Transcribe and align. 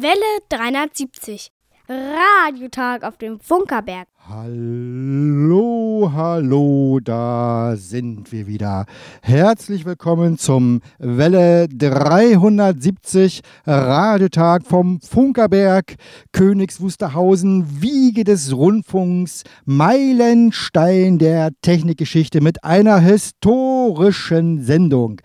Welle 0.00 0.14
370. 0.48 1.50
Radiotag 1.88 3.02
auf 3.02 3.16
dem 3.16 3.40
Funkerberg. 3.40 4.06
Hallo, 4.28 6.12
hallo, 6.14 7.00
da 7.02 7.74
sind 7.76 8.30
wir 8.30 8.46
wieder. 8.46 8.84
Herzlich 9.22 9.84
willkommen 9.84 10.38
zum 10.38 10.82
Welle 10.98 11.66
370 11.66 13.40
Radiotag 13.66 14.66
vom 14.66 15.00
Funkerberg, 15.00 15.96
Königs 16.30 16.80
Wusterhausen, 16.80 17.82
Wiege 17.82 18.22
des 18.22 18.54
Rundfunks, 18.54 19.42
Meilenstein 19.64 21.18
der 21.18 21.50
Technikgeschichte 21.60 22.40
mit 22.40 22.62
einer 22.62 23.00
historischen 23.00 24.62
Sendung. 24.62 25.20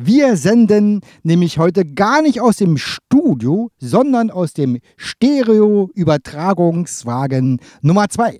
Wir 0.00 0.36
senden 0.36 1.00
nämlich 1.24 1.58
heute 1.58 1.84
gar 1.84 2.22
nicht 2.22 2.40
aus 2.40 2.58
dem 2.58 2.76
Studio, 2.76 3.72
sondern 3.80 4.30
aus 4.30 4.52
dem 4.52 4.78
Stereo-Übertragungswagen 4.96 7.60
Nummer 7.82 8.08
2. 8.08 8.38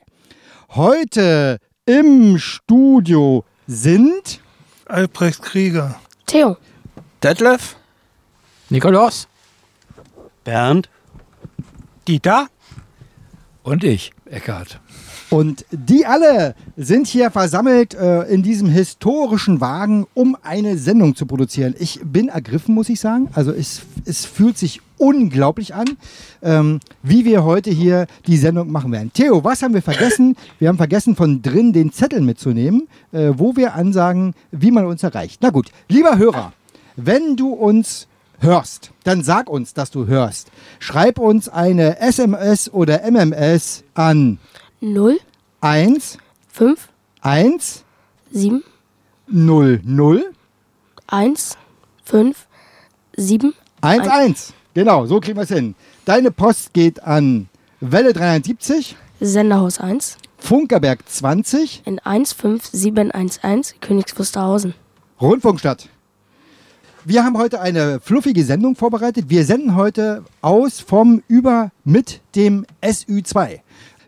Heute 0.68 1.58
im 1.84 2.38
Studio 2.38 3.44
sind 3.66 4.40
Albrecht 4.84 5.42
Krieger, 5.42 5.98
Theo. 6.26 6.56
Detlef, 7.24 7.74
Nikolaus 8.70 9.26
Bernd, 10.44 10.88
Dieter, 12.06 12.46
und 13.64 13.82
ich, 13.82 14.12
Eckart. 14.26 14.80
Und 15.30 15.66
die 15.70 16.06
alle 16.06 16.54
sind 16.76 17.06
hier 17.06 17.30
versammelt 17.30 17.94
äh, 17.94 18.22
in 18.24 18.42
diesem 18.42 18.68
historischen 18.68 19.60
Wagen, 19.60 20.06
um 20.14 20.36
eine 20.42 20.78
Sendung 20.78 21.14
zu 21.16 21.26
produzieren. 21.26 21.74
Ich 21.78 22.00
bin 22.02 22.28
ergriffen, 22.28 22.74
muss 22.74 22.88
ich 22.88 23.00
sagen. 23.00 23.28
Also 23.34 23.52
es, 23.52 23.82
es 24.06 24.24
fühlt 24.24 24.56
sich 24.56 24.80
unglaublich 24.96 25.74
an, 25.74 25.96
ähm, 26.42 26.80
wie 27.02 27.24
wir 27.24 27.44
heute 27.44 27.70
hier 27.70 28.06
die 28.26 28.36
Sendung 28.36 28.72
machen 28.72 28.90
werden. 28.90 29.10
Theo, 29.12 29.44
was 29.44 29.62
haben 29.62 29.74
wir 29.74 29.82
vergessen? 29.82 30.36
Wir 30.58 30.68
haben 30.68 30.78
vergessen, 30.78 31.14
von 31.14 31.42
drin 31.42 31.72
den 31.72 31.92
Zettel 31.92 32.20
mitzunehmen, 32.20 32.88
äh, 33.12 33.32
wo 33.36 33.54
wir 33.54 33.74
ansagen, 33.74 34.34
wie 34.50 34.70
man 34.70 34.86
uns 34.86 35.02
erreicht. 35.02 35.40
Na 35.42 35.50
gut, 35.50 35.70
lieber 35.88 36.16
Hörer, 36.16 36.52
wenn 36.96 37.36
du 37.36 37.50
uns 37.50 38.08
hörst, 38.40 38.92
dann 39.04 39.22
sag 39.22 39.50
uns, 39.50 39.74
dass 39.74 39.90
du 39.90 40.06
hörst. 40.06 40.50
Schreib 40.78 41.18
uns 41.18 41.48
eine 41.48 42.00
SMS 42.00 42.72
oder 42.72 43.02
MMS 43.08 43.84
an 43.94 44.38
0, 44.80 45.18
1 45.60 46.18
5, 46.52 46.88
1 47.20 47.84
7, 48.30 48.62
0 49.26 49.80
0 49.84 50.32
1, 51.08 51.56
5, 52.04 52.46
7. 53.16 53.54
1 53.80 54.08
1. 54.08 54.54
Genau, 54.74 55.06
so 55.06 55.18
kriegen 55.18 55.36
wir 55.36 55.42
es 55.42 55.48
hin. 55.48 55.74
Deine 56.04 56.30
Post 56.30 56.72
geht 56.74 57.02
an 57.02 57.48
Welle 57.80 58.12
370, 58.12 58.96
Senderhaus 59.20 59.80
1 59.80 60.18
Funkerberg 60.38 61.00
20, 61.08 61.82
in 61.86 62.00
15711 62.04 63.80
Königs 63.80 64.16
Wusterhausen. 64.16 64.74
Rundfunkstadt. 65.20 65.88
Wir 67.04 67.24
haben 67.24 67.36
heute 67.36 67.60
eine 67.60 67.98
fluffige 67.98 68.44
Sendung 68.44 68.76
vorbereitet. 68.76 69.24
Wir 69.28 69.44
senden 69.44 69.74
heute 69.74 70.24
aus 70.40 70.78
vom 70.78 71.22
Über 71.26 71.72
mit 71.82 72.20
dem 72.36 72.64
SÜ2. 72.82 73.60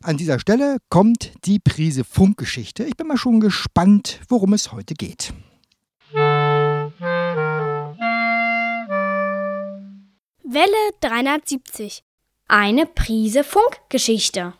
An 0.02 0.16
dieser 0.16 0.38
Stelle 0.38 0.78
kommt 0.88 1.32
die 1.44 1.58
Prise 1.58 2.04
Funkgeschichte. 2.04 2.84
Ich 2.84 2.96
bin 2.96 3.06
mal 3.06 3.18
schon 3.18 3.38
gespannt, 3.38 4.20
worum 4.30 4.54
es 4.54 4.72
heute 4.72 4.94
geht. 4.94 5.34
Welle 10.42 10.72
370. 11.00 12.02
Eine 12.48 12.86
Prise 12.86 13.44
Funkgeschichte. 13.44 14.54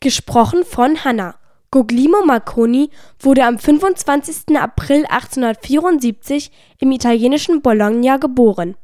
Gesprochen 0.00 0.64
von 0.64 1.04
Hanna. 1.04 1.34
Guglielmo 1.72 2.24
Marconi 2.24 2.90
wurde 3.18 3.44
am 3.44 3.58
25. 3.58 4.56
April 4.56 5.06
1874 5.06 6.52
im 6.78 6.92
italienischen 6.92 7.62
Bologna 7.62 8.16
geboren. 8.16 8.76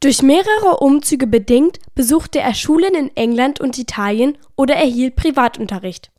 Durch 0.00 0.22
mehrere 0.22 0.78
Umzüge 0.78 1.26
bedingt 1.26 1.78
besuchte 1.94 2.40
er 2.40 2.54
Schulen 2.54 2.94
in 2.94 3.16
England 3.16 3.60
und 3.60 3.78
Italien 3.78 4.38
oder 4.56 4.74
erhielt 4.74 5.16
Privatunterricht. 5.16 6.10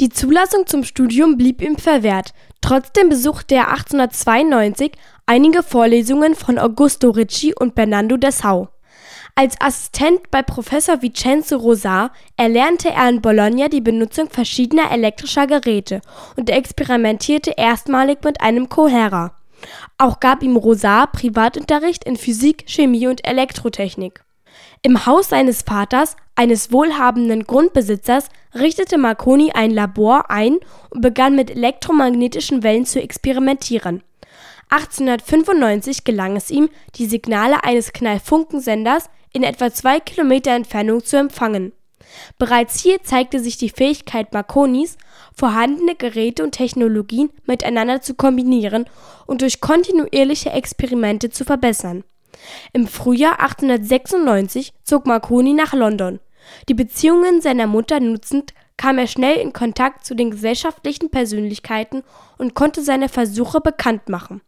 Die 0.00 0.08
Zulassung 0.08 0.66
zum 0.66 0.82
Studium 0.84 1.36
blieb 1.36 1.62
ihm 1.62 1.76
verwehrt. 1.76 2.32
Trotzdem 2.60 3.08
besuchte 3.08 3.54
er 3.54 3.68
1892 3.68 4.92
einige 5.26 5.62
Vorlesungen 5.62 6.34
von 6.34 6.58
Augusto 6.58 7.10
Ricci 7.10 7.54
und 7.54 7.74
Bernardo 7.74 8.16
Dessau. 8.16 8.68
Als 9.34 9.60
Assistent 9.60 10.32
bei 10.32 10.42
Professor 10.42 11.00
Vincenzo 11.00 11.58
Rosar 11.58 12.10
erlernte 12.36 12.90
er 12.90 13.08
in 13.08 13.20
Bologna 13.20 13.68
die 13.68 13.80
Benutzung 13.80 14.28
verschiedener 14.30 14.90
elektrischer 14.90 15.46
Geräte 15.46 16.00
und 16.36 16.50
experimentierte 16.50 17.54
erstmalig 17.56 18.24
mit 18.24 18.40
einem 18.40 18.68
Kohärer. 18.68 19.37
Auch 19.96 20.20
gab 20.20 20.42
ihm 20.42 20.56
Rosar 20.56 21.08
Privatunterricht 21.08 22.04
in 22.04 22.16
Physik, 22.16 22.64
Chemie 22.66 23.06
und 23.06 23.26
Elektrotechnik. 23.26 24.22
Im 24.82 25.06
Haus 25.06 25.28
seines 25.28 25.62
Vaters, 25.62 26.16
eines 26.36 26.72
wohlhabenden 26.72 27.44
Grundbesitzers, 27.44 28.28
richtete 28.54 28.98
Marconi 28.98 29.52
ein 29.52 29.70
Labor 29.70 30.30
ein 30.30 30.58
und 30.90 31.00
begann 31.00 31.34
mit 31.34 31.50
elektromagnetischen 31.50 32.62
Wellen 32.62 32.86
zu 32.86 33.00
experimentieren. 33.00 34.02
1895 34.70 36.04
gelang 36.04 36.36
es 36.36 36.50
ihm, 36.50 36.68
die 36.96 37.06
Signale 37.06 37.64
eines 37.64 37.92
Knallfunkensenders 37.92 39.08
in 39.32 39.42
etwa 39.42 39.72
zwei 39.72 39.98
Kilometer 39.98 40.52
Entfernung 40.52 41.04
zu 41.04 41.16
empfangen. 41.16 41.72
Bereits 42.38 42.80
hier 42.80 43.02
zeigte 43.02 43.40
sich 43.40 43.56
die 43.58 43.70
Fähigkeit 43.70 44.32
Marconis, 44.32 44.96
vorhandene 45.38 45.94
Geräte 45.94 46.42
und 46.42 46.52
Technologien 46.52 47.30
miteinander 47.46 48.02
zu 48.02 48.14
kombinieren 48.14 48.86
und 49.26 49.40
durch 49.42 49.60
kontinuierliche 49.60 50.50
Experimente 50.50 51.30
zu 51.30 51.44
verbessern. 51.44 52.02
Im 52.72 52.86
Frühjahr 52.86 53.40
1896 53.40 54.72
zog 54.82 55.06
Marconi 55.06 55.54
nach 55.54 55.72
London. 55.72 56.18
Die 56.68 56.74
Beziehungen 56.74 57.40
seiner 57.40 57.66
Mutter 57.66 58.00
nutzend, 58.00 58.52
kam 58.76 58.98
er 58.98 59.06
schnell 59.06 59.36
in 59.36 59.52
Kontakt 59.52 60.06
zu 60.06 60.14
den 60.14 60.30
gesellschaftlichen 60.30 61.10
Persönlichkeiten 61.10 62.04
und 62.38 62.54
konnte 62.54 62.82
seine 62.82 63.08
Versuche 63.08 63.60
bekannt 63.60 64.08
machen. 64.08 64.40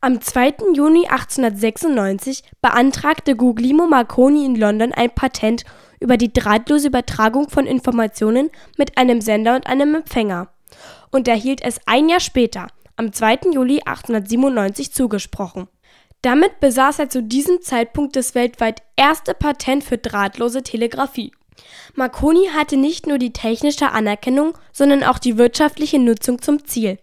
Am 0.00 0.20
2. 0.20 0.74
Juni 0.74 1.08
1896 1.08 2.44
beantragte 2.62 3.34
Guglielmo 3.34 3.88
Marconi 3.88 4.44
in 4.44 4.54
London 4.54 4.92
ein 4.92 5.10
Patent 5.10 5.64
über 5.98 6.16
die 6.16 6.32
drahtlose 6.32 6.86
Übertragung 6.86 7.48
von 7.48 7.66
Informationen 7.66 8.50
mit 8.76 8.96
einem 8.96 9.20
Sender 9.20 9.56
und 9.56 9.66
einem 9.66 9.96
Empfänger 9.96 10.52
und 11.10 11.26
erhielt 11.26 11.62
es 11.64 11.80
ein 11.86 12.08
Jahr 12.08 12.20
später, 12.20 12.68
am 12.94 13.12
2. 13.12 13.50
Juli 13.52 13.80
1897, 13.84 14.92
zugesprochen. 14.92 15.66
Damit 16.22 16.60
besaß 16.60 17.00
er 17.00 17.10
zu 17.10 17.20
diesem 17.20 17.60
Zeitpunkt 17.60 18.14
das 18.14 18.36
weltweit 18.36 18.82
erste 18.94 19.34
Patent 19.34 19.82
für 19.82 19.98
drahtlose 19.98 20.62
Telegrafie. 20.62 21.32
Marconi 21.96 22.50
hatte 22.54 22.76
nicht 22.76 23.08
nur 23.08 23.18
die 23.18 23.32
technische 23.32 23.90
Anerkennung, 23.90 24.56
sondern 24.72 25.02
auch 25.02 25.18
die 25.18 25.38
wirtschaftliche 25.38 25.98
Nutzung 25.98 26.40
zum 26.40 26.64
Ziel. 26.64 26.98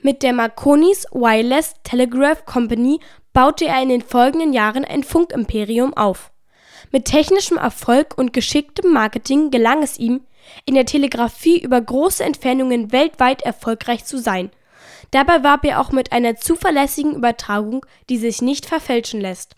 Mit 0.00 0.22
der 0.22 0.32
Marconi's 0.32 1.06
Wireless 1.10 1.74
Telegraph 1.82 2.44
Company 2.44 3.00
baute 3.32 3.66
er 3.66 3.82
in 3.82 3.88
den 3.88 4.02
folgenden 4.02 4.52
Jahren 4.52 4.84
ein 4.84 5.02
Funkimperium 5.02 5.92
auf. 5.92 6.30
Mit 6.92 7.06
technischem 7.06 7.56
Erfolg 7.56 8.16
und 8.16 8.32
geschicktem 8.32 8.92
Marketing 8.92 9.50
gelang 9.50 9.82
es 9.82 9.98
ihm, 9.98 10.20
in 10.64 10.76
der 10.76 10.86
Telegrafie 10.86 11.60
über 11.60 11.80
große 11.80 12.22
Entfernungen 12.22 12.92
weltweit 12.92 13.42
erfolgreich 13.42 14.04
zu 14.04 14.18
sein. 14.18 14.50
Dabei 15.10 15.42
warb 15.42 15.64
er 15.64 15.80
auch 15.80 15.90
mit 15.90 16.12
einer 16.12 16.36
zuverlässigen 16.36 17.16
Übertragung, 17.16 17.84
die 18.08 18.18
sich 18.18 18.40
nicht 18.40 18.66
verfälschen 18.66 19.20
lässt. 19.20 19.56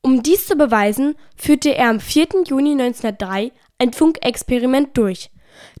Um 0.00 0.22
dies 0.22 0.46
zu 0.46 0.56
beweisen, 0.56 1.16
führte 1.36 1.74
er 1.74 1.90
am 1.90 2.00
4. 2.00 2.44
Juni 2.46 2.72
1903 2.72 3.52
ein 3.78 3.92
Funkexperiment 3.92 4.96
durch. 4.96 5.30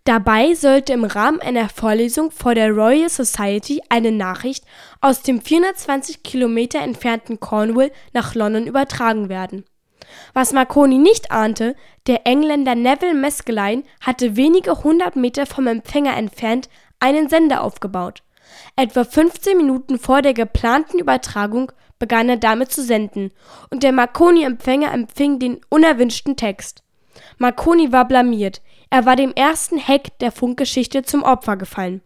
Dabei 0.04 0.54
sollte 0.54 0.94
im 0.94 1.04
Rahmen 1.04 1.40
einer 1.40 1.68
Vorlesung 1.68 2.30
vor 2.30 2.54
der 2.54 2.70
Royal 2.70 3.10
Society 3.10 3.82
eine 3.90 4.12
Nachricht 4.12 4.64
aus 5.00 5.22
dem 5.22 5.42
420 5.42 6.22
Kilometer 6.22 6.80
entfernten 6.80 7.38
Cornwall 7.38 7.92
nach 8.12 8.34
London 8.34 8.66
übertragen 8.66 9.28
werden. 9.28 9.64
Was 10.32 10.52
Marconi 10.52 10.98
nicht 10.98 11.30
ahnte, 11.30 11.76
der 12.06 12.26
Engländer 12.26 12.74
Neville 12.74 13.14
Maskelyne 13.14 13.84
hatte 14.00 14.36
wenige 14.36 14.82
hundert 14.82 15.16
Meter 15.16 15.46
vom 15.46 15.66
Empfänger 15.66 16.16
entfernt 16.16 16.68
einen 16.98 17.28
Sender 17.28 17.62
aufgebaut. 17.62 18.22
Etwa 18.76 19.04
15 19.04 19.56
Minuten 19.56 19.98
vor 19.98 20.22
der 20.22 20.34
geplanten 20.34 20.98
Übertragung 20.98 21.70
begann 21.98 22.28
er 22.28 22.38
damit 22.38 22.72
zu 22.72 22.82
senden, 22.82 23.30
und 23.70 23.82
der 23.82 23.92
Marconi-Empfänger 23.92 24.92
empfing 24.92 25.38
den 25.38 25.60
unerwünschten 25.68 26.36
Text. 26.36 26.82
Marconi 27.38 27.92
war 27.92 28.08
blamiert, 28.08 28.62
er 28.90 29.06
war 29.06 29.16
dem 29.16 29.32
ersten 29.32 29.80
Hack 29.80 30.18
der 30.18 30.32
Funkgeschichte 30.32 31.02
zum 31.02 31.22
Opfer 31.22 31.56
gefallen. 31.56 32.02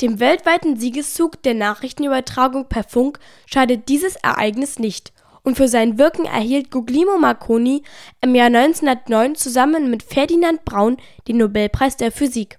Dem 0.00 0.20
weltweiten 0.20 0.76
Siegeszug 0.78 1.42
der 1.42 1.54
Nachrichtenübertragung 1.54 2.68
per 2.68 2.84
Funk 2.84 3.18
schadet 3.46 3.88
dieses 3.88 4.16
Ereignis 4.16 4.78
nicht. 4.78 5.12
und 5.46 5.58
für 5.58 5.68
sein 5.68 5.98
Wirken 5.98 6.24
erhielt 6.24 6.70
Guglielmo 6.70 7.18
Marconi 7.18 7.82
im 8.22 8.34
Jahr 8.34 8.46
1909 8.46 9.34
zusammen 9.34 9.90
mit 9.90 10.02
Ferdinand 10.02 10.64
Braun 10.64 10.96
den 11.28 11.36
Nobelpreis 11.36 11.98
der 11.98 12.10
Physik. 12.12 12.58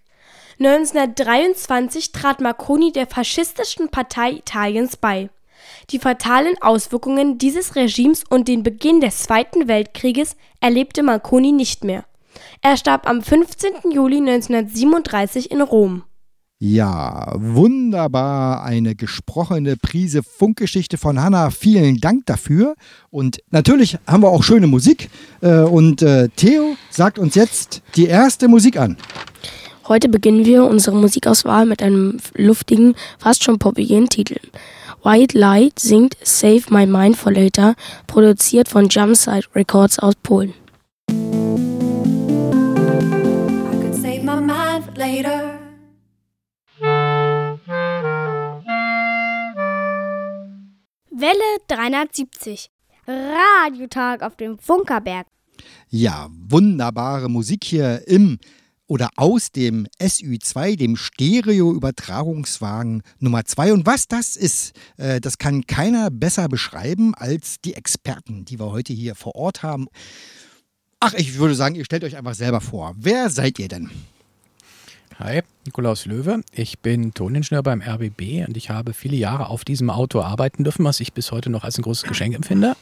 1923 0.59 2.11
trat 2.11 2.41
Marconi 2.41 2.91
der 2.91 3.07
faschistischen 3.07 3.89
Partei 3.89 4.33
Italiens 4.33 4.97
bei. 4.97 5.31
Die 5.89 5.97
fatalen 5.97 6.61
Auswirkungen 6.61 7.39
dieses 7.39 7.75
Regimes 7.75 8.23
und 8.29 8.47
den 8.47 8.61
Beginn 8.61 9.01
des 9.01 9.23
Zweiten 9.23 9.67
Weltkrieges 9.67 10.35
erlebte 10.61 11.01
Marconi 11.01 11.51
nicht 11.51 11.83
mehr. 11.83 12.05
Er 12.61 12.77
starb 12.77 13.07
am 13.07 13.21
15. 13.21 13.91
Juli 13.91 14.17
1937 14.17 15.51
in 15.51 15.61
Rom. 15.61 16.03
Ja, 16.57 17.33
wunderbar. 17.35 18.63
Eine 18.63 18.95
gesprochene 18.95 19.75
Prise 19.75 20.23
Funkgeschichte 20.23 20.97
von 20.97 21.21
Hanna. 21.21 21.49
Vielen 21.49 21.97
Dank 21.97 22.25
dafür. 22.25 22.75
Und 23.09 23.39
natürlich 23.51 23.97
haben 24.07 24.23
wir 24.23 24.29
auch 24.29 24.41
schöne 24.41 24.65
Musik. 24.65 25.09
Äh, 25.41 25.59
und 25.59 26.01
äh, 26.01 26.29
Theo 26.29 26.77
sagt 26.89 27.19
uns 27.19 27.35
jetzt 27.35 27.81
die 27.95 28.05
erste 28.05 28.47
Musik 28.47 28.77
an. 28.77 28.95
Heute 29.87 30.09
beginnen 30.09 30.45
wir 30.45 30.63
unsere 30.63 30.95
Musikauswahl 30.95 31.65
mit 31.65 31.83
einem 31.83 32.17
luftigen, 32.33 32.95
fast 33.19 33.43
schon 33.43 33.59
poppigen 33.59 34.09
Titel. 34.09 34.39
White 35.03 35.37
Light 35.37 35.77
singt 35.77 36.17
Save 36.23 36.63
My 36.69 36.87
Mind 36.87 37.15
for 37.17 37.31
Later, 37.31 37.75
produziert 38.07 38.69
von 38.69 38.89
Jumpside 38.89 39.45
Records 39.53 39.99
aus 39.99 40.15
Polen. 40.15 40.55
Later. 45.05 45.59
Welle 51.11 51.59
370. 51.67 52.69
Radiotag 53.07 54.23
auf 54.23 54.35
dem 54.35 54.57
Funkerberg. 54.57 55.27
Ja, 55.89 56.27
wunderbare 56.31 57.29
Musik 57.29 57.63
hier 57.63 58.07
im 58.07 58.39
oder 58.87 59.09
aus 59.15 59.51
dem 59.51 59.87
SÜ2, 59.99 60.75
dem 60.75 60.95
Stereo-Übertragungswagen 60.95 63.01
Nummer 63.19 63.45
2. 63.45 63.73
Und 63.73 63.85
was 63.85 64.07
das 64.07 64.35
ist, 64.35 64.73
äh, 64.97 65.19
das 65.19 65.39
kann 65.39 65.65
keiner 65.65 66.11
besser 66.11 66.49
beschreiben 66.49 67.15
als 67.15 67.59
die 67.61 67.73
Experten, 67.73 68.45
die 68.45 68.59
wir 68.59 68.71
heute 68.71 68.93
hier 68.93 69.15
vor 69.15 69.35
Ort 69.35 69.63
haben. 69.63 69.87
Ach, 70.99 71.13
ich 71.13 71.37
würde 71.37 71.55
sagen, 71.55 71.75
ihr 71.75 71.85
stellt 71.85 72.03
euch 72.03 72.17
einfach 72.17 72.35
selber 72.35 72.61
vor. 72.61 72.93
Wer 72.97 73.29
seid 73.29 73.57
ihr 73.57 73.67
denn? 73.67 73.89
Hi, 75.17 75.43
Nikolaus 75.65 76.05
Löwe. 76.05 76.41
Ich 76.51 76.79
bin 76.79 77.13
Toningenieur 77.13 77.63
beim 77.63 77.81
RBB 77.81 78.45
und 78.45 78.57
ich 78.57 78.69
habe 78.69 78.91
viele 78.91 79.15
Jahre 79.15 79.47
auf 79.47 79.63
diesem 79.63 79.89
Auto 79.89 80.21
arbeiten 80.21 80.65
dürfen, 80.65 80.83
was 80.83 80.99
ich 80.99 81.13
bis 81.13 81.31
heute 81.31 81.49
noch 81.49 81.63
als 81.63 81.77
ein 81.77 81.83
großes 81.83 82.03
Geschenk 82.03 82.35
empfinde. 82.35 82.75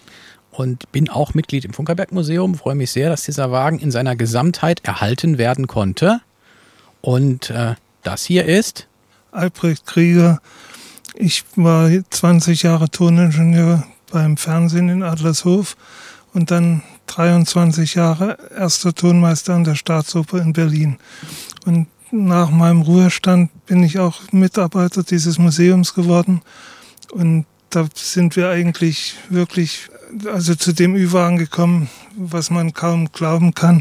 Und 0.50 0.92
bin 0.92 1.10
auch 1.10 1.36
Mitglied 1.36 1.64
im 1.64 1.74
Funkerberg 1.74 2.12
Museum. 2.12 2.56
Freue 2.56 2.74
mich 2.74 2.90
sehr, 2.90 3.12
dass 3.12 3.26
dieser 3.26 3.52
Wagen 3.52 3.78
in 3.78 3.92
seiner 3.92 4.16
Gesamtheit 4.16 4.84
erhalten 4.84 5.38
werden 5.38 5.68
konnte. 5.68 6.22
Und 7.02 7.52
äh, 7.52 7.76
das 8.02 8.24
hier 8.24 8.46
ist. 8.46 8.88
Albrecht 9.32 9.86
Krieger. 9.86 10.42
Ich 11.14 11.44
war 11.56 11.92
20 12.10 12.64
Jahre 12.64 12.90
Toningenieur 12.90 13.84
beim 14.12 14.38
Fernsehen 14.38 14.90
in 14.90 15.04
Adlershof 15.04 15.78
und 16.34 16.50
dann 16.50 16.82
23 17.06 17.94
Jahre 17.94 18.40
erster 18.58 18.96
Tonmeister 18.96 19.54
an 19.54 19.66
der 19.66 19.76
Staatsoper 19.76 20.42
in 20.42 20.54
Berlin. 20.54 20.98
Und 21.66 21.88
nach 22.13 22.51
meinem 22.51 22.83
Ruhestand 22.83 23.50
bin 23.65 23.83
ich 23.83 23.98
auch 23.98 24.21
Mitarbeiter 24.31 25.01
dieses 25.01 25.39
Museums 25.39 25.95
geworden. 25.95 26.42
Und 27.12 27.45
da 27.71 27.88
sind 27.95 28.36
wir 28.36 28.50
eigentlich 28.50 29.15
wirklich 29.30 29.89
also 30.31 30.54
zu 30.54 30.74
dem 30.74 30.95
Ü-Wagen 30.95 31.38
gekommen, 31.38 31.89
was 32.15 32.51
man 32.51 32.74
kaum 32.74 33.12
glauben 33.12 33.56
kann. 33.56 33.80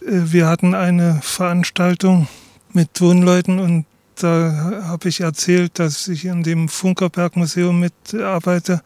Äh, 0.00 0.32
wir 0.32 0.46
hatten 0.46 0.74
eine 0.74 1.20
Veranstaltung 1.22 2.28
mit 2.72 2.94
Tonleuten 2.94 3.58
und 3.58 3.84
da 4.14 4.82
habe 4.84 5.10
ich 5.10 5.20
erzählt, 5.20 5.78
dass 5.78 6.08
ich 6.08 6.24
in 6.24 6.42
dem 6.42 6.70
Funkerberg 6.70 7.36
Museum 7.36 7.78
mitarbeite. 7.78 8.80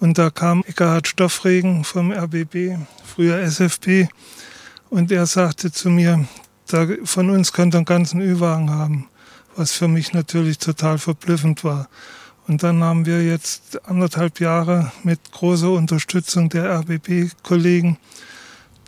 Und 0.00 0.18
da 0.18 0.30
kam 0.30 0.64
Eckhard 0.66 1.06
Stoffregen 1.06 1.84
vom 1.84 2.10
RBB, 2.10 2.76
früher 3.04 3.38
SFP, 3.38 4.08
und 4.88 5.12
er 5.12 5.26
sagte 5.26 5.70
zu 5.70 5.90
mir, 5.90 6.26
da, 6.72 6.86
von 7.04 7.30
uns 7.30 7.52
könnt 7.52 7.74
ihr 7.74 7.78
einen 7.78 7.84
ganzen 7.84 8.20
Ü-Wagen 8.20 8.70
haben, 8.70 9.08
was 9.56 9.72
für 9.72 9.88
mich 9.88 10.12
natürlich 10.12 10.58
total 10.58 10.98
verblüffend 10.98 11.64
war. 11.64 11.88
Und 12.46 12.62
dann 12.62 12.82
haben 12.82 13.06
wir 13.06 13.24
jetzt 13.24 13.86
anderthalb 13.88 14.40
Jahre 14.40 14.92
mit 15.04 15.32
großer 15.32 15.70
Unterstützung 15.70 16.48
der 16.48 16.80
RBB-Kollegen 16.80 17.98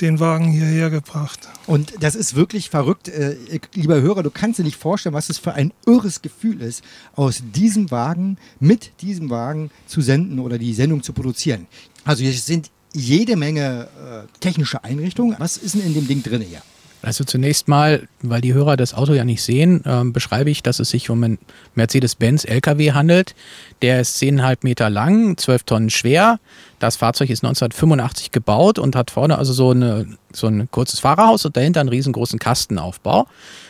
den 0.01 0.19
Wagen 0.19 0.51
hierher 0.51 0.91
gebracht. 0.91 1.49
Und 1.67 1.93
das 2.01 2.15
ist 2.15 2.35
wirklich 2.35 2.71
verrückt, 2.71 3.09
äh, 3.09 3.37
lieber 3.75 4.01
Hörer, 4.01 4.23
du 4.23 4.31
kannst 4.31 4.59
dir 4.59 4.65
nicht 4.65 4.77
vorstellen, 4.77 5.15
was 5.15 5.29
es 5.29 5.39
für 5.39 5.53
ein 5.53 5.73
irres 5.87 6.23
Gefühl 6.23 6.61
ist, 6.61 6.83
aus 7.15 7.43
diesem 7.55 7.91
Wagen, 7.91 8.37
mit 8.59 9.01
diesem 9.01 9.31
Wagen 9.31 9.71
zu 9.87 10.01
senden 10.01 10.41
oder 10.41 10.59
die 10.59 10.75
Sendung 10.75 11.03
zu 11.03 11.13
produzieren. 11.13 11.67
Also 12.05 12.25
hier 12.25 12.33
sind 12.33 12.71
jede 12.93 13.37
Menge 13.37 13.89
äh, 13.97 14.39
technische 14.41 14.83
Einrichtungen. 14.83 15.37
Was 15.39 15.57
ist 15.57 15.75
denn 15.75 15.83
in 15.83 15.95
dem 15.95 16.09
Ding 16.09 16.23
drin 16.23 16.43
hier? 16.43 16.63
Also 17.03 17.25
zunächst 17.25 17.67
mal, 17.67 18.09
weil 18.23 18.41
die 18.41 18.55
Hörer 18.55 18.77
das 18.77 18.95
Auto 18.95 19.13
ja 19.13 19.25
nicht 19.25 19.43
sehen, 19.43 19.85
äh, 19.85 20.05
beschreibe 20.05 20.51
ich, 20.51 20.63
dass 20.63 20.79
es 20.79 20.91
sich 20.91 21.11
um 21.11 21.23
einen 21.23 21.39
Mercedes-Benz 21.75 22.45
LKW 22.45 22.93
handelt. 22.93 23.35
Der 23.83 24.01
ist 24.01 24.17
10,5 24.23 24.59
Meter 24.63 24.89
lang, 24.89 25.37
12 25.37 25.65
Tonnen 25.65 25.91
schwer. 25.91 26.39
Das 26.83 26.97
Fahrzeug 26.97 27.31
ist 27.31 27.45
1985 27.45 28.33
gebaut 28.33 28.81
und 28.81 28.97
hat 28.97 29.13
vorne 29.13 29.39
also 29.39 29.53
so, 29.53 29.71
eine, 29.71 30.05
so 30.33 30.49
ein 30.49 30.69
kurzes 30.73 30.99
Fahrerhaus 30.99 31.47
und 31.47 31.57
dahinter 31.57 31.79
einen 31.79 31.89
riesengroßen 31.89 32.41
Kastenaufbau. 32.41 33.29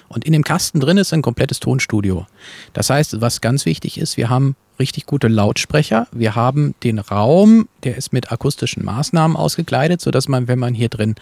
Und 0.09 0.25
in 0.25 0.33
dem 0.33 0.43
Kasten 0.43 0.81
drin 0.81 0.97
ist 0.97 1.13
ein 1.13 1.21
komplettes 1.21 1.61
Tonstudio. 1.61 2.27
Das 2.73 2.89
heißt, 2.89 3.21
was 3.21 3.43
ganz 3.43 3.67
wichtig 3.67 3.99
ist, 3.99 4.17
wir 4.17 4.31
haben 4.31 4.57
richtig 4.79 5.05
gute 5.05 5.29
Lautsprecher. 5.29 6.07
Wir 6.11 6.35
haben 6.37 6.75
den 6.85 6.99
Raum, 6.99 7.69
der 7.85 7.99
ist 7.99 8.15
mit 8.15 8.33
akustischen 8.33 8.83
Maßnahmen 8.83 9.37
ausgekleidet, 9.37 10.01
sodass 10.01 10.27
man, 10.27 10.49
wenn 10.49 10.59
man 10.59 10.73
hier 10.73 10.89
drin 10.89 11.15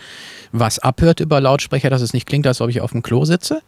was 0.52 0.78
abhört 0.78 1.18
über 1.18 1.40
Lautsprecher, 1.40 1.90
dass 1.90 2.02
es 2.02 2.12
nicht 2.12 2.28
klingt, 2.28 2.46
als 2.46 2.60
ob 2.60 2.70
ich 2.70 2.82
auf 2.82 2.92
dem 2.92 3.02
Klo 3.02 3.24
sitze. 3.24 3.62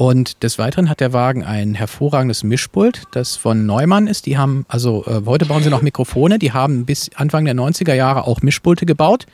Und 0.00 0.42
des 0.42 0.58
Weiteren 0.58 0.88
hat 0.88 1.00
der 1.00 1.12
Wagen 1.12 1.44
ein 1.44 1.74
hervorragendes 1.74 2.42
Mischpult, 2.42 3.02
das 3.12 3.36
von 3.36 3.66
Neumann 3.66 4.06
ist. 4.06 4.24
Die 4.24 4.38
haben, 4.38 4.64
also 4.66 5.04
äh, 5.06 5.20
heute 5.26 5.44
bauen 5.44 5.62
sie 5.62 5.68
noch 5.68 5.82
Mikrofone, 5.82 6.38
die 6.38 6.52
haben 6.52 6.86
bis 6.86 7.10
Anfang 7.16 7.44
der 7.44 7.52
90er 7.52 7.92
Jahre 7.92 8.26
auch 8.26 8.40
Mischpulte 8.40 8.86
gebaut. 8.86 9.26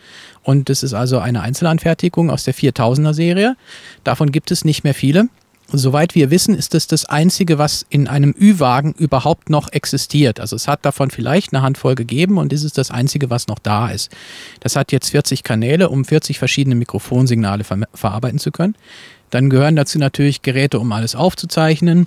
Und 0.42 0.68
das 0.68 0.82
ist 0.82 0.92
also 0.92 1.20
eine 1.20 1.42
Einzelanfertigung 1.42 2.30
aus 2.30 2.42
der 2.42 2.52
4000er 2.52 3.14
Serie. 3.14 3.56
Davon 4.02 4.32
gibt 4.32 4.50
es 4.50 4.64
nicht 4.64 4.82
mehr 4.82 4.94
viele. 4.94 5.28
Soweit 5.72 6.14
wir 6.16 6.30
wissen, 6.30 6.56
ist 6.56 6.74
es 6.74 6.86
das 6.86 7.06
Einzige, 7.06 7.58
was 7.58 7.86
in 7.88 8.06
einem 8.06 8.34
Ü-Wagen 8.36 8.92
überhaupt 8.92 9.50
noch 9.50 9.72
existiert. 9.72 10.38
Also 10.38 10.54
es 10.54 10.66
hat 10.66 10.84
davon 10.84 11.10
vielleicht 11.10 11.52
eine 11.52 11.62
Handvoll 11.62 11.96
gegeben 11.96 12.38
und 12.38 12.52
das 12.52 12.62
ist 12.62 12.78
das 12.78 12.92
Einzige, 12.92 13.30
was 13.30 13.48
noch 13.48 13.58
da 13.60 13.88
ist. 13.90 14.10
Das 14.60 14.74
hat 14.74 14.90
jetzt 14.90 15.10
40 15.10 15.42
Kanäle, 15.42 15.88
um 15.90 16.04
40 16.04 16.38
verschiedene 16.38 16.76
Mikrofonsignale 16.76 17.64
ver 17.64 17.78
verarbeiten 17.94 18.38
zu 18.40 18.52
können. 18.52 18.76
Dann 19.30 19.50
gehören 19.50 19.76
dazu 19.76 19.98
natürlich 19.98 20.42
Geräte, 20.42 20.78
um 20.78 20.92
alles 20.92 21.14
aufzuzeichnen. 21.14 22.06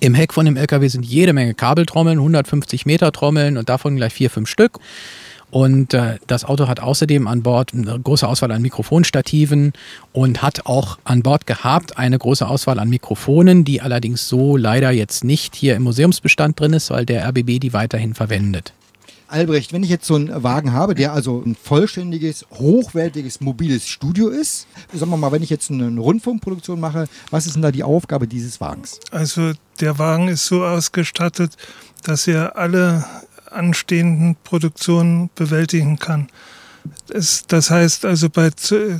Im 0.00 0.14
Heck 0.14 0.32
von 0.32 0.44
dem 0.44 0.56
LKW 0.56 0.88
sind 0.88 1.04
jede 1.04 1.32
Menge 1.32 1.54
Kabeltrommeln, 1.54 2.18
150 2.18 2.84
Meter 2.84 3.12
Trommeln 3.12 3.56
und 3.56 3.68
davon 3.68 3.96
gleich 3.96 4.12
vier, 4.12 4.30
fünf 4.30 4.48
Stück. 4.48 4.80
Und 5.50 5.94
äh, 5.94 6.18
das 6.26 6.44
Auto 6.44 6.66
hat 6.66 6.80
außerdem 6.80 7.28
an 7.28 7.42
Bord 7.42 7.72
eine 7.74 7.98
große 8.00 8.26
Auswahl 8.26 8.50
an 8.50 8.60
Mikrofonstativen 8.60 9.72
und 10.12 10.42
hat 10.42 10.66
auch 10.66 10.98
an 11.04 11.22
Bord 11.22 11.46
gehabt 11.46 11.96
eine 11.96 12.18
große 12.18 12.46
Auswahl 12.46 12.80
an 12.80 12.88
Mikrofonen, 12.88 13.64
die 13.64 13.80
allerdings 13.80 14.28
so 14.28 14.56
leider 14.56 14.90
jetzt 14.90 15.22
nicht 15.22 15.54
hier 15.54 15.76
im 15.76 15.84
Museumsbestand 15.84 16.58
drin 16.58 16.72
ist, 16.72 16.90
weil 16.90 17.06
der 17.06 17.28
RBB 17.28 17.60
die 17.60 17.72
weiterhin 17.72 18.14
verwendet. 18.14 18.72
Albrecht, 19.34 19.72
wenn 19.72 19.82
ich 19.82 19.90
jetzt 19.90 20.06
so 20.06 20.14
einen 20.14 20.44
Wagen 20.44 20.72
habe, 20.72 20.94
der 20.94 21.12
also 21.12 21.42
ein 21.44 21.56
vollständiges, 21.60 22.46
hochwertiges, 22.52 23.40
mobiles 23.40 23.86
Studio 23.88 24.28
ist, 24.28 24.68
sagen 24.92 25.10
wir 25.10 25.16
mal, 25.16 25.32
wenn 25.32 25.42
ich 25.42 25.50
jetzt 25.50 25.70
eine 25.70 26.00
Rundfunkproduktion 26.00 26.78
mache, 26.78 27.08
was 27.30 27.46
ist 27.46 27.54
denn 27.54 27.62
da 27.62 27.72
die 27.72 27.82
Aufgabe 27.82 28.28
dieses 28.28 28.60
Wagens? 28.60 29.00
Also 29.10 29.52
der 29.80 29.98
Wagen 29.98 30.28
ist 30.28 30.46
so 30.46 30.64
ausgestattet, 30.64 31.56
dass 32.04 32.28
er 32.28 32.56
alle 32.56 33.04
anstehenden 33.50 34.36
Produktionen 34.44 35.30
bewältigen 35.34 35.98
kann. 35.98 36.28
Das 37.08 37.70
heißt 37.70 38.04
also 38.04 38.30
bei 38.30 38.50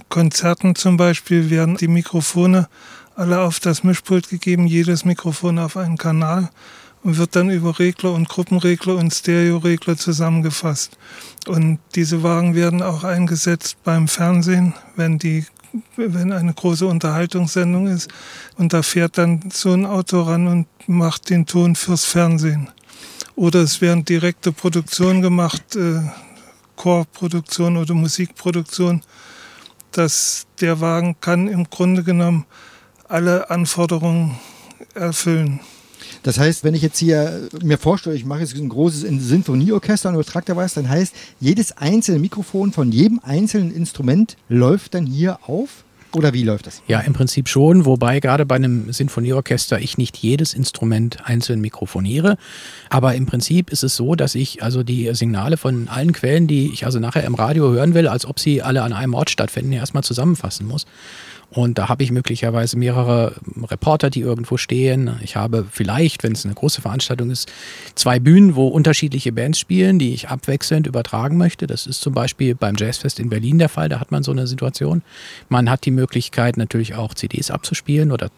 Konzerten 0.09 0.75
zum 0.75 0.97
Beispiel 0.97 1.51
werden 1.51 1.77
die 1.77 1.89
Mikrofone 1.89 2.69
alle 3.15 3.41
auf 3.41 3.61
das 3.61 3.85
Mischpult 3.85 4.29
gegeben, 4.29 4.67
jedes 4.67 5.05
Mikrofon 5.05 5.61
auf 5.61 5.77
einen 5.77 5.97
Kanal 5.97 6.51
und 7.05 7.19
wird 7.19 7.37
dann 7.37 7.51
über 7.51 7.79
Regler 7.79 8.13
und 8.13 8.29
Gruppenregler 8.29 8.97
und 8.97 9.13
Stereoregler 9.13 9.97
zusammengefasst. 9.97 10.99
Und 11.47 11.79
diese 11.95 12.23
Wagen 12.23 12.55
werden 12.55 12.83
auch 12.83 13.05
eingesetzt 13.05 13.77
beim 13.85 14.09
Fernsehen, 14.09 14.75
wenn 14.97 15.19
die 15.19 15.45
wenn 15.97 16.33
eine 16.33 16.55
große 16.55 16.87
Unterhaltungssendung 16.87 17.89
ist. 17.89 18.09
Und 18.57 18.73
da 18.73 18.83
fährt 18.83 19.19
dann 19.19 19.51
so 19.53 19.73
ein 19.73 19.87
Auto 19.87 20.23
ran 20.23 20.47
und 20.47 20.67
macht 20.87 21.31
den 21.31 21.47
Ton 21.47 21.75
fürs 21.75 22.05
Fernsehen. 22.05 22.71
Oder 23.35 23.63
es 23.63 23.81
werden 23.81 24.05
direkte 24.05 24.53
Produktionen 24.53 25.21
gemacht, 25.21 25.75
äh, 25.75 26.01
Chorproduktion 26.77 27.77
oder 27.77 27.95
Musikproduktion, 27.95 29.03
dass 29.91 30.47
der 30.61 30.81
Wagen 30.81 31.17
kann 31.21 31.49
im 31.49 31.69
Grunde 31.69 32.05
genommen 32.05 32.47
alle 33.09 33.51
Anforderungen 33.51 34.39
erfüllen. 34.95 35.61
Das 36.25 36.39
heißt, 36.39 36.65
wenn 36.65 36.75
ich 36.75 36.81
jetzt 36.81 36.99
hier 36.99 37.49
mir 37.63 37.77
vorstelle, 37.77 38.17
ich 38.17 38.25
mache 38.25 38.41
jetzt 38.41 38.57
ein 38.57 38.71
großes 38.71 39.03
Sinfonieorchester 39.03 40.09
und 40.09 40.15
übertrage 40.15 40.47
da 40.47 40.57
was, 40.57 40.73
dann 40.73 40.89
heißt, 40.89 41.15
jedes 41.39 41.77
einzelne 41.77 42.19
Mikrofon 42.19 42.73
von 42.73 42.91
jedem 42.91 43.21
einzelnen 43.23 43.71
Instrument 43.71 44.37
läuft 44.49 44.95
dann 44.95 45.05
hier 45.07 45.39
auf? 45.47 45.85
Oder 46.15 46.33
wie 46.33 46.45
läuft 46.45 46.67
das? 46.67 46.81
Ja, 46.87 47.01
im 47.01 47.13
Prinzip 47.13 47.49
schon, 47.49 47.85
wobei 47.85 48.21
gerade 48.21 48.47
bei 48.47 48.55
einem 48.55 48.91
Sinfonieorchester 48.91 49.81
ich 49.81 49.99
nicht 49.99 50.17
jedes 50.17 50.55
Instrument 50.55 51.19
einzeln 51.29 51.61
mikrofoniere. 51.61 52.39
Aber 52.89 53.15
im 53.17 53.27
Prinzip 53.27 53.69
ist 53.71 53.83
es 53.83 53.97
so, 53.97 54.15
dass 54.15 54.35
ich 54.35 54.63
also 54.63 54.83
die 54.83 55.13
Signale 55.13 55.57
von 55.57 55.89
allen 55.89 56.13
Quellen, 56.13 56.47
die 56.47 56.73
ich 56.73 56.87
also 56.87 57.01
nachher 57.01 57.25
im 57.25 57.35
Radio 57.35 57.71
hören 57.71 57.95
will, 57.95 58.07
als 58.09 58.25
ob 58.25 58.39
sie 58.41 58.63
alle 58.63 58.83
an 58.83 58.93
einem 58.93 59.13
Ort 59.13 59.29
stattfinden, 59.29 59.73
erstmal 59.73 60.05
zusammenfassen 60.05 60.67
muss. 60.67 60.87
Und 61.55 61.79
da 61.79 61.89
habe 61.89 62.03
ich 62.03 62.11
möglicherweise 62.11 62.77
mehrere 62.77 63.37
Reporter, 63.63 64.11
die 64.11 64.21
irgendwo 64.21 64.57
stehen. 64.57 65.21
Ich 65.23 65.37
habe 65.37 65.65
vielleicht, 65.71 66.25
wenn 66.25 66.33
es 66.33 66.45
eine 66.45 66.55
große 66.55 66.83
Veranstaltung 66.83 67.31
ist, 67.31 67.51
zwei 67.95 68.19
Bühnen, 68.19 68.57
wo 68.57 68.67
unterschiedliche 68.67 69.31
Bands 69.31 69.61
spielen, 69.61 70.01
die 70.01 70.13
ich 70.15 70.29
abwechselnd 70.29 70.89
übertragen 70.89 71.37
möchte. 71.37 71.69
Das 71.69 71.87
ist 71.87 72.01
zum 72.01 72.13
Beispiel 72.13 72.57
beim 72.57 72.75
Jazzfest 72.77 73.21
in 73.21 73.29
Berlin 73.29 73.61
der 73.61 73.69
Fall. 73.69 73.89
Da 73.89 74.01
hat 74.01 74.11
man 74.11 74.25
so 74.25 74.33
eine 74.33 74.49
Situation. 74.49 75.03
Man 75.49 75.71
hat 75.71 75.85
die 75.85 75.93
Möglichkeit, 75.93 76.57
natürlich 76.57 76.97
auch 76.97 77.15
CDs 77.15 77.53
abzuspielen 77.53 78.11
oder 78.11 78.31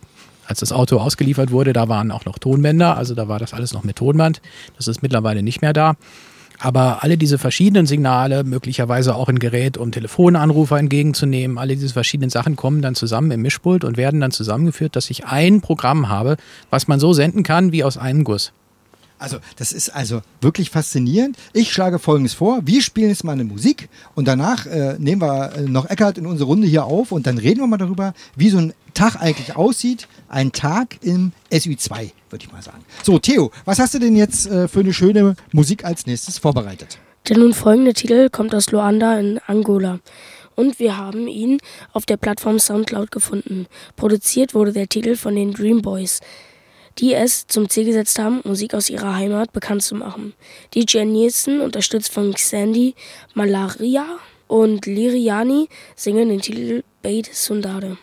als 0.46 0.60
das 0.60 0.70
Auto 0.70 0.98
ausgeliefert 0.98 1.50
wurde, 1.50 1.72
da 1.72 1.88
waren 1.88 2.12
auch 2.12 2.24
noch 2.24 2.38
Tonbänder, 2.38 2.96
also 2.96 3.16
da 3.16 3.26
war 3.26 3.40
das 3.40 3.52
alles 3.52 3.72
noch 3.72 3.82
mit 3.82 3.96
Tonband. 3.96 4.40
Das 4.76 4.86
ist 4.86 5.02
mittlerweile 5.02 5.42
nicht 5.42 5.60
mehr 5.60 5.72
da. 5.72 5.96
Aber 6.58 7.02
alle 7.02 7.18
diese 7.18 7.38
verschiedenen 7.38 7.86
Signale, 7.86 8.44
möglicherweise 8.44 9.14
auch 9.14 9.28
ein 9.28 9.38
Gerät, 9.38 9.76
um 9.76 9.92
Telefonanrufer 9.92 10.78
entgegenzunehmen, 10.78 11.58
alle 11.58 11.76
diese 11.76 11.92
verschiedenen 11.92 12.30
Sachen 12.30 12.56
kommen 12.56 12.82
dann 12.82 12.94
zusammen 12.94 13.30
im 13.30 13.42
Mischpult 13.42 13.84
und 13.84 13.96
werden 13.96 14.20
dann 14.20 14.30
zusammengeführt, 14.30 14.96
dass 14.96 15.10
ich 15.10 15.26
ein 15.26 15.60
Programm 15.60 16.08
habe, 16.08 16.36
was 16.70 16.88
man 16.88 17.00
so 17.00 17.12
senden 17.12 17.42
kann 17.42 17.72
wie 17.72 17.84
aus 17.84 17.98
einem 17.98 18.24
Guss. 18.24 18.52
Also, 19.18 19.38
das 19.56 19.72
ist 19.72 19.90
also 19.90 20.20
wirklich 20.40 20.70
faszinierend. 20.70 21.36
Ich 21.52 21.72
schlage 21.72 21.98
Folgendes 21.98 22.34
vor. 22.34 22.60
Wir 22.64 22.82
spielen 22.82 23.08
jetzt 23.08 23.24
mal 23.24 23.32
eine 23.32 23.44
Musik 23.44 23.88
und 24.14 24.28
danach 24.28 24.66
äh, 24.66 24.96
nehmen 24.98 25.22
wir 25.22 25.54
äh, 25.56 25.62
noch 25.62 25.88
Eckart 25.88 26.18
in 26.18 26.26
unsere 26.26 26.48
Runde 26.48 26.66
hier 26.66 26.84
auf 26.84 27.12
und 27.12 27.26
dann 27.26 27.38
reden 27.38 27.60
wir 27.60 27.66
mal 27.66 27.78
darüber, 27.78 28.12
wie 28.36 28.50
so 28.50 28.58
ein 28.58 28.74
Tag 28.92 29.16
eigentlich 29.16 29.56
aussieht. 29.56 30.06
Ein 30.28 30.52
Tag 30.52 30.98
im 31.02 31.32
SU2, 31.50 32.10
würde 32.30 32.44
ich 32.44 32.52
mal 32.52 32.62
sagen. 32.62 32.84
So, 33.02 33.18
Theo, 33.18 33.52
was 33.64 33.78
hast 33.78 33.94
du 33.94 33.98
denn 33.98 34.16
jetzt 34.16 34.46
äh, 34.48 34.68
für 34.68 34.80
eine 34.80 34.92
schöne 34.92 35.34
Musik 35.52 35.84
als 35.84 36.06
nächstes 36.06 36.38
vorbereitet? 36.38 36.98
Der 37.28 37.38
nun 37.38 37.54
folgende 37.54 37.94
Titel 37.94 38.28
kommt 38.28 38.54
aus 38.54 38.70
Luanda 38.70 39.18
in 39.18 39.40
Angola. 39.46 40.00
Und 40.54 40.78
wir 40.78 40.96
haben 40.96 41.26
ihn 41.26 41.58
auf 41.92 42.06
der 42.06 42.16
Plattform 42.16 42.58
Soundcloud 42.58 43.10
gefunden. 43.10 43.66
Produziert 43.96 44.54
wurde 44.54 44.72
der 44.72 44.88
Titel 44.88 45.16
von 45.16 45.34
den 45.34 45.52
Dream 45.52 45.82
Boys 45.82 46.20
die 46.98 47.14
es 47.14 47.46
zum 47.46 47.68
Ziel 47.68 47.84
gesetzt 47.84 48.18
haben, 48.18 48.40
Musik 48.44 48.74
aus 48.74 48.90
ihrer 48.90 49.14
Heimat 49.14 49.52
bekannt 49.52 49.82
zu 49.82 49.94
machen. 49.94 50.34
DJ 50.74 51.04
Nielsen, 51.04 51.60
unterstützt 51.60 52.12
von 52.12 52.32
Xandy, 52.32 52.94
Malaria 53.34 54.06
und 54.46 54.86
Liriani, 54.86 55.68
singen 55.94 56.28
den 56.28 56.40
Titel 56.40 56.82
Bait 57.02 57.28
Sundade. 57.32 57.98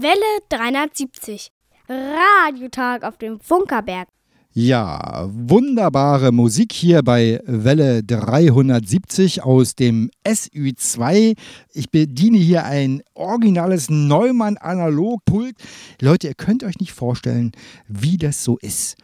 Welle 0.00 0.40
370 0.48 1.50
Radiotag 1.88 3.02
auf 3.02 3.16
dem 3.16 3.40
Funkerberg. 3.40 4.08
Ja, 4.52 5.28
wunderbare 5.30 6.32
Musik 6.32 6.72
hier 6.72 7.02
bei 7.02 7.40
Welle 7.44 8.02
370 8.02 9.42
aus 9.42 9.74
dem 9.74 10.10
SÜ2. 10.26 11.36
Ich 11.72 11.90
bediene 11.90 12.38
hier 12.38 12.64
ein 12.64 13.02
originales 13.14 13.88
Neumann 13.88 14.56
Analogpult. 14.56 15.54
Leute, 16.00 16.28
ihr 16.28 16.34
könnt 16.34 16.64
euch 16.64 16.78
nicht 16.80 16.92
vorstellen, 16.92 17.52
wie 17.86 18.16
das 18.16 18.42
so 18.42 18.58
ist. 18.58 18.96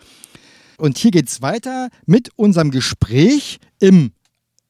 Und 0.77 0.99
hier 0.99 1.11
geht 1.11 1.29
es 1.29 1.41
weiter 1.41 1.89
mit 2.05 2.31
unserem 2.37 2.71
Gespräch 2.71 3.61
im 3.79 4.13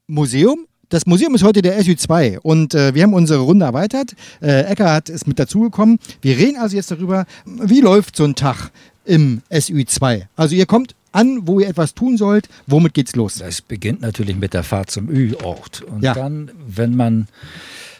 Museum 0.06 0.66
das 0.88 1.06
Museum 1.06 1.34
ist 1.34 1.42
heute 1.42 1.62
der 1.62 1.80
SU2 1.80 2.38
und 2.38 2.74
äh, 2.74 2.94
wir 2.94 3.02
haben 3.02 3.14
unsere 3.14 3.40
Runde 3.40 3.66
erweitert. 3.66 4.14
Äh, 4.40 4.62
Eckart 4.62 5.08
ist 5.08 5.26
mit 5.26 5.38
dazugekommen. 5.38 5.98
Wir 6.22 6.36
reden 6.36 6.56
also 6.56 6.76
jetzt 6.76 6.90
darüber, 6.90 7.26
wie 7.44 7.80
läuft 7.80 8.16
so 8.16 8.24
ein 8.24 8.34
Tag 8.34 8.70
im 9.04 9.42
SU2. 9.50 10.22
Also 10.36 10.54
ihr 10.54 10.66
kommt 10.66 10.94
an, 11.12 11.46
wo 11.46 11.60
ihr 11.60 11.68
etwas 11.68 11.94
tun 11.94 12.16
sollt. 12.16 12.48
Womit 12.66 12.94
geht's 12.94 13.14
los? 13.14 13.36
Das 13.36 13.62
beginnt 13.62 14.00
natürlich 14.02 14.36
mit 14.36 14.54
der 14.54 14.64
Fahrt 14.64 14.90
zum 14.90 15.08
Ü-Ort. 15.08 15.82
Und 15.82 16.02
ja. 16.02 16.14
dann, 16.14 16.50
wenn 16.66 16.96
man 16.96 17.28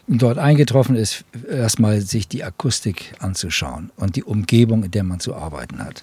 dort 0.09 0.39
eingetroffen 0.39 0.97
ist, 0.97 1.25
erstmal 1.49 2.01
sich 2.01 2.29
die 2.29 2.45
Akustik 2.45 3.15
anzuschauen 3.21 3.91
und 3.97 4.17
die 4.17 4.25
Umgebung, 4.25 4.85
in 4.85 4.91
der 4.91 5.05
man 5.05 5.21
zu 5.21 5.35
arbeiten 5.35 5.79
hat. 5.79 6.03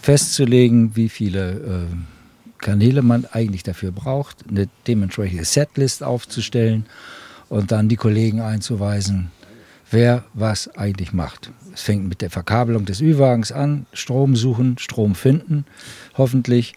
Festzulegen, 0.00 0.96
wie 0.96 1.08
viele 1.08 1.50
äh, 1.50 2.21
Kanäle 2.62 3.02
man 3.02 3.26
eigentlich 3.26 3.62
dafür 3.62 3.92
braucht, 3.92 4.44
eine 4.48 4.68
dementsprechende 4.86 5.44
Setlist 5.44 6.02
aufzustellen 6.02 6.86
und 7.50 7.70
dann 7.70 7.90
die 7.90 7.96
Kollegen 7.96 8.40
einzuweisen, 8.40 9.30
wer 9.90 10.24
was 10.32 10.74
eigentlich 10.76 11.12
macht. 11.12 11.50
Es 11.74 11.82
fängt 11.82 12.08
mit 12.08 12.22
der 12.22 12.30
Verkabelung 12.30 12.86
des 12.86 13.02
Ü-Wagens 13.02 13.52
an, 13.52 13.84
Strom 13.92 14.36
suchen, 14.36 14.78
Strom 14.78 15.14
finden, 15.14 15.66
hoffentlich. 16.16 16.74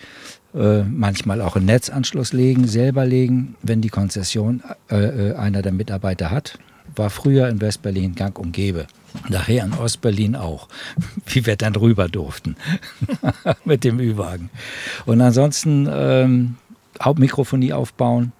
Äh, 0.53 0.83
manchmal 0.83 1.41
auch 1.41 1.57
einen 1.57 1.65
Netzanschluss 1.65 2.31
legen, 2.31 2.65
selber 2.65 3.05
legen, 3.05 3.55
wenn 3.61 3.81
die 3.81 3.89
Konzession 3.89 4.63
äh, 4.89 5.31
äh 5.31 5.35
einer 5.35 5.61
der 5.61 5.73
Mitarbeiter 5.73 6.31
hat. 6.31 6.59
War 6.95 7.09
früher 7.09 7.49
in 7.49 7.59
Westberlin 7.59 8.15
gang 8.15 8.39
und 8.39 8.53
gäbe. 8.53 8.87
Nachher 9.29 9.63
in 9.65 9.73
Ostberlin 9.73 10.35
auch, 10.35 10.67
wie 11.27 11.45
wir 11.45 11.55
dann 11.55 11.75
rüber 11.75 12.07
durften 12.07 12.55
mit 13.65 13.83
dem 13.83 13.99
Ü-Wagen. 13.99 14.49
Und 15.05 15.21
ansonsten 15.21 15.87
ähm, 15.91 16.57
Hauptmikrofonie 17.01 17.73
aufbauen. 17.73 18.31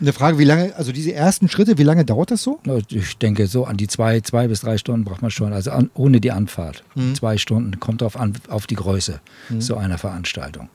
Eine 0.00 0.12
Frage, 0.12 0.38
wie 0.38 0.44
lange, 0.44 0.74
also 0.74 0.90
diese 0.90 1.12
ersten 1.12 1.48
Schritte, 1.48 1.78
wie 1.78 1.84
lange 1.84 2.04
dauert 2.04 2.32
das 2.32 2.42
so? 2.42 2.58
Ich 2.88 3.18
denke, 3.18 3.46
so 3.46 3.66
an 3.66 3.76
die 3.76 3.86
zwei, 3.86 4.20
zwei 4.20 4.48
bis 4.48 4.62
drei 4.62 4.76
Stunden 4.76 5.04
braucht 5.04 5.22
man 5.22 5.30
schon, 5.30 5.52
also 5.52 5.70
an, 5.70 5.90
ohne 5.94 6.20
die 6.20 6.32
Anfahrt. 6.32 6.82
Mhm. 6.94 7.14
Zwei 7.14 7.38
Stunden, 7.38 7.78
kommt 7.78 8.02
auf, 8.02 8.18
an, 8.18 8.32
auf 8.48 8.66
die 8.66 8.74
Größe 8.74 9.20
mhm. 9.48 9.60
so 9.60 9.76
einer 9.76 9.98
Veranstaltung. 9.98 10.70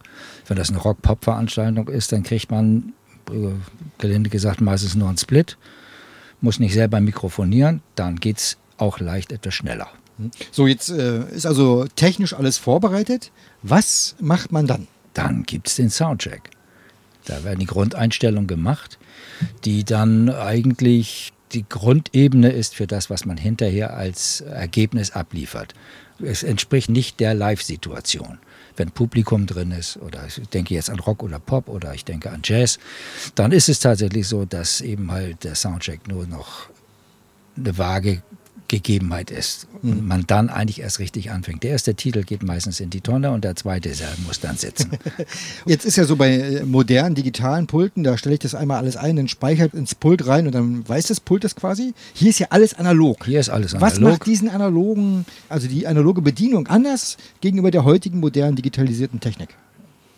Wenn 0.48 0.56
das 0.56 0.70
eine 0.70 0.78
Rock-Pop-Veranstaltung 0.78 1.90
ist, 1.90 2.12
dann 2.14 2.24
kriegt 2.24 2.52
man, 2.52 2.94
äh, 3.30 3.50
gelinde 3.98 4.30
gesagt, 4.30 4.62
meistens 4.62 4.96
nur 4.96 5.10
einen 5.10 5.18
Split, 5.18 5.58
muss 6.40 6.60
nicht 6.60 6.74
selber 6.74 7.02
mikrofonieren, 7.02 7.82
dann 7.96 8.18
geht 8.18 8.38
es 8.38 8.58
auch 8.78 9.00
leicht 9.00 9.32
etwas 9.32 9.54
schneller. 9.54 9.90
So, 10.52 10.68
jetzt 10.68 10.90
äh, 10.90 11.30
ist 11.30 11.46
also 11.46 11.86
technisch 11.96 12.34
alles 12.34 12.58
vorbereitet. 12.58 13.32
Was 13.62 14.16
macht 14.20 14.52
man 14.52 14.66
dann? 14.66 14.88
Dann 15.14 15.44
gibt 15.44 15.68
es 15.68 15.76
den 15.76 15.90
Soundcheck. 15.90 16.50
Da 17.26 17.44
werden 17.44 17.60
die 17.60 17.66
Grundeinstellungen 17.66 18.48
gemacht, 18.48 18.98
die 19.66 19.84
dann 19.84 20.30
eigentlich 20.30 21.34
die 21.52 21.66
Grundebene 21.68 22.50
ist 22.50 22.76
für 22.76 22.88
das, 22.88 23.10
was 23.10 23.26
man 23.26 23.38
hinterher 23.38 23.96
als 23.96 24.42
Ergebnis 24.42 25.12
abliefert. 25.12 25.74
Es 26.20 26.44
entspricht 26.44 26.90
nicht 26.90 27.20
der 27.20 27.34
Live-Situation. 27.34 28.40
Wenn 28.76 28.92
Publikum 28.92 29.46
drin 29.46 29.72
ist, 29.72 29.98
oder 29.98 30.26
ich 30.28 30.42
denke 30.50 30.74
jetzt 30.74 30.90
an 30.90 31.00
Rock 31.00 31.24
oder 31.24 31.40
Pop 31.40 31.68
oder 31.68 31.94
ich 31.94 32.06
denke 32.06 32.32
an 32.32 32.42
Jazz, 32.44 32.80
dann 33.36 33.52
ist 33.52 33.70
es 33.70 33.80
tatsächlich 33.80 34.28
so, 34.28 34.46
dass 34.46 34.82
eben 34.82 35.12
halt 35.12 35.44
der 35.44 35.56
Soundcheck 35.56 36.08
nur 36.08 36.28
noch 36.28 36.70
eine 37.56 37.78
vage 37.78 38.22
Gegebenheit 38.68 39.32
ist 39.32 39.68
und 39.82 40.02
mhm. 40.02 40.08
man 40.08 40.24
dann 40.28 40.50
eigentlich 40.50 40.82
erst 40.82 41.00
richtig 41.00 41.32
anfängt. 41.32 41.64
Der 41.64 41.72
erste 41.72 41.96
Titel 41.96 42.24
geht 42.24 42.44
meistens 42.44 42.80
in 42.80 42.90
die 42.90 43.02
Tonne 43.02 43.32
und 43.32 43.44
der 43.44 43.56
zweite 43.56 43.92
muss 44.26 44.40
dann 44.40 44.58
sitzen. 44.58 44.92
Jetzt 45.66 45.86
ist 45.86 45.96
ja 45.96 46.04
so 46.04 46.16
bei 46.16 46.32
äh, 46.32 46.64
modernen 46.64 47.16
digitalen 47.16 47.68
Pulten, 47.68 48.04
da 48.04 48.18
stelle 48.18 48.34
ich 48.34 48.40
das 48.40 48.56
einmal 48.56 48.78
alles 48.78 48.98
ein, 48.98 49.16
dann 49.16 49.28
speichert 49.28 49.74
ins 49.74 49.96
Pult 49.96 50.28
rein 50.28 50.48
und 50.48 50.54
dann 50.54 50.88
weiß 50.88 51.08
das 51.08 51.20
Pult 51.20 51.44
das 51.44 51.56
quasi. 51.56 51.94
Hier 52.14 52.30
ist 52.30 52.40
ja 52.40 52.48
alles 52.50 52.74
analog. 52.74 53.26
Hier 53.26 53.40
ist 53.40 53.50
alles 53.50 53.74
analog. 53.74 53.94
Was 53.94 54.00
macht 54.00 54.26
diesen 54.26 54.50
analogen, 54.50 55.26
also 55.50 55.68
die 55.68 55.88
analoge 55.88 56.22
Bedienung 56.22 56.68
anders 56.68 57.18
gegenüber 57.42 57.72
der 57.72 57.86
heutigen 57.86 58.20
modernen 58.20 58.56
digitalisierten 58.56 59.20
Technik? 59.20 59.50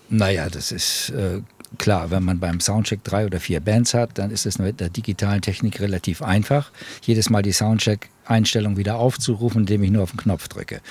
Naja, 0.09 0.49
das 0.49 0.71
ist 0.71 1.11
äh, 1.11 1.41
klar, 1.77 2.11
wenn 2.11 2.23
man 2.23 2.39
beim 2.39 2.59
Soundcheck 2.59 3.03
drei 3.03 3.25
oder 3.25 3.39
vier 3.39 3.59
Bands 3.59 3.93
hat, 3.93 4.17
dann 4.17 4.31
ist 4.31 4.45
es 4.45 4.59
mit 4.59 4.79
der 4.79 4.89
digitalen 4.89 5.41
Technik 5.41 5.79
relativ 5.79 6.21
einfach, 6.21 6.71
jedes 7.03 7.29
Mal 7.29 7.41
die 7.41 7.51
Soundcheck-Einstellung 7.51 8.77
wieder 8.77 8.95
aufzurufen, 8.95 9.61
indem 9.61 9.83
ich 9.83 9.91
nur 9.91 10.03
auf 10.03 10.11
den 10.11 10.17
Knopf 10.17 10.47
drücke. 10.47 10.81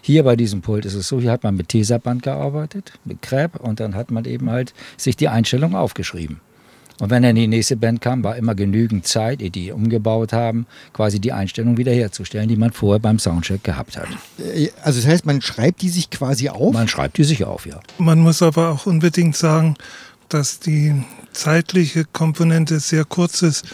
Hier 0.00 0.22
bei 0.22 0.36
diesem 0.36 0.62
Pult 0.62 0.84
ist 0.84 0.94
es 0.94 1.08
so, 1.08 1.20
hier 1.20 1.32
hat 1.32 1.42
man 1.42 1.56
mit 1.56 1.68
Tesaband 1.68 2.22
gearbeitet, 2.22 2.92
mit 3.04 3.22
Crap, 3.22 3.60
und 3.60 3.80
dann 3.80 3.94
hat 3.94 4.10
man 4.10 4.24
eben 4.24 4.50
halt 4.50 4.74
sich 4.96 5.16
die 5.16 5.28
Einstellung 5.28 5.74
aufgeschrieben. 5.74 6.40
Und 7.00 7.10
wenn 7.10 7.22
dann 7.22 7.36
die 7.36 7.46
nächste 7.46 7.76
Band 7.76 8.00
kam, 8.00 8.24
war 8.24 8.36
immer 8.36 8.54
genügend 8.54 9.06
Zeit, 9.06 9.40
ehe 9.40 9.50
die 9.50 9.70
umgebaut 9.70 10.32
haben, 10.32 10.66
quasi 10.92 11.20
die 11.20 11.32
Einstellung 11.32 11.76
wiederherzustellen, 11.76 12.48
die 12.48 12.56
man 12.56 12.72
vorher 12.72 12.98
beim 12.98 13.20
Soundcheck 13.20 13.62
gehabt 13.62 13.96
hat. 13.96 14.08
Äh, 14.38 14.70
also 14.82 15.00
das 15.00 15.08
heißt, 15.08 15.26
man 15.26 15.40
schreibt 15.40 15.82
die 15.82 15.90
sich 15.90 16.10
quasi 16.10 16.48
auf? 16.48 16.74
Man 16.74 16.88
schreibt 16.88 17.18
die 17.18 17.24
sich 17.24 17.44
auf, 17.44 17.66
ja. 17.66 17.78
Man 17.98 18.18
muss 18.18 18.42
aber 18.42 18.70
auch 18.70 18.86
unbedingt 18.86 19.36
sagen, 19.36 19.76
dass 20.28 20.60
die 20.60 21.02
zeitliche 21.32 22.04
Komponente 22.04 22.80
sehr 22.80 23.04
kurz 23.04 23.42
ist. 23.42 23.66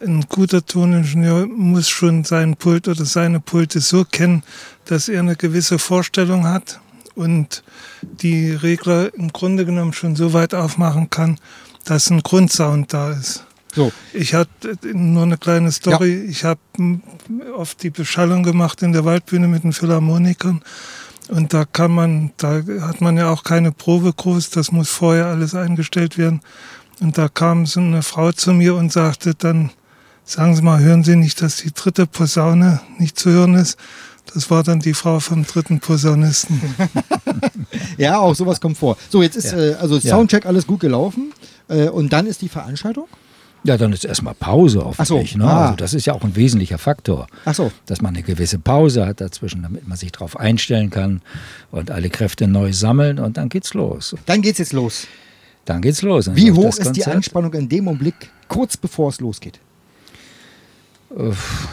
Ein 0.00 0.26
guter 0.28 0.64
Toningenieur 0.64 1.46
muss 1.46 1.88
schon 1.88 2.24
seinen 2.24 2.56
Pult 2.56 2.86
oder 2.88 3.04
seine 3.04 3.40
Pulte 3.40 3.80
so 3.80 4.04
kennen, 4.04 4.42
dass 4.84 5.08
er 5.08 5.20
eine 5.20 5.36
gewisse 5.36 5.78
Vorstellung 5.78 6.46
hat 6.46 6.80
und 7.14 7.62
die 8.02 8.50
Regler 8.50 9.12
im 9.14 9.32
Grunde 9.32 9.64
genommen 9.64 9.92
schon 9.92 10.14
so 10.16 10.32
weit 10.32 10.54
aufmachen 10.54 11.08
kann, 11.10 11.38
dass 11.84 12.10
ein 12.10 12.22
Grundsound 12.22 12.92
da 12.92 13.12
ist. 13.12 13.44
So. 13.74 13.92
Ich 14.12 14.34
hatte 14.34 14.78
nur 14.94 15.24
eine 15.24 15.36
kleine 15.36 15.70
Story. 15.70 16.24
Ja. 16.24 16.30
Ich 16.30 16.44
habe 16.44 16.60
oft 17.54 17.82
die 17.82 17.90
Beschallung 17.90 18.42
gemacht 18.42 18.82
in 18.82 18.92
der 18.92 19.04
Waldbühne 19.04 19.48
mit 19.48 19.64
den 19.64 19.72
Philharmonikern. 19.72 20.62
Und 21.28 21.52
da 21.52 21.64
kann 21.64 21.92
man, 21.92 22.32
da 22.36 22.62
hat 22.80 23.00
man 23.00 23.16
ja 23.16 23.30
auch 23.30 23.42
keine 23.42 23.72
Probe 23.72 24.12
groß, 24.12 24.50
das 24.50 24.70
muss 24.70 24.88
vorher 24.88 25.26
alles 25.26 25.54
eingestellt 25.54 26.18
werden. 26.18 26.40
Und 27.00 27.18
da 27.18 27.28
kam 27.28 27.66
so 27.66 27.80
eine 27.80 28.02
Frau 28.02 28.32
zu 28.32 28.52
mir 28.52 28.74
und 28.74 28.92
sagte 28.92 29.34
dann, 29.34 29.70
sagen 30.24 30.56
Sie 30.56 30.62
mal, 30.62 30.80
hören 30.80 31.04
Sie 31.04 31.16
nicht, 31.16 31.42
dass 31.42 31.56
die 31.56 31.72
dritte 31.72 32.06
Posaune 32.06 32.80
nicht 32.98 33.18
zu 33.18 33.30
hören 33.30 33.54
ist? 33.54 33.76
Das 34.34 34.50
war 34.50 34.62
dann 34.62 34.80
die 34.80 34.94
Frau 34.94 35.20
vom 35.20 35.44
dritten 35.44 35.80
Posaunisten. 35.80 36.60
ja, 37.96 38.18
auch 38.18 38.34
sowas 38.34 38.60
kommt 38.60 38.76
vor. 38.76 38.96
So, 39.08 39.22
jetzt 39.22 39.36
ist 39.36 39.52
ja. 39.52 39.58
äh, 39.58 39.74
also 39.74 40.00
Soundcheck 40.00 40.44
ja. 40.44 40.50
alles 40.50 40.66
gut 40.66 40.80
gelaufen. 40.80 41.32
Äh, 41.68 41.88
und 41.88 42.12
dann 42.12 42.26
ist 42.26 42.42
die 42.42 42.48
Veranstaltung? 42.48 43.06
Ja, 43.66 43.76
dann 43.76 43.92
ist 43.92 44.04
erstmal 44.04 44.34
Pause 44.34 44.84
hoffentlich. 44.84 45.32
So, 45.32 45.38
ne? 45.38 45.44
ah. 45.44 45.64
also 45.66 45.76
das 45.76 45.92
ist 45.92 46.06
ja 46.06 46.12
auch 46.14 46.22
ein 46.22 46.36
wesentlicher 46.36 46.78
Faktor. 46.78 47.26
Ach 47.44 47.54
so. 47.54 47.72
Dass 47.86 48.00
man 48.00 48.14
eine 48.14 48.22
gewisse 48.22 48.58
Pause 48.58 49.06
hat 49.06 49.20
dazwischen, 49.20 49.62
damit 49.62 49.88
man 49.88 49.96
sich 49.96 50.12
darauf 50.12 50.38
einstellen 50.38 50.90
kann 50.90 51.20
und 51.70 51.90
alle 51.90 52.08
Kräfte 52.08 52.46
neu 52.46 52.72
sammeln 52.72 53.18
und 53.18 53.36
dann 53.36 53.48
geht's 53.48 53.74
los. 53.74 54.14
Dann 54.26 54.42
geht's 54.42 54.58
jetzt 54.58 54.72
los. 54.72 55.06
Dann 55.64 55.82
geht's 55.82 56.02
los. 56.02 56.30
Wie 56.34 56.52
hoch 56.52 56.76
ist 56.78 56.92
die 56.92 57.04
Anspannung 57.04 57.52
in 57.54 57.68
dem 57.68 57.88
Augenblick, 57.88 58.30
kurz 58.48 58.76
bevor 58.76 59.08
es 59.08 59.20
losgeht? 59.20 59.58
Uff, 61.10 61.68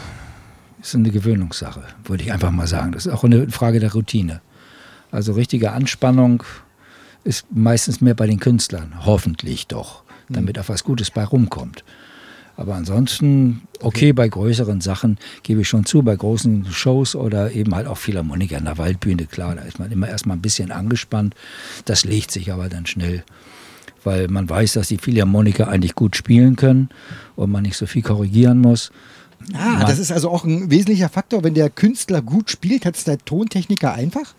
ist 0.82 0.94
eine 0.94 1.10
Gewöhnungssache, 1.10 1.82
würde 2.04 2.24
ich 2.24 2.32
einfach 2.32 2.50
mal 2.50 2.66
sagen. 2.66 2.92
Das 2.92 3.06
ist 3.06 3.12
auch 3.12 3.24
eine 3.24 3.48
Frage 3.50 3.80
der 3.80 3.92
Routine. 3.92 4.40
Also 5.10 5.32
richtige 5.32 5.72
Anspannung 5.72 6.42
ist 7.24 7.46
meistens 7.50 8.00
mehr 8.00 8.14
bei 8.14 8.26
den 8.26 8.38
Künstlern, 8.38 8.94
hoffentlich 9.06 9.66
doch, 9.66 10.03
damit 10.34 10.58
auch 10.58 10.68
was 10.68 10.84
Gutes 10.84 11.10
bei 11.10 11.24
rumkommt. 11.24 11.84
Aber 12.56 12.74
ansonsten, 12.74 13.62
okay, 13.80 14.12
bei 14.12 14.28
größeren 14.28 14.80
Sachen 14.80 15.18
gebe 15.42 15.62
ich 15.62 15.68
schon 15.68 15.86
zu, 15.86 16.02
bei 16.02 16.14
großen 16.14 16.66
Shows 16.70 17.16
oder 17.16 17.50
eben 17.50 17.74
halt 17.74 17.88
auch 17.88 17.98
Philharmoniker 17.98 18.58
in 18.58 18.64
der 18.64 18.78
Waldbühne, 18.78 19.26
klar, 19.26 19.56
da 19.56 19.62
ist 19.62 19.78
man 19.78 19.90
immer 19.90 20.08
erstmal 20.08 20.36
ein 20.36 20.42
bisschen 20.42 20.70
angespannt. 20.70 21.34
Das 21.84 22.04
legt 22.04 22.30
sich 22.30 22.52
aber 22.52 22.68
dann 22.68 22.86
schnell, 22.86 23.24
weil 24.04 24.28
man 24.28 24.48
weiß, 24.48 24.74
dass 24.74 24.88
die 24.88 24.98
Philharmoniker 24.98 25.66
eigentlich 25.66 25.96
gut 25.96 26.14
spielen 26.14 26.54
können 26.54 26.90
und 27.34 27.50
man 27.50 27.62
nicht 27.62 27.76
so 27.76 27.86
viel 27.86 28.02
korrigieren 28.02 28.60
muss. 28.60 28.92
Ah, 29.52 29.78
man, 29.78 29.86
das 29.86 29.98
ist 29.98 30.12
also 30.12 30.30
auch 30.30 30.44
ein 30.44 30.70
wesentlicher 30.70 31.08
Faktor. 31.08 31.42
Wenn 31.42 31.54
der 31.54 31.70
Künstler 31.70 32.22
gut 32.22 32.50
spielt, 32.50 32.86
hat 32.86 32.96
es 32.96 33.04
der 33.04 33.18
Tontechniker 33.18 33.92
einfach? 33.92 34.34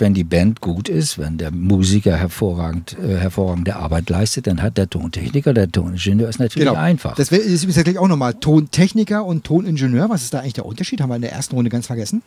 Wenn 0.00 0.14
die 0.14 0.24
Band 0.24 0.60
gut 0.60 0.88
ist, 0.88 1.18
wenn 1.18 1.38
der 1.38 1.50
Musiker 1.50 2.16
hervorragend, 2.16 2.96
äh, 2.98 3.16
hervorragende 3.16 3.76
Arbeit 3.76 4.10
leistet, 4.10 4.46
dann 4.46 4.62
hat 4.62 4.76
der 4.76 4.88
Tontechniker, 4.88 5.54
der 5.54 5.70
Toningenieur 5.70 6.28
ist 6.28 6.38
natürlich 6.38 6.68
genau. 6.68 6.78
einfach. 6.78 7.14
Das 7.16 7.30
ist 7.30 7.64
übrigens 7.64 7.84
gleich 7.84 7.98
auch 7.98 8.08
nochmal 8.08 8.34
Tontechniker 8.34 9.24
und 9.24 9.44
Toningenieur. 9.44 10.08
Was 10.08 10.22
ist 10.22 10.34
da 10.34 10.40
eigentlich 10.40 10.54
der 10.54 10.66
Unterschied? 10.66 11.00
Haben 11.00 11.10
wir 11.10 11.16
in 11.16 11.22
der 11.22 11.32
ersten 11.32 11.54
Runde 11.54 11.70
ganz 11.70 11.86
vergessen. 11.86 12.22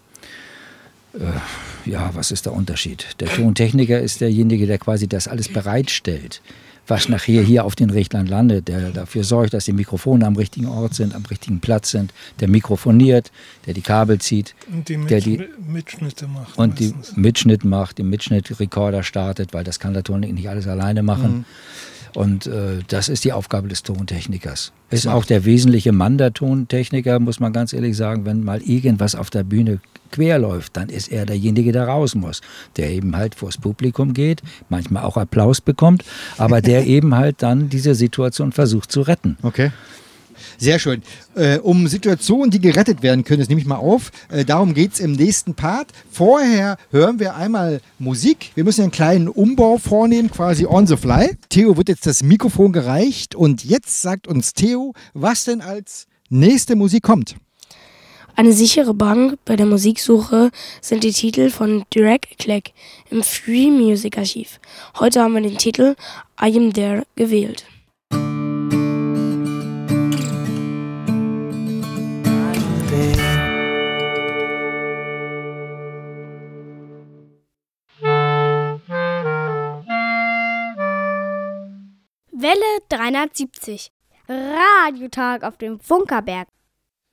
Äh, 1.14 1.90
ja, 1.90 2.12
was 2.14 2.32
ist 2.32 2.46
der 2.46 2.54
Unterschied? 2.54 3.08
Der 3.20 3.28
Tontechniker 3.28 4.00
ist 4.00 4.22
derjenige, 4.22 4.68
der 4.68 4.78
quasi 4.78 5.08
das 5.08 5.28
alles 5.28 5.48
bereitstellt 5.50 6.42
was 6.88 7.10
nachher 7.10 7.42
hier 7.42 7.66
auf 7.66 7.76
den 7.76 7.90
Rechlern 7.90 8.28
landet, 8.28 8.68
der 8.68 8.92
dafür 8.92 9.24
sorgt, 9.24 9.54
dass 9.54 9.66
die 9.66 9.74
Mikrofone 9.74 10.26
am 10.26 10.36
richtigen 10.36 10.68
Ort 10.68 10.94
sind, 10.94 11.14
am 11.16 11.26
richtigen 11.26 11.60
Platz 11.60 11.92
sind, 11.92 12.14
der 12.40 12.48
mikrofoniert, 12.48 13.32
der 13.66 13.74
die 13.74 13.82
Kabel 13.82 14.20
zieht, 14.20 14.56
und 14.72 14.88
die, 14.88 14.98
der 14.98 15.22
die 15.22 15.48
Mitschnitte 15.68 16.28
macht. 16.28 16.58
Und 16.58 16.80
meistens. 16.80 17.14
die 17.14 17.20
Mitschnitt 17.20 17.66
macht, 17.66 17.98
den 17.98 18.10
Mitschnittrekorder 18.10 19.04
startet, 19.04 19.54
weil 19.54 19.64
das 19.64 19.80
kann 19.80 19.94
der 19.94 20.04
Ton 20.04 20.22
nicht 20.22 20.50
alles 20.50 20.68
alleine 20.68 21.04
machen. 21.04 21.40
Mhm. 21.40 21.46
Und 22.18 22.48
äh, 22.48 22.80
das 22.88 23.10
ist 23.10 23.26
die 23.26 23.32
Aufgabe 23.32 23.68
des 23.68 23.84
Tontechnikers. 23.84 24.72
Ist 24.90 25.06
auch 25.06 25.24
der 25.24 25.46
wesentliche 25.46 25.92
Mann 25.92 26.18
der 26.18 26.34
Tontechniker, 26.34 27.20
muss 27.20 27.40
man 27.40 27.54
ganz 27.54 27.74
ehrlich 27.74 27.96
sagen, 27.96 28.26
wenn 28.26 28.44
mal 28.44 28.60
irgendwas 28.64 29.14
auf 29.14 29.30
der 29.30 29.44
Bühne 29.44 29.82
quer 30.12 30.40
läuft, 30.40 30.78
dann 30.78 30.90
ist 30.90 31.12
er 31.12 31.28
derjenige, 31.28 31.72
der 31.72 31.88
raus 31.88 32.16
muss, 32.16 32.42
der 32.76 32.90
eben 32.90 33.16
halt 33.16 33.36
vors 33.36 33.60
Publikum 33.60 34.14
geht, 34.14 34.42
manchmal 34.68 35.04
auch 35.04 35.16
Applaus 35.16 35.62
bekommt, 35.62 36.04
aber 36.40 36.60
der 36.60 36.88
eben 36.88 37.14
halt 37.14 37.44
dann 37.44 37.70
diese 37.70 37.94
Situation 37.94 38.52
versucht 38.52 38.92
zu 38.92 39.02
retten. 39.02 39.38
Okay. 39.44 39.70
Sehr 40.58 40.80
schön. 40.80 41.04
Äh, 41.36 41.60
um 41.60 41.88
Situationen, 41.88 42.52
die 42.52 42.60
gerettet 42.60 43.04
werden 43.04 43.24
können, 43.24 43.40
das 43.40 43.50
nehme 43.50 43.62
ich 43.62 43.68
mal 43.68 43.76
auf. 43.76 44.12
Äh, 44.30 44.46
darum 44.46 44.74
geht 44.74 44.94
es 44.94 45.00
im 45.00 45.14
nächsten 45.14 45.54
Part. 45.54 45.88
Vorher 46.12 46.78
hören 46.92 47.20
wir 47.20 47.36
einmal 47.36 47.82
Musik. 48.00 48.52
Wir 48.56 48.64
müssen 48.64 48.82
einen 48.82 48.92
kleinen 48.92 49.28
Umbau 49.28 49.78
vornehmen, 49.78 50.32
quasi 50.32 50.66
on 50.66 50.88
the 50.88 50.98
fly. 50.98 51.38
Theo 51.50 51.78
wird 51.78 51.90
jetzt 51.90 52.06
das 52.06 52.24
Mikrofon 52.24 52.72
gereicht 52.72 53.36
und 53.36 53.64
jetzt 53.64 54.02
sagt 54.02 54.28
uns 54.28 54.54
Theo, 54.54 54.94
was 55.14 55.46
denn 55.46 55.62
als 55.62 56.08
nächste 56.30 56.76
Musik 56.76 57.04
kommt. 57.04 57.36
Eine 58.36 58.54
sichere 58.54 58.94
Bank 58.94 59.40
bei 59.46 59.56
der 59.56 59.66
Musiksuche 59.66 60.52
sind 60.80 61.04
die 61.04 61.12
Titel 61.12 61.50
von 61.50 61.86
Direct 61.92 62.38
Click 62.38 62.72
im 63.10 63.24
Free 63.24 63.72
Music 63.72 64.16
Archiv. 64.16 64.60
Heute 65.00 65.24
haben 65.24 65.34
wir 65.34 65.42
den 65.42 65.58
Titel 65.58 65.96
I 66.40 66.56
Am 66.56 66.72
There 66.72 67.04
gewählt. 67.16 67.66
Welle 82.48 82.80
370. 82.88 83.92
Radiotag 84.30 85.44
auf 85.44 85.58
dem 85.58 85.82
Funkerberg. 85.82 86.48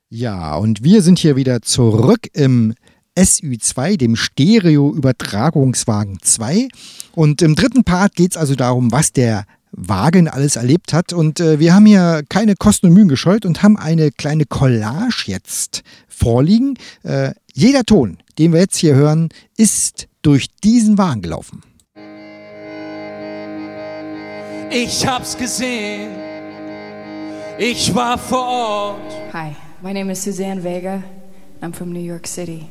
Ja, 0.09 0.55
und 0.55 0.85
wir 0.85 1.03
sind 1.03 1.19
hier 1.19 1.35
wieder 1.35 1.61
zurück 1.61 2.29
im 2.35 2.75
SÜ2, 3.19 3.97
dem 3.97 4.15
Stereo-Übertragungswagen 4.15 6.21
2. 6.23 6.69
Und 7.17 7.43
im 7.43 7.57
dritten 7.57 7.83
Part 7.83 8.15
geht 8.15 8.31
es 8.31 8.37
also 8.37 8.55
darum, 8.55 8.93
was 8.93 9.11
der 9.11 9.45
Wagen 9.73 10.29
alles 10.29 10.55
erlebt 10.55 10.93
hat. 10.93 11.13
Und 11.13 11.41
äh, 11.41 11.59
wir 11.59 11.75
haben 11.75 11.87
hier 11.87 12.23
keine 12.29 12.55
Kosten 12.55 12.87
und 12.87 12.93
Mühen 12.93 13.09
gescheut 13.09 13.45
und 13.45 13.65
haben 13.65 13.77
eine 13.77 14.13
kleine 14.13 14.45
Collage 14.45 15.25
jetzt 15.27 15.83
vorliegen. 16.07 16.79
Äh, 17.03 17.33
jeder 17.53 17.83
Ton, 17.83 18.19
den 18.39 18.53
wir 18.53 18.61
jetzt 18.61 18.77
hier 18.77 18.95
hören, 18.95 19.31
ist 19.57 20.07
durch 20.23 20.47
diesen 20.63 20.97
Wagen 20.97 21.23
gelaufen. 21.23 21.65
Ich 24.77 25.07
hab's 25.07 25.37
gesehen. 25.37 26.11
Ich 27.57 27.95
war 27.95 28.19
vor 28.19 28.45
Ort. 28.45 29.33
Hi. 29.33 29.55
My 29.81 29.93
name 29.93 30.11
is 30.11 30.25
Suzanne 30.25 30.61
Vega. 30.65 31.01
I'm 31.63 31.73
from 31.73 31.93
New 31.93 32.01
York 32.01 32.27
City. 32.27 32.69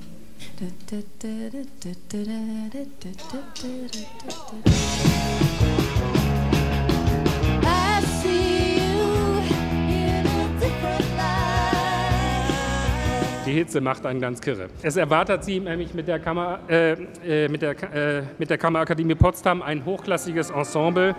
Die 13.45 13.51
Hitze 13.51 13.81
macht 13.81 14.05
einen 14.05 14.21
ganz 14.21 14.39
kirre. 14.39 14.69
Es 14.81 14.95
erwartet 14.95 15.43
Sie 15.43 15.59
nämlich 15.59 15.93
mit 15.93 16.07
der, 16.07 16.19
Kammer, 16.19 16.59
äh, 16.69 16.93
äh, 17.25 17.49
mit, 17.49 17.61
der, 17.61 17.71
äh, 17.93 18.23
mit 18.37 18.49
der 18.49 18.57
Kammerakademie 18.57 19.15
Potsdam 19.15 19.61
ein 19.61 19.83
hochklassiges 19.83 20.49
Ensemble. 20.49 21.13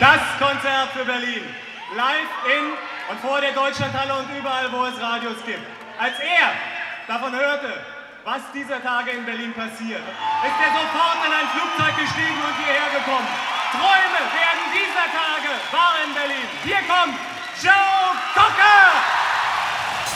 Das 0.00 0.20
Konzert 0.38 0.90
für 0.94 1.04
Berlin. 1.04 1.42
Live 1.96 2.30
in 2.46 2.64
und 3.10 3.18
vor 3.20 3.40
der 3.40 3.50
Deutschlandhalle 3.50 4.14
und 4.14 4.30
überall, 4.30 4.70
wo 4.70 4.84
es 4.84 4.94
Radios 5.00 5.42
gibt. 5.44 5.64
Als 5.98 6.14
er 6.20 6.54
davon 7.08 7.34
hörte, 7.34 7.82
was 8.24 8.42
dieser 8.54 8.80
Tage 8.80 9.10
in 9.10 9.24
Berlin 9.24 9.52
passiert, 9.54 10.02
ist 10.46 10.58
er 10.62 10.70
sofort 10.70 11.18
in 11.26 11.32
ein 11.32 11.48
Flugzeug 11.50 11.96
gestiegen 11.98 12.38
und 12.46 12.54
hierher 12.62 12.90
gekommen. 12.94 13.26
Träume 13.72 14.22
werden 14.38 14.64
dieser 14.70 15.08
Tage 15.10 15.50
wahr 15.72 15.96
in 16.06 16.14
Berlin. 16.14 16.46
Hier 16.62 16.82
kommt 16.86 17.18
Joe 17.60 18.14
Cocker! 18.34 18.86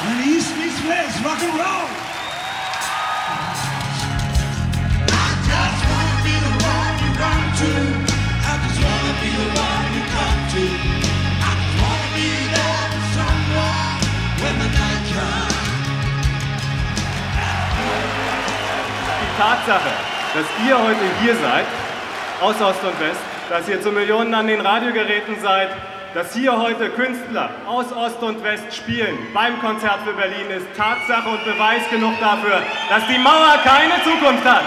When 0.06 0.36
East 0.36 0.56
meets 0.58 0.78
West, 0.86 1.18
rock 1.24 1.42
and 1.42 1.58
roll! 1.58 2.01
Tatsache, 19.42 19.90
dass 20.34 20.46
ihr 20.64 20.78
heute 20.78 21.02
hier 21.20 21.34
seid, 21.34 21.66
aus 22.40 22.54
Ost 22.62 22.84
und 22.84 22.94
West, 23.00 23.18
dass 23.50 23.68
ihr 23.68 23.82
zu 23.82 23.90
Millionen 23.90 24.32
an 24.34 24.46
den 24.46 24.60
Radiogeräten 24.60 25.34
seid, 25.42 25.68
dass 26.14 26.32
hier 26.32 26.56
heute 26.56 26.90
Künstler 26.90 27.50
aus 27.66 27.90
Ost 27.90 28.22
und 28.22 28.40
West 28.44 28.70
spielen 28.70 29.18
beim 29.34 29.58
Konzert 29.58 29.98
für 30.06 30.12
Berlin, 30.12 30.46
ist 30.48 30.66
Tatsache 30.76 31.28
und 31.28 31.44
Beweis 31.44 31.82
genug 31.90 32.14
dafür, 32.20 32.62
dass 32.88 33.02
die 33.08 33.18
Mauer 33.18 33.58
keine 33.64 33.98
Zukunft 34.04 34.46
hat. 34.46 34.62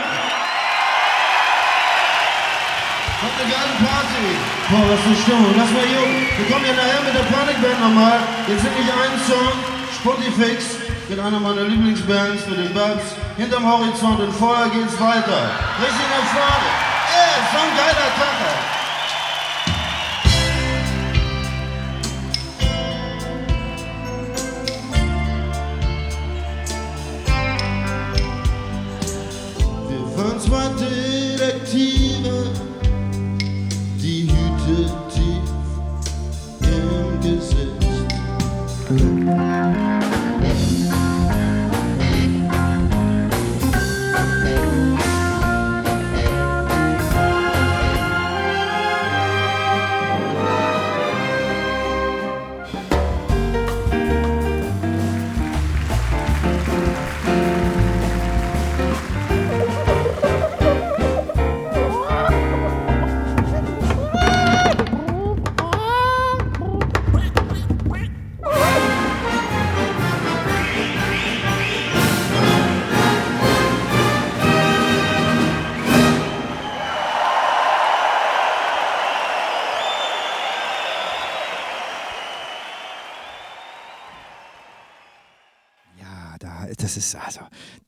Kommt 3.21 3.35
eine 3.39 3.47
geile 3.47 3.75
Party. 3.79 4.27
Boah, 4.67 4.91
was 4.91 5.05
eine 5.07 5.15
Stimmung. 5.15 5.55
Lass 5.55 5.71
mal 5.71 5.87
jung. 5.87 6.11
Wir 6.35 6.51
kommen 6.51 6.65
ja 6.67 6.73
nachher 6.75 6.99
mit 6.99 7.15
der 7.15 7.23
Panikband 7.31 7.79
nochmal. 7.79 8.19
Jetzt 8.49 8.61
singe 8.61 8.75
ich 8.83 8.91
einen 8.91 9.19
Song, 9.23 9.55
Spottifix, 9.95 10.84
mit 11.09 11.19
einer 11.19 11.39
meiner 11.39 11.63
Lieblingsbands, 11.63 12.47
mit 12.47 12.57
den 12.57 12.73
Babs. 12.73 13.03
Hinterm 13.37 13.65
Horizont 13.65 14.19
und 14.19 14.33
vorher 14.33 14.69
geht's 14.69 14.99
weiter. 14.99 15.51
Richtig 15.79 16.07
nach 16.09 16.25
vorne. 16.33 16.69
Ey, 17.13 17.41
so 17.51 17.59
ein 17.59 17.75
geiler 17.77 18.11
Tag. 18.17 18.35
Wir 29.89 30.03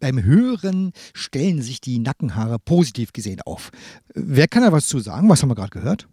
beim 0.08 0.24
Hören 0.24 0.94
stellen 1.14 1.62
sich 1.62 1.82
die 1.82 2.00
Nackenhaare 2.00 2.60
positiv 2.60 3.12
gesehen 3.12 3.42
auf. 3.42 3.72
Wer 4.14 4.48
kann 4.48 4.64
da 4.64 4.72
was 4.72 4.88
zu 4.88 5.00
sagen? 5.00 5.28
Was 5.28 5.42
haben 5.42 5.50
wir 5.50 5.56
gerade 5.56 5.72
gehört? 5.72 6.08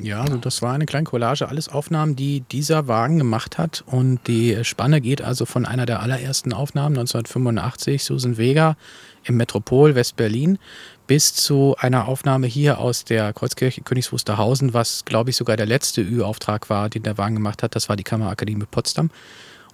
Ja, 0.00 0.22
also 0.22 0.38
das 0.38 0.62
war 0.62 0.72
eine 0.72 0.86
kleine 0.86 1.04
Collage, 1.04 1.46
alles 1.46 1.68
Aufnahmen, 1.68 2.16
die 2.16 2.40
dieser 2.40 2.88
Wagen 2.88 3.18
gemacht 3.18 3.58
hat. 3.58 3.84
Und 3.86 4.26
die 4.26 4.64
Spanne 4.64 5.02
geht 5.02 5.20
also 5.20 5.44
von 5.44 5.66
einer 5.66 5.84
der 5.84 6.00
allerersten 6.00 6.54
Aufnahmen 6.54 6.96
1985, 6.98 8.02
Susan 8.02 8.38
Vega 8.38 8.76
im 9.24 9.36
Metropol 9.36 9.94
West-Berlin, 9.94 10.58
bis 11.06 11.34
zu 11.34 11.76
einer 11.78 12.08
Aufnahme 12.08 12.46
hier 12.46 12.78
aus 12.78 13.04
der 13.04 13.34
Kreuzkirche 13.34 13.82
Königs 13.82 14.10
Wusterhausen, 14.10 14.72
was, 14.72 15.04
glaube 15.04 15.30
ich, 15.30 15.36
sogar 15.36 15.58
der 15.58 15.66
letzte 15.66 16.00
Ü-Auftrag 16.00 16.70
war, 16.70 16.88
den 16.88 17.02
der 17.02 17.18
Wagen 17.18 17.34
gemacht 17.34 17.62
hat. 17.62 17.76
Das 17.76 17.90
war 17.90 17.96
die 17.96 18.04
Kammerakademie 18.04 18.64
Potsdam. 18.68 19.10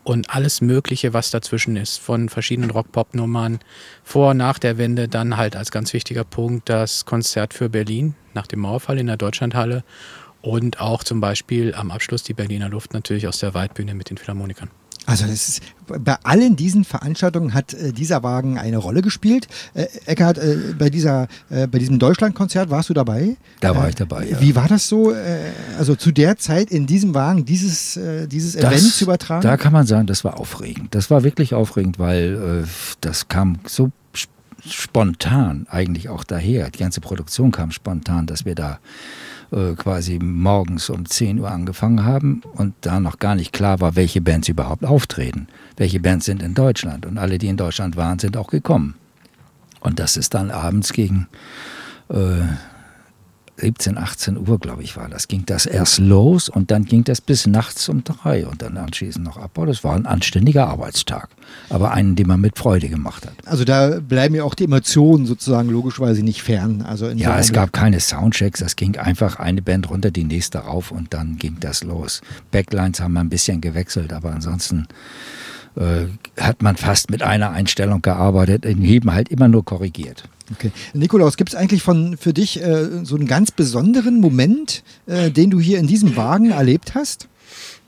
Und 0.03 0.31
alles 0.31 0.61
Mögliche, 0.61 1.13
was 1.13 1.31
dazwischen 1.31 1.77
ist, 1.77 1.99
von 1.99 2.29
verschiedenen 2.29 2.71
Rock-Pop-Nummern, 2.71 3.59
vor 4.03 4.35
nach 4.35 4.59
der 4.59 4.79
Wende, 4.79 5.09
dann 5.09 5.37
halt 5.37 5.57
als 5.57 5.71
ganz 5.71 5.93
wichtiger 5.93 6.25
Punkt 6.25 6.69
das 6.69 7.05
Konzert 7.05 7.53
für 7.53 7.69
Berlin 7.69 8.15
nach 8.33 8.47
dem 8.47 8.61
Mauerfall 8.61 8.99
in 8.99 9.09
der 9.09 9.19
Deutschlandhalle 9.19 9.85
und 10.43 10.81
auch 10.81 11.05
zum 11.05 11.21
Beispiel 11.21 11.75
am 11.75 11.91
Abschluss 11.91 12.23
die 12.23 12.35
Berliner 12.35 12.69
Luft 12.69 12.95
natürlich 12.95 13.29
aus 13.29 13.39
der 13.39 13.53
Waldbühne 13.53 13.95
mit 13.95 14.11
den 14.11 14.17
Philharmonikern. 14.17 14.71
Also 15.07 15.25
ist, 15.25 15.61
bei 15.87 16.17
allen 16.23 16.55
diesen 16.57 16.85
Veranstaltungen 16.85 17.53
hat 17.55 17.75
äh, 17.75 17.93
dieser 17.93 18.23
Wagen 18.23 18.59
eine 18.59 18.77
Rolle 18.77 19.03
gespielt. 19.03 19.49
Äh, 19.75 19.87
Eckhard, 20.07 20.39
äh, 20.39 20.75
bei, 20.79 20.89
dieser, 20.91 21.27
äh, 21.49 21.67
bei 21.67 21.79
diesem 21.81 21.99
Deutschlandkonzert 21.99 22.71
warst 22.71 22.91
du 22.91 22.95
dabei? 22.95 23.37
Da 23.61 23.75
war 23.75 23.87
Äh, 23.87 23.89
ich 23.91 23.95
dabei, 23.97 24.29
ja. 24.29 24.41
Wie 24.41 24.55
war 24.55 24.69
das 24.69 24.87
so, 24.87 25.11
äh, 25.13 25.39
also 25.79 25.97
zu 25.97 26.13
der 26.13 26.37
Zeit 26.37 26.71
in 26.71 26.87
diesem 26.87 27.15
Wagen 27.15 27.45
dieses, 27.45 27.97
äh, 27.97 28.29
dieses 28.29 28.53
Das- 28.53 28.65
Event 28.73 28.93
zu 28.95 29.05
übertragen? 29.05 29.43
Da 29.43 29.57
kann 29.57 29.73
man 29.73 29.87
sagen, 29.87 30.07
das 30.07 30.23
war 30.23 30.39
aufregend. 30.39 30.95
Das 30.95 31.11
war 31.11 31.25
wirklich 31.25 31.55
aufregend, 31.55 31.99
weil 31.99 32.65
das 33.01 33.27
kam 33.29 33.59
so 33.67 33.91
sp- 34.15 34.31
spontan 34.69 35.67
eigentlich 35.71 36.09
auch 36.09 36.23
daher. 36.25 36.71
Die 36.71 36.79
ganze 36.79 37.01
Produktion 37.01 37.51
kam 37.51 37.73
spontan, 37.73 38.27
dass 38.27 38.45
wir 38.45 38.55
da 38.55 38.79
äh, 39.53 39.75
quasi 39.75 40.19
morgens 40.21 40.91
um 40.91 41.07
10 41.07 41.41
Uhr 41.41 41.51
angefangen 41.51 42.05
haben 42.05 42.43
und 42.55 42.75
da 42.83 43.01
noch 43.01 43.19
gar 43.19 43.35
nicht 43.35 43.53
klar 43.53 43.81
war, 43.81 43.97
welche 43.97 44.21
Bands 44.21 44.49
überhaupt 44.49 44.85
auftreten. 44.85 45.49
Welche 45.77 46.01
Bands 46.01 46.27
sind 46.27 46.43
in 46.43 46.55
Deutschland. 46.55 47.07
Und 47.07 47.19
alle, 47.19 47.39
die 47.39 47.49
in 47.49 47.57
Deutschland 47.57 47.97
waren, 47.97 48.19
sind 48.19 48.37
auch 48.37 48.49
gekommen. 48.49 48.95
Und 49.81 49.99
das 49.99 50.17
ist 50.17 50.35
dann 50.35 50.51
abends 50.51 50.93
gegen 50.93 51.27
äh, 52.11 52.43
17, 53.61 53.99
18 53.99 54.49
Uhr, 54.49 54.59
glaube 54.59 54.83
ich, 54.83 54.96
war 54.96 55.09
das. 55.09 55.29
Ging 55.29 55.44
das 55.46 55.66
erst 55.66 55.99
los 55.99 56.49
und 56.49 56.70
dann 56.70 56.85
ging 56.85 57.05
das 57.05 57.20
bis 57.20 57.46
nachts 57.46 57.88
um 57.88 58.03
drei 58.05 58.46
und 58.46 58.62
dann 58.62 58.77
anschließend 58.77 59.25
noch 59.25 59.37
Abbau. 59.37 59.66
Das 59.66 59.85
war 59.85 59.94
ein 59.94 60.07
anständiger 60.07 60.68
Arbeitstag, 60.68 61.29
aber 61.68 61.92
einen, 61.92 62.16
den 62.16 62.27
man 62.27 62.40
mit 62.40 62.59
Freude 62.59 62.88
gemacht 62.88 63.27
hat. 63.27 63.35
Also 63.44 63.64
da 63.64 64.01
bleiben 64.01 64.35
ja 64.35 64.44
auch 64.44 64.55
die 64.55 64.64
Emotionen 64.64 65.27
sozusagen 65.27 65.68
logischerweise 65.68 66.23
nicht 66.23 66.42
fern. 66.42 66.83
Also 66.83 67.11
Ja, 67.11 67.38
es 67.38 67.53
gab 67.53 67.73
keine 67.73 68.01
Soundchecks, 68.01 68.61
es 68.62 68.77
ging 68.77 68.96
einfach 68.96 69.37
eine 69.38 69.62
Band 69.62 69.90
runter, 69.90 70.11
die 70.11 70.25
nächste 70.25 70.59
rauf 70.59 70.90
und 70.90 71.12
dann 71.12 71.37
ging 71.37 71.59
das 71.61 71.85
los. 71.85 72.23
Backlines 72.51 73.01
haben 73.01 73.12
wir 73.12 73.20
ein 73.20 73.29
bisschen 73.29 73.61
gewechselt, 73.61 74.12
aber 74.12 74.33
ansonsten 74.33 74.87
äh, 75.77 76.07
hat 76.41 76.63
man 76.63 76.77
fast 76.77 77.11
mit 77.11 77.23
einer 77.23 77.51
Einstellung 77.51 78.03
gearbeitet, 78.03 78.65
in 78.65 78.83
jedem 78.83 79.13
halt 79.13 79.29
immer 79.29 79.49
nur 79.49 79.65
korrigiert. 79.65 80.25
Okay. 80.53 80.73
Nikolaus, 80.95 81.37
gibt 81.37 81.51
es 81.51 81.57
eigentlich 81.57 81.83
von, 81.83 82.17
für 82.17 82.33
dich 82.33 82.61
äh, 82.61 83.05
so 83.05 83.15
einen 83.15 83.27
ganz 83.27 83.51
besonderen 83.51 84.21
Moment, 84.21 84.83
äh, 85.07 85.31
den 85.31 85.51
du 85.51 85.61
hier 85.61 85.79
in 85.79 85.87
diesem 85.87 86.17
Wagen 86.17 86.51
erlebt 86.51 86.95
hast? 86.95 87.29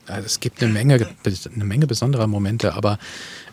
Also 0.07 0.25
es 0.25 0.39
gibt 0.39 0.61
eine 0.61 0.71
Menge, 0.71 1.07
eine 1.53 1.63
Menge 1.63 1.87
besonderer 1.87 2.27
Momente, 2.27 2.73
aber 2.73 2.99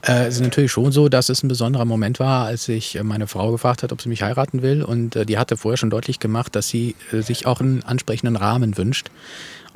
äh, 0.06 0.26
es 0.26 0.36
ist 0.36 0.40
natürlich 0.40 0.72
schon 0.72 0.90
so, 0.90 1.08
dass 1.08 1.28
es 1.28 1.42
ein 1.42 1.48
besonderer 1.48 1.84
Moment 1.84 2.18
war, 2.18 2.46
als 2.46 2.68
ich 2.68 2.96
äh, 2.96 3.04
meine 3.04 3.26
Frau 3.26 3.52
gefragt 3.52 3.82
hat, 3.82 3.92
ob 3.92 4.02
sie 4.02 4.08
mich 4.08 4.22
heiraten 4.22 4.62
will. 4.62 4.82
Und 4.82 5.14
äh, 5.14 5.26
die 5.26 5.38
hatte 5.38 5.56
vorher 5.56 5.76
schon 5.76 5.90
deutlich 5.90 6.18
gemacht, 6.18 6.56
dass 6.56 6.68
sie 6.68 6.96
äh, 7.12 7.20
sich 7.20 7.46
auch 7.46 7.60
einen 7.60 7.82
ansprechenden 7.84 8.36
Rahmen 8.36 8.76
wünscht. 8.76 9.10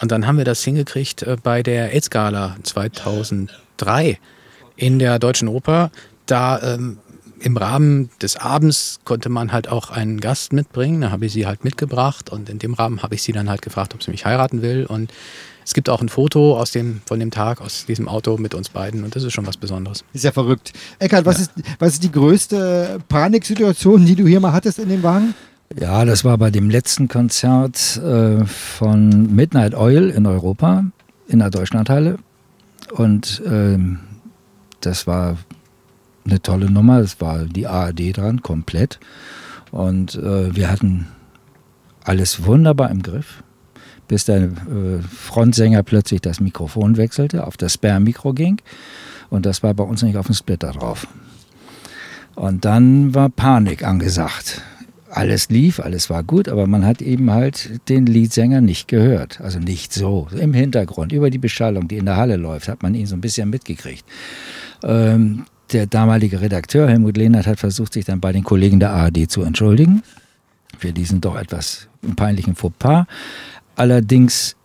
Und 0.00 0.10
dann 0.10 0.26
haben 0.26 0.38
wir 0.38 0.44
das 0.44 0.64
hingekriegt 0.64 1.22
äh, 1.22 1.36
bei 1.42 1.62
der 1.62 1.92
AIDS-Gala 1.92 2.56
2003 2.62 4.18
in 4.76 4.98
der 4.98 5.18
Deutschen 5.18 5.48
Oper. 5.48 5.90
Da 6.26 6.74
ähm, 6.74 6.98
im 7.40 7.56
Rahmen 7.56 8.08
des 8.22 8.36
Abends 8.36 9.00
konnte 9.04 9.28
man 9.28 9.52
halt 9.52 9.68
auch 9.68 9.90
einen 9.90 10.20
Gast 10.20 10.52
mitbringen. 10.52 11.02
Da 11.02 11.10
habe 11.10 11.26
ich 11.26 11.32
sie 11.32 11.46
halt 11.46 11.64
mitgebracht 11.64 12.30
und 12.30 12.48
in 12.48 12.58
dem 12.58 12.74
Rahmen 12.74 13.02
habe 13.02 13.14
ich 13.14 13.22
sie 13.22 13.32
dann 13.32 13.50
halt 13.50 13.60
gefragt, 13.60 13.94
ob 13.94 14.02
sie 14.02 14.10
mich 14.10 14.24
heiraten 14.24 14.62
will. 14.62 14.86
Und 14.86 15.12
es 15.64 15.74
gibt 15.74 15.88
auch 15.88 16.00
ein 16.00 16.08
Foto 16.08 16.58
aus 16.58 16.72
dem, 16.72 17.02
von 17.06 17.20
dem 17.20 17.30
Tag, 17.30 17.60
aus 17.60 17.86
diesem 17.86 18.08
Auto 18.08 18.36
mit 18.38 18.54
uns 18.54 18.68
beiden 18.70 19.04
und 19.04 19.14
das 19.14 19.24
ist 19.24 19.32
schon 19.32 19.46
was 19.46 19.56
Besonderes. 19.56 20.04
Ist 20.12 20.24
ja 20.24 20.32
verrückt. 20.32 20.72
Eckhard, 20.98 21.26
was, 21.26 21.40
Ist, 21.40 21.52
was 21.78 21.94
ist 21.94 22.02
die 22.02 22.12
größte 22.12 23.00
Paniksituation, 23.08 24.06
die 24.06 24.14
du 24.14 24.26
hier 24.26 24.40
mal 24.40 24.52
hattest 24.52 24.78
in 24.78 24.88
dem 24.88 25.02
Wagen? 25.02 25.34
Ja, 25.78 26.04
das 26.04 26.24
war 26.24 26.38
bei 26.38 26.50
dem 26.50 26.70
letzten 26.70 27.08
Konzert 27.08 27.96
äh, 27.96 28.44
von 28.44 29.34
Midnight 29.34 29.74
Oil 29.74 30.10
in 30.10 30.26
Europa, 30.26 30.84
in 31.26 31.40
der 31.40 31.50
Deutschlandhalle. 31.50 32.18
Und 32.92 33.42
ähm, 33.46 33.98
das 34.86 35.06
war 35.06 35.36
eine 36.26 36.40
tolle 36.40 36.70
Nummer. 36.70 36.98
Es 36.98 37.20
war 37.20 37.44
die 37.44 37.66
ARD 37.66 38.16
dran, 38.16 38.42
komplett. 38.42 38.98
Und 39.70 40.14
äh, 40.14 40.54
wir 40.54 40.70
hatten 40.70 41.08
alles 42.04 42.44
wunderbar 42.44 42.90
im 42.90 43.02
Griff, 43.02 43.42
bis 44.08 44.24
der 44.24 44.44
äh, 44.44 44.50
Frontsänger 45.10 45.82
plötzlich 45.82 46.20
das 46.20 46.40
Mikrofon 46.40 46.96
wechselte, 46.96 47.46
auf 47.46 47.56
das 47.56 47.74
Spare-Mikro 47.74 48.32
ging. 48.34 48.60
Und 49.30 49.46
das 49.46 49.62
war 49.62 49.74
bei 49.74 49.84
uns 49.84 50.02
nicht 50.02 50.16
auf 50.16 50.26
dem 50.26 50.34
Splitter 50.34 50.72
drauf. 50.72 51.06
Und 52.34 52.64
dann 52.64 53.14
war 53.14 53.28
Panik 53.28 53.84
angesagt. 53.84 54.62
Alles 55.08 55.48
lief, 55.48 55.78
alles 55.78 56.10
war 56.10 56.24
gut, 56.24 56.48
aber 56.48 56.66
man 56.66 56.84
hat 56.84 57.00
eben 57.00 57.30
halt 57.30 57.88
den 57.88 58.06
Leadsänger 58.06 58.60
nicht 58.60 58.88
gehört. 58.88 59.40
Also 59.40 59.60
nicht 59.60 59.92
so. 59.92 60.26
Im 60.36 60.52
Hintergrund, 60.52 61.12
über 61.12 61.30
die 61.30 61.38
Beschallung, 61.38 61.86
die 61.86 61.98
in 61.98 62.06
der 62.06 62.16
Halle 62.16 62.36
läuft, 62.36 62.68
hat 62.68 62.82
man 62.82 62.94
ihn 62.94 63.06
so 63.06 63.14
ein 63.14 63.20
bisschen 63.20 63.48
mitgekriegt. 63.48 64.04
Ähm, 64.82 65.46
der 65.72 65.86
damalige 65.86 66.40
Redakteur 66.40 66.88
Helmut 66.88 67.16
Lehnert 67.16 67.46
hat 67.46 67.58
versucht, 67.58 67.94
sich 67.94 68.04
dann 68.04 68.20
bei 68.20 68.32
den 68.32 68.44
Kollegen 68.44 68.80
der 68.80 68.90
ARD 68.90 69.30
zu 69.30 69.42
entschuldigen 69.42 70.02
für 70.78 70.92
diesen 70.92 71.20
doch 71.20 71.36
etwas 71.36 71.88
peinlichen 72.16 72.54
Fauxpas. 72.54 73.06
Allerdings 73.76 74.56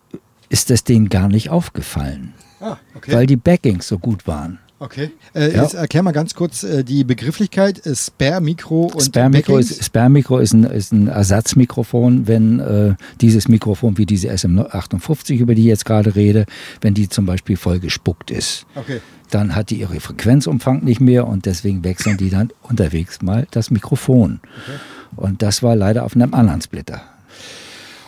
ist 0.48 0.70
es 0.70 0.84
denen 0.84 1.08
gar 1.08 1.28
nicht 1.28 1.50
aufgefallen, 1.50 2.34
ah, 2.60 2.76
okay. 2.94 3.12
weil 3.12 3.26
die 3.26 3.36
Backings 3.36 3.88
so 3.88 3.98
gut 3.98 4.26
waren. 4.26 4.58
Okay. 4.82 5.10
Äh, 5.34 5.54
ja. 5.54 5.62
Jetzt 5.62 5.74
erklär 5.74 6.02
mal 6.02 6.12
ganz 6.12 6.34
kurz 6.34 6.62
äh, 6.62 6.82
die 6.82 7.04
Begrifflichkeit 7.04 7.84
äh, 7.84 7.94
Spare-Mikro 7.94 8.86
und 8.94 9.02
Spare-Mikro 9.02 9.58
ist, 9.58 9.84
Spare 9.84 10.42
ist, 10.42 10.54
ein, 10.54 10.64
ist 10.64 10.92
ein 10.92 11.08
Ersatzmikrofon, 11.08 12.26
wenn 12.26 12.60
äh, 12.60 12.94
dieses 13.20 13.46
Mikrofon 13.46 13.98
wie 13.98 14.06
diese 14.06 14.30
SM58, 14.30 15.36
über 15.36 15.54
die 15.54 15.62
ich 15.62 15.68
jetzt 15.68 15.84
gerade 15.84 16.16
rede, 16.16 16.46
wenn 16.80 16.94
die 16.94 17.10
zum 17.10 17.26
Beispiel 17.26 17.58
voll 17.58 17.78
gespuckt 17.78 18.30
ist. 18.30 18.64
Okay. 18.74 19.00
Dann 19.30 19.54
hat 19.54 19.70
die 19.70 19.76
ihre 19.76 20.00
Frequenzumfang 20.00 20.82
nicht 20.82 21.00
mehr 21.00 21.26
und 21.26 21.46
deswegen 21.46 21.84
wechseln 21.84 22.16
die 22.16 22.30
dann 22.30 22.50
unterwegs 22.62 23.22
mal 23.22 23.46
das 23.50 23.70
Mikrofon. 23.70 24.40
Okay. 24.42 24.78
Und 25.16 25.42
das 25.42 25.62
war 25.62 25.76
leider 25.76 26.04
auf 26.04 26.14
einem 26.14 26.34
anderen 26.34 26.60
Splitter. 26.60 27.02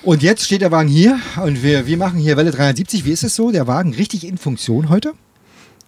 Und 0.03 0.23
jetzt 0.23 0.45
steht 0.45 0.63
der 0.63 0.73
Wagen 0.73 0.89
hier 0.89 1.19
und 1.45 1.63
wir, 1.63 1.87
wir 1.87 1.97
machen 1.97 2.19
hier 2.19 2.37
Welle 2.37 2.51
370. 2.51 3.05
Wie 3.05 3.13
ist 3.13 3.23
es 3.23 3.37
so? 3.37 3.53
Der 3.53 3.69
Wagen 3.69 3.95
richtig 3.95 4.27
in 4.27 4.37
Funktion 4.37 4.89
heute? 4.89 5.13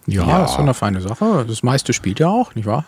Ja, 0.07 0.27
ja. 0.27 0.38
das 0.38 0.53
ist 0.53 0.59
eine 0.59 0.75
feine 0.75 1.01
Sache. 1.01 1.44
Das 1.49 1.62
meiste 1.62 1.92
spielt 1.92 2.20
ja 2.20 2.29
auch, 2.29 2.55
nicht 2.55 2.66
wahr? 2.66 2.85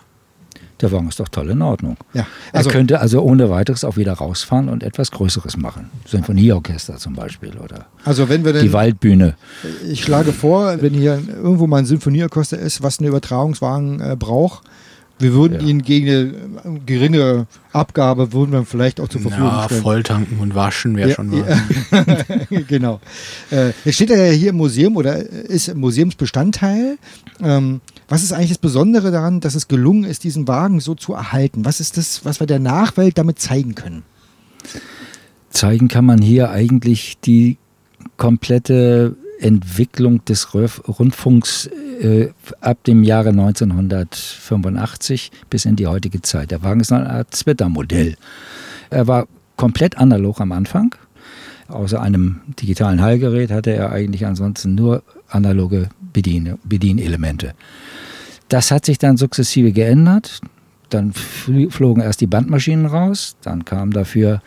Der 0.80 0.92
Wagen 0.92 1.08
ist 1.08 1.18
doch 1.20 1.28
toll 1.28 1.50
in 1.50 1.62
Ordnung. 1.62 1.96
Ja, 2.12 2.26
also 2.52 2.68
er 2.68 2.72
könnte 2.72 3.00
also 3.00 3.22
ohne 3.22 3.48
weiteres 3.48 3.82
auch 3.84 3.96
wieder 3.96 4.12
rausfahren 4.12 4.68
und 4.68 4.82
etwas 4.82 5.10
Größeres 5.10 5.56
machen. 5.56 5.90
Symphonieorchester 6.06 6.96
zum 6.96 7.14
Beispiel 7.14 7.52
oder 7.56 7.86
also 8.04 8.28
wenn 8.28 8.44
wir 8.44 8.52
denn, 8.52 8.62
die 8.62 8.72
Waldbühne. 8.72 9.36
Ich 9.88 10.02
schlage 10.02 10.32
vor, 10.32 10.82
wenn 10.82 10.92
hier 10.92 11.20
irgendwo 11.28 11.66
mal 11.66 11.78
ein 11.78 11.86
Symphonieorchester 11.86 12.58
ist, 12.58 12.82
was 12.82 12.98
eine 12.98 13.08
Übertragungswagen 13.08 14.00
äh, 14.00 14.16
braucht, 14.18 14.64
wir 15.18 15.32
würden 15.32 15.60
ja. 15.60 15.66
ihn 15.66 15.82
gegen 15.82 16.08
eine 16.08 16.80
geringe 16.84 17.46
Abgabe, 17.72 18.32
würden 18.32 18.52
wir 18.52 18.64
vielleicht 18.64 19.00
auch 19.00 19.08
zur 19.08 19.22
Verfügung 19.22 19.48
ja, 19.48 19.64
stellen. 19.64 19.82
Volltanken 19.82 20.38
und 20.38 20.54
waschen 20.54 20.96
wäre 20.96 21.10
ja, 21.10 21.14
schon 21.14 21.32
was. 21.32 22.24
Ja. 22.50 22.60
genau. 22.68 23.00
Äh, 23.50 23.72
jetzt 23.84 23.94
steht 23.94 24.10
er 24.10 24.26
ja 24.26 24.32
hier 24.32 24.50
im 24.50 24.56
Museum 24.56 24.96
oder 24.96 25.18
ist 25.18 25.74
Museumsbestandteil. 25.74 26.98
Ähm, 27.40 27.80
was 28.08 28.22
ist 28.22 28.32
eigentlich 28.32 28.50
das 28.50 28.58
Besondere 28.58 29.10
daran, 29.10 29.40
dass 29.40 29.54
es 29.54 29.68
gelungen 29.68 30.04
ist, 30.04 30.22
diesen 30.22 30.46
Wagen 30.48 30.80
so 30.80 30.94
zu 30.94 31.14
erhalten? 31.14 31.64
Was 31.64 31.80
ist 31.80 31.96
das, 31.96 32.24
was 32.24 32.40
wir 32.40 32.46
der 32.46 32.58
Nachwelt 32.58 33.16
damit 33.16 33.38
zeigen 33.38 33.74
können? 33.74 34.02
Zeigen 35.50 35.88
kann 35.88 36.04
man 36.04 36.20
hier 36.20 36.50
eigentlich 36.50 37.18
die 37.20 37.56
komplette 38.18 39.16
Entwicklung 39.40 40.24
des 40.24 40.54
Rundfunks 40.54 41.70
äh, 42.00 42.30
ab 42.60 42.84
dem 42.84 43.02
Jahre 43.02 43.30
1985 43.30 45.30
bis 45.50 45.64
in 45.64 45.76
die 45.76 45.86
heutige 45.86 46.22
Zeit. 46.22 46.50
Der 46.50 46.62
Wagen 46.62 46.80
ist 46.80 46.92
eine 46.92 47.10
Art 47.10 47.30
Twitter-Modell. 47.30 48.16
Er 48.90 49.06
war 49.06 49.26
komplett 49.56 49.98
analog 49.98 50.40
am 50.40 50.52
Anfang. 50.52 50.94
Außer 51.68 52.00
einem 52.00 52.40
digitalen 52.60 53.00
Hallgerät 53.00 53.50
hatte 53.50 53.72
er 53.72 53.90
eigentlich 53.90 54.24
ansonsten 54.24 54.74
nur 54.74 55.02
analoge 55.28 55.88
Bedien 56.12 56.58
Bedienelemente. 56.64 57.54
Das 58.48 58.70
hat 58.70 58.84
sich 58.84 58.98
dann 58.98 59.16
sukzessive 59.16 59.72
geändert. 59.72 60.40
Dann 60.90 61.12
flogen 61.12 62.00
erst 62.00 62.20
die 62.20 62.28
Bandmaschinen 62.28 62.86
raus, 62.86 63.36
dann 63.42 63.64
kam 63.64 63.92
dafür 63.92 64.40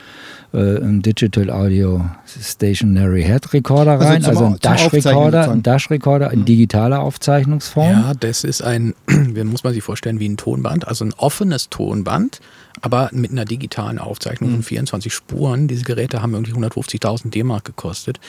äh, 0.53 0.77
ein 0.77 1.01
Digital 1.01 1.49
Audio 1.51 2.09
Stationary 2.25 3.23
Head 3.23 3.53
Recorder 3.53 3.91
also 3.93 4.05
rein, 4.05 4.25
also, 4.25 4.45
also 4.45 4.45
ein 4.45 4.59
Dash 4.59 4.91
Recorder, 4.91 5.51
ein 5.51 5.63
Dash 5.63 5.89
Recorder 5.89 6.31
in 6.31 6.39
mhm. 6.41 6.45
digitaler 6.45 7.01
Aufzeichnungsform. 7.01 7.91
Ja, 7.91 8.13
das 8.19 8.43
ist 8.43 8.61
ein, 8.61 8.95
wie 9.07 9.43
muss 9.43 9.63
man 9.63 9.73
sich 9.73 9.83
vorstellen, 9.83 10.19
wie 10.19 10.27
ein 10.27 10.37
Tonband, 10.37 10.87
also 10.87 11.05
ein 11.05 11.13
offenes 11.13 11.69
Tonband, 11.69 12.39
aber 12.81 13.09
mit 13.11 13.31
einer 13.31 13.45
digitalen 13.45 13.99
Aufzeichnung 13.99 14.51
mhm. 14.51 14.55
von 14.55 14.63
24 14.63 15.13
Spuren. 15.13 15.67
Diese 15.67 15.83
Geräte 15.83 16.21
haben 16.21 16.33
irgendwie 16.33 16.53
150.000 16.53 17.29
D-Mark 17.29 17.65
gekostet. 17.65 18.19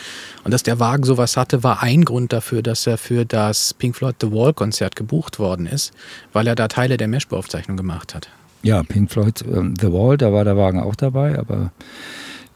Und 0.45 0.53
dass 0.53 0.63
der 0.63 0.79
Wagen 0.81 1.05
sowas 1.05 1.37
hatte, 1.37 1.63
war 1.63 1.83
ein 1.83 2.05
Grund 2.05 2.33
dafür, 2.33 2.63
dass 2.63 2.87
er 2.87 2.99
für 2.99 3.25
das 3.25 3.75
Pink 3.75 3.97
Floyd 3.97 4.17
The 4.21 4.33
Wall 4.33 4.53
Konzert 4.53 4.97
gebucht 4.97 5.39
worden 5.39 5.67
ist, 5.67 5.93
weil 6.33 6.47
er 6.47 6.55
da 6.55 6.69
Teile 6.69 6.97
der 6.97 7.09
Meshbau-Aufzeichnung 7.09 7.77
gemacht 7.77 8.15
hat. 8.15 8.29
Ja, 8.63 8.83
Pink 8.83 9.11
Floyd 9.11 9.43
ähm, 9.43 9.75
The 9.81 9.93
Wall, 9.93 10.17
da 10.17 10.33
war 10.33 10.45
der 10.45 10.57
Wagen 10.57 10.81
auch 10.81 10.95
dabei, 10.95 11.39
aber 11.39 11.73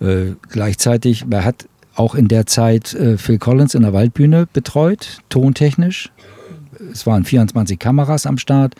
äh, 0.00 0.32
gleichzeitig, 0.50 1.24
er 1.30 1.44
hat 1.44 1.66
auch 1.94 2.14
in 2.14 2.28
der 2.28 2.46
Zeit 2.46 2.94
äh, 2.94 3.16
Phil 3.16 3.38
Collins 3.38 3.74
in 3.74 3.82
der 3.82 3.92
Waldbühne 3.92 4.46
betreut, 4.52 5.18
tontechnisch. 5.28 6.10
Es 6.92 7.06
waren 7.06 7.24
24 7.24 7.78
Kameras 7.78 8.26
am 8.26 8.36
Start, 8.36 8.74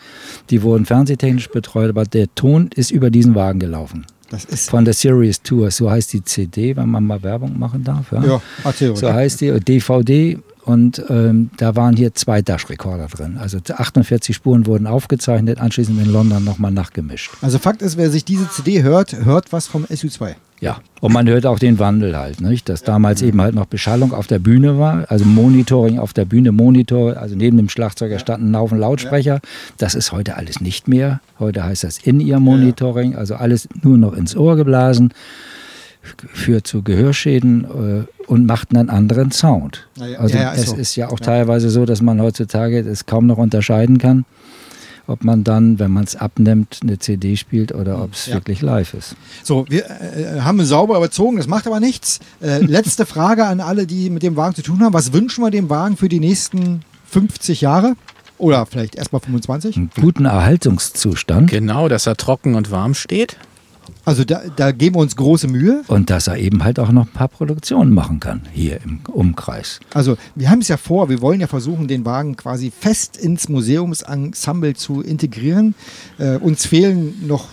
die 0.49 0.61
wurden 0.61 0.85
fernsehtechnisch 0.85 1.49
betreut, 1.49 1.89
aber 1.89 2.03
der 2.03 2.33
Ton 2.35 2.69
ist 2.75 2.91
über 2.91 3.09
diesen 3.09 3.35
Wagen 3.35 3.59
gelaufen. 3.59 4.05
Das 4.29 4.45
ist 4.45 4.69
Von 4.69 4.85
der 4.85 4.93
Series 4.93 5.41
Tour, 5.41 5.71
so 5.71 5.89
heißt 5.89 6.11
die 6.13 6.23
CD, 6.23 6.75
wenn 6.75 6.89
man 6.89 7.05
mal 7.05 7.21
Werbung 7.23 7.57
machen 7.57 7.83
darf. 7.83 8.11
Ja, 8.11 8.23
ja 8.23 8.95
So 8.95 9.13
heißt 9.13 9.41
die, 9.41 9.59
DVD 9.59 10.37
und 10.65 11.03
ähm, 11.09 11.51
da 11.57 11.75
waren 11.75 11.95
hier 11.95 12.15
zwei 12.15 12.41
Dash-Rekorder 12.41 13.07
drin. 13.07 13.37
Also 13.39 13.59
48 13.59 14.35
Spuren 14.35 14.65
wurden 14.65 14.87
aufgezeichnet, 14.87 15.61
anschließend 15.61 16.01
in 16.01 16.11
London 16.11 16.43
nochmal 16.43 16.71
nachgemischt. 16.71 17.31
Also 17.41 17.59
Fakt 17.59 17.83
ist, 17.83 17.97
wer 17.97 18.09
sich 18.09 18.25
diese 18.25 18.49
CD 18.49 18.81
hört, 18.81 19.13
hört 19.25 19.53
was 19.53 19.67
vom 19.67 19.85
SU2. 19.85 20.35
Ja, 20.61 20.79
und 21.01 21.13
man 21.13 21.27
hört 21.27 21.45
auch 21.45 21.59
den 21.59 21.77
Wandel 21.77 22.17
halt, 22.17 22.41
nicht? 22.41 22.67
dass 22.69 22.81
damals 22.81 23.21
eben 23.21 23.41
halt 23.41 23.53
noch 23.53 23.65
Beschallung 23.65 24.13
auf 24.13 24.25
der 24.25 24.39
Bühne 24.39 24.79
war, 24.79 25.05
also 25.11 25.25
Monitoring 25.25 25.99
auf 25.99 26.13
der 26.13 26.25
Bühne, 26.25 26.51
Monitor, 26.51 27.17
also 27.17 27.35
neben 27.35 27.57
dem 27.57 27.69
Schlagzeuger 27.69 28.17
standen 28.17 28.51
ein 28.51 28.57
Haufen 28.57 28.79
Lautsprecher. 28.79 29.41
Das 29.77 29.93
ist 29.93 30.11
heute 30.13 30.37
alles 30.37 30.61
nicht 30.61 30.87
mehr. 30.87 31.19
Heute 31.39 31.63
heißt 31.63 31.83
das 31.83 31.99
In-Ear-Monitoring, 31.99 33.15
also 33.15 33.35
alles 33.35 33.67
nur 33.83 33.97
noch 33.97 34.13
ins 34.13 34.35
Ohr 34.35 34.55
geblasen 34.55 35.13
führt 36.33 36.67
zu 36.67 36.81
Gehörschäden 36.81 38.07
äh, 38.07 38.23
und 38.27 38.45
macht 38.45 38.75
einen 38.75 38.89
anderen 38.89 39.31
Sound. 39.31 39.87
Ja, 39.95 40.19
also 40.19 40.37
ja, 40.37 40.53
es 40.53 40.67
so. 40.67 40.75
ist 40.75 40.95
ja 40.95 41.09
auch 41.09 41.19
teilweise 41.19 41.69
so, 41.69 41.85
dass 41.85 42.01
man 42.01 42.21
heutzutage 42.21 42.79
es 42.79 43.05
kaum 43.05 43.27
noch 43.27 43.37
unterscheiden 43.37 43.97
kann, 43.97 44.25
ob 45.07 45.23
man 45.23 45.43
dann, 45.43 45.79
wenn 45.79 45.91
man 45.91 46.03
es 46.03 46.15
abnimmt, 46.15 46.79
eine 46.81 46.99
CD 46.99 47.35
spielt 47.35 47.73
oder 47.73 48.01
ob 48.03 48.13
es 48.13 48.31
wirklich 48.31 48.61
live 48.61 48.93
ist. 48.93 49.15
So, 49.43 49.65
wir 49.69 49.85
äh, 49.85 50.41
haben 50.41 50.63
sauber 50.65 50.97
überzogen, 50.97 51.37
das 51.37 51.47
macht 51.47 51.67
aber 51.67 51.79
nichts. 51.79 52.19
Äh, 52.41 52.59
letzte 52.65 53.05
Frage 53.05 53.45
an 53.45 53.59
alle, 53.59 53.87
die 53.87 54.09
mit 54.09 54.23
dem 54.23 54.35
Wagen 54.35 54.55
zu 54.55 54.61
tun 54.61 54.81
haben. 54.81 54.93
Was 54.93 55.13
wünschen 55.13 55.43
wir 55.43 55.51
dem 55.51 55.69
Wagen 55.69 55.97
für 55.97 56.09
die 56.09 56.19
nächsten 56.19 56.81
50 57.07 57.61
Jahre? 57.61 57.95
Oder 58.37 58.65
vielleicht 58.65 58.95
erstmal 58.95 59.21
25? 59.21 59.77
Einen 59.77 59.89
guten 59.99 60.25
Erhaltungszustand. 60.25 61.49
Genau, 61.49 61.87
dass 61.87 62.05
er 62.05 62.17
trocken 62.17 62.55
und 62.55 62.69
warm 62.69 62.93
steht. 62.93 63.37
Also 64.03 64.23
da, 64.23 64.41
da, 64.55 64.71
geben 64.71 64.95
wir 64.95 65.01
uns 65.01 65.15
große 65.15 65.47
Mühe. 65.47 65.83
Und 65.87 66.09
dass 66.09 66.27
er 66.27 66.37
eben 66.37 66.63
halt 66.63 66.79
auch 66.79 66.91
noch 66.91 67.05
ein 67.05 67.11
paar 67.11 67.27
Produktionen 67.27 67.93
machen 67.93 68.19
kann 68.19 68.41
hier 68.51 68.81
im 68.83 68.99
Umkreis. 69.11 69.79
Also 69.93 70.17
wir 70.35 70.49
haben 70.49 70.59
es 70.59 70.67
ja 70.67 70.77
vor, 70.77 71.09
wir 71.09 71.21
wollen 71.21 71.41
ja 71.41 71.47
versuchen, 71.47 71.87
den 71.87 72.05
Wagen 72.05 72.35
quasi 72.35 72.71
fest 72.71 73.17
ins 73.17 73.49
Museumsensemble 73.49 74.75
zu 74.75 75.01
integrieren. 75.01 75.75
Äh, 76.17 76.37
uns 76.37 76.65
fehlen 76.65 77.27
noch 77.27 77.47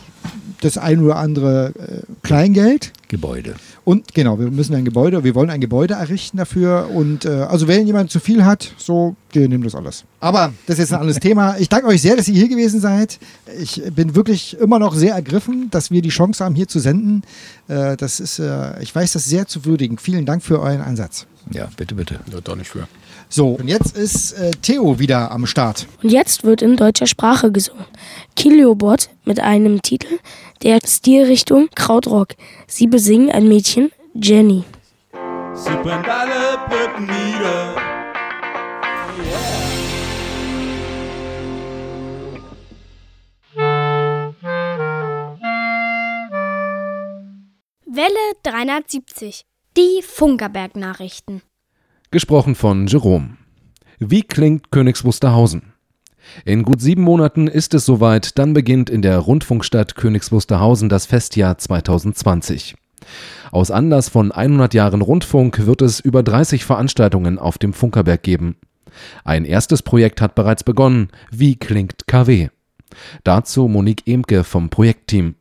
das 0.65 0.79
ein 0.79 1.01
oder 1.01 1.17
andere 1.17 1.73
äh, 1.79 2.03
Kleingeld. 2.23 2.93
Gebäude. 3.09 3.57
Und 3.85 4.15
genau, 4.15 4.39
wir 4.39 4.51
müssen 4.51 4.75
ein 4.75 4.85
Gebäude, 4.85 5.25
wir 5.25 5.35
wollen 5.35 5.51
ein 5.51 5.61
Gebäude 5.61 5.95
errichten 5.95 6.39
dafür. 6.39 6.89
Und 6.95 7.25
äh, 7.25 7.31
also 7.31 7.69
wenn 7.69 7.87
jemand 7.87 8.11
zu 8.11 8.21
viel 8.21 8.45
hat, 8.45 8.73
so, 8.79 9.17
wir 9.33 9.49
nehmen 9.49 9.65
das 9.65 9.75
alles. 9.75 10.05
Aber 10.21 10.53
das 10.67 10.75
ist 10.75 10.85
jetzt 10.85 10.93
ein 10.93 11.01
anderes 11.01 11.21
Thema. 11.21 11.57
Ich 11.59 11.69
danke 11.69 11.89
euch 11.89 12.01
sehr, 12.01 12.17
dass 12.17 12.29
ihr 12.29 12.35
hier 12.35 12.49
gewesen 12.49 12.81
seid. 12.81 13.19
Ich 13.61 13.83
bin 13.95 14.15
wirklich 14.15 14.57
immer 14.59 14.79
noch 14.79 14.95
sehr 14.95 15.15
ergriffen, 15.15 15.69
dass 15.71 15.91
wir 15.91 16.01
die 16.01 16.11
Chance 16.11 16.45
haben, 16.45 16.55
hier 16.55 16.69
zu 16.69 16.79
senden. 16.79 17.23
Äh, 17.69 17.97
das 17.97 18.21
ist, 18.21 18.39
äh, 18.39 18.81
ich 18.83 18.95
weiß 18.95 19.13
das 19.13 19.25
sehr 19.25 19.47
zu 19.47 19.65
würdigen. 19.65 19.99
Vielen 19.99 20.25
Dank 20.25 20.43
für 20.43 20.61
euren 20.61 20.81
Einsatz. 20.81 21.27
Ja, 21.51 21.69
bitte, 21.77 21.95
bitte. 21.95 22.21
Ja, 22.33 22.41
doch 22.41 22.57
nicht 22.57 22.71
für. 22.71 22.87
So, 23.35 23.53
und 23.53 23.67
jetzt 23.67 23.97
ist 23.97 24.33
äh, 24.33 24.51
Theo 24.51 24.99
wieder 24.99 25.31
am 25.31 25.47
Start. 25.47 25.87
Und 26.03 26.13
jetzt 26.13 26.45
wird 26.45 26.61
in 26.61 26.77
deutscher 26.77 27.07
Sprache 27.07 27.51
gesungen. 27.51 27.87
Kiliobot 28.37 29.09
mit 29.25 29.41
einem 29.41 29.81
Titel 29.81 30.19
der 30.63 30.81
Stilrichtung 30.87 31.71
Krautrock. 31.75 32.35
Sie 32.67 32.87
besingen 32.87 33.31
ein 33.31 33.49
Mädchen, 33.49 33.91
Jenny. 34.13 34.65
Sie 35.55 35.71
brennt 35.83 36.07
alle 36.07 36.59
Brücken 36.69 37.07
nieder. 37.07 37.75
Welle 47.87 48.35
370. 48.43 49.41
Die 49.79 50.03
Funkerberg-Nachrichten. 50.03 51.41
Gesprochen 52.13 52.55
von 52.55 52.87
Jerome. 52.89 53.39
Wie 53.99 54.21
klingt 54.21 54.71
Königs 54.71 55.03
Wusterhausen? 55.03 55.73
In 56.45 56.63
gut 56.63 56.83
sieben 56.83 57.01
Monaten 57.01 57.49
ist 57.49 57.73
es 57.73 57.87
soweit, 57.87 58.39
dann 58.39 58.53
beginnt 58.53 58.91
in 58.91 59.01
der 59.01 59.19
Rundfunkstadt 59.19 59.95
Königs 59.95 60.31
Wusterhausen 60.31 60.91
das 60.91 61.07
Festjahr 61.07 61.57
2020. 61.57 62.75
Aus 63.51 63.71
Anlass 63.71 64.11
von 64.11 64.31
100 64.31 64.75
Jahren 64.75 65.01
Rundfunk 65.01 65.65
wird 65.65 65.81
es 65.81 66.01
über 66.01 66.23
30 66.23 66.67
Veranstaltungen 66.67 67.39
auf 67.39 67.57
dem 67.57 67.73
Funkerberg 67.73 68.23
geben. 68.23 68.57
Ein 69.25 69.47
erstes 69.47 69.83
Projekt 69.83 70.21
hat 70.21 70.35
bereits 70.35 70.65
begonnen. 70.65 71.09
Wie 71.31 71.57
klingt 71.57 72.07
KW? 72.07 72.51
Dazu 73.25 73.69
Monique 73.69 74.07
Emke 74.07 74.45
vom 74.45 74.69
Projektteam. 74.69 75.37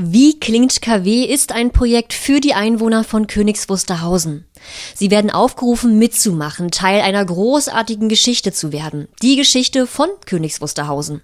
Wie 0.00 0.38
klingt 0.38 0.80
KW 0.80 1.24
ist 1.24 1.50
ein 1.50 1.72
Projekt 1.72 2.12
für 2.12 2.38
die 2.38 2.54
Einwohner 2.54 3.02
von 3.02 3.26
Königs 3.26 3.68
Wusterhausen. 3.68 4.46
Sie 4.94 5.10
werden 5.10 5.32
aufgerufen, 5.32 5.98
mitzumachen, 5.98 6.70
Teil 6.70 7.00
einer 7.00 7.24
großartigen 7.24 8.08
Geschichte 8.08 8.52
zu 8.52 8.70
werden. 8.70 9.08
Die 9.22 9.34
Geschichte 9.34 9.88
von 9.88 10.08
Königs 10.24 10.60
Wusterhausen. 10.60 11.22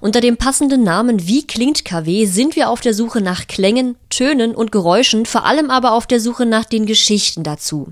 Unter 0.00 0.22
dem 0.22 0.38
passenden 0.38 0.82
Namen 0.82 1.28
Wie 1.28 1.46
klingt 1.46 1.84
KW 1.84 2.24
sind 2.24 2.56
wir 2.56 2.70
auf 2.70 2.80
der 2.80 2.94
Suche 2.94 3.20
nach 3.20 3.46
Klängen, 3.46 3.96
Tönen 4.08 4.54
und 4.54 4.72
Geräuschen, 4.72 5.26
vor 5.26 5.44
allem 5.44 5.68
aber 5.68 5.92
auf 5.92 6.06
der 6.06 6.18
Suche 6.18 6.46
nach 6.46 6.64
den 6.64 6.86
Geschichten 6.86 7.42
dazu. 7.42 7.88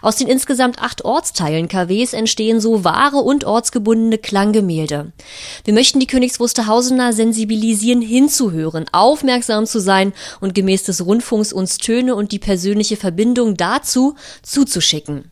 Aus 0.00 0.16
den 0.16 0.28
insgesamt 0.28 0.78
acht 0.80 1.04
Ortsteilen 1.04 1.68
KWs 1.68 2.12
entstehen 2.12 2.60
so 2.60 2.84
wahre 2.84 3.18
und 3.18 3.44
ortsgebundene 3.44 4.18
Klanggemälde. 4.18 5.12
Wir 5.64 5.74
möchten 5.74 6.00
die 6.00 6.06
Königs 6.06 6.40
Wusterhausener 6.40 7.12
sensibilisieren, 7.12 8.02
hinzuhören, 8.02 8.86
aufmerksam 8.92 9.66
zu 9.66 9.80
sein 9.80 10.12
und 10.40 10.54
gemäß 10.54 10.84
des 10.84 11.04
Rundfunks 11.04 11.52
uns 11.52 11.78
Töne 11.78 12.14
und 12.14 12.32
die 12.32 12.38
persönliche 12.38 12.96
Verbindung 12.96 13.56
dazu 13.56 14.14
zuzuschicken. 14.42 15.30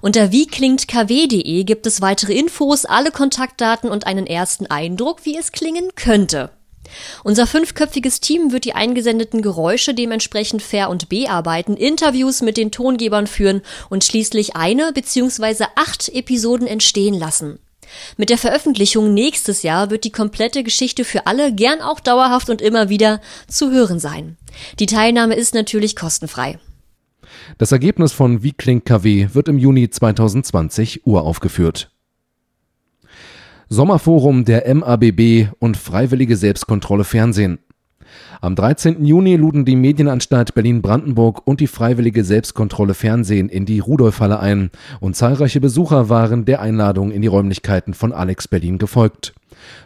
Unter 0.00 0.32
wieklingtkw.de 0.32 1.64
gibt 1.64 1.86
es 1.86 2.00
weitere 2.00 2.34
Infos, 2.34 2.84
alle 2.84 3.10
Kontaktdaten 3.10 3.90
und 3.90 4.06
einen 4.06 4.26
ersten 4.26 4.66
Eindruck, 4.66 5.24
wie 5.24 5.36
es 5.36 5.52
klingen 5.52 5.90
könnte. 5.94 6.50
Unser 7.24 7.46
fünfköpfiges 7.46 8.20
Team 8.20 8.52
wird 8.52 8.64
die 8.64 8.74
eingesendeten 8.74 9.42
Geräusche 9.42 9.94
dementsprechend 9.94 10.62
fair 10.62 10.90
und 10.90 11.08
bearbeiten, 11.08 11.76
Interviews 11.76 12.42
mit 12.42 12.56
den 12.56 12.70
Tongebern 12.70 13.26
führen 13.26 13.62
und 13.88 14.04
schließlich 14.04 14.56
eine 14.56 14.92
bzw. 14.92 15.64
acht 15.76 16.08
Episoden 16.08 16.66
entstehen 16.66 17.14
lassen. 17.14 17.58
Mit 18.16 18.30
der 18.30 18.38
Veröffentlichung 18.38 19.14
nächstes 19.14 19.62
Jahr 19.62 19.90
wird 19.90 20.04
die 20.04 20.12
komplette 20.12 20.62
Geschichte 20.62 21.04
für 21.04 21.26
alle, 21.26 21.52
gern 21.52 21.80
auch 21.80 22.00
dauerhaft 22.00 22.50
und 22.50 22.62
immer 22.62 22.88
wieder, 22.88 23.20
zu 23.48 23.70
hören 23.70 23.98
sein. 23.98 24.36
Die 24.78 24.86
Teilnahme 24.86 25.34
ist 25.34 25.54
natürlich 25.54 25.96
kostenfrei. 25.96 26.58
Das 27.58 27.72
Ergebnis 27.72 28.12
von 28.12 28.42
Wie 28.42 28.52
klingt 28.52 28.84
KW 28.84 29.28
wird 29.32 29.48
im 29.48 29.58
Juni 29.58 29.90
2020 29.90 31.06
uraufgeführt. 31.06 31.90
Sommerforum 33.72 34.44
der 34.44 34.74
MABB 34.74 35.52
und 35.60 35.76
Freiwillige 35.76 36.34
Selbstkontrolle 36.34 37.04
Fernsehen. 37.04 37.60
Am 38.40 38.56
13. 38.56 39.04
Juni 39.04 39.36
luden 39.36 39.64
die 39.64 39.76
Medienanstalt 39.76 40.54
Berlin-Brandenburg 40.54 41.46
und 41.46 41.60
die 41.60 41.68
Freiwillige 41.68 42.24
Selbstkontrolle 42.24 42.94
Fernsehen 42.94 43.48
in 43.48 43.66
die 43.66 43.78
Rudolfhalle 43.78 44.40
ein 44.40 44.72
und 44.98 45.14
zahlreiche 45.14 45.60
Besucher 45.60 46.08
waren 46.08 46.46
der 46.46 46.60
Einladung 46.60 47.12
in 47.12 47.22
die 47.22 47.28
Räumlichkeiten 47.28 47.94
von 47.94 48.12
Alex 48.12 48.48
Berlin 48.48 48.78
gefolgt. 48.78 49.34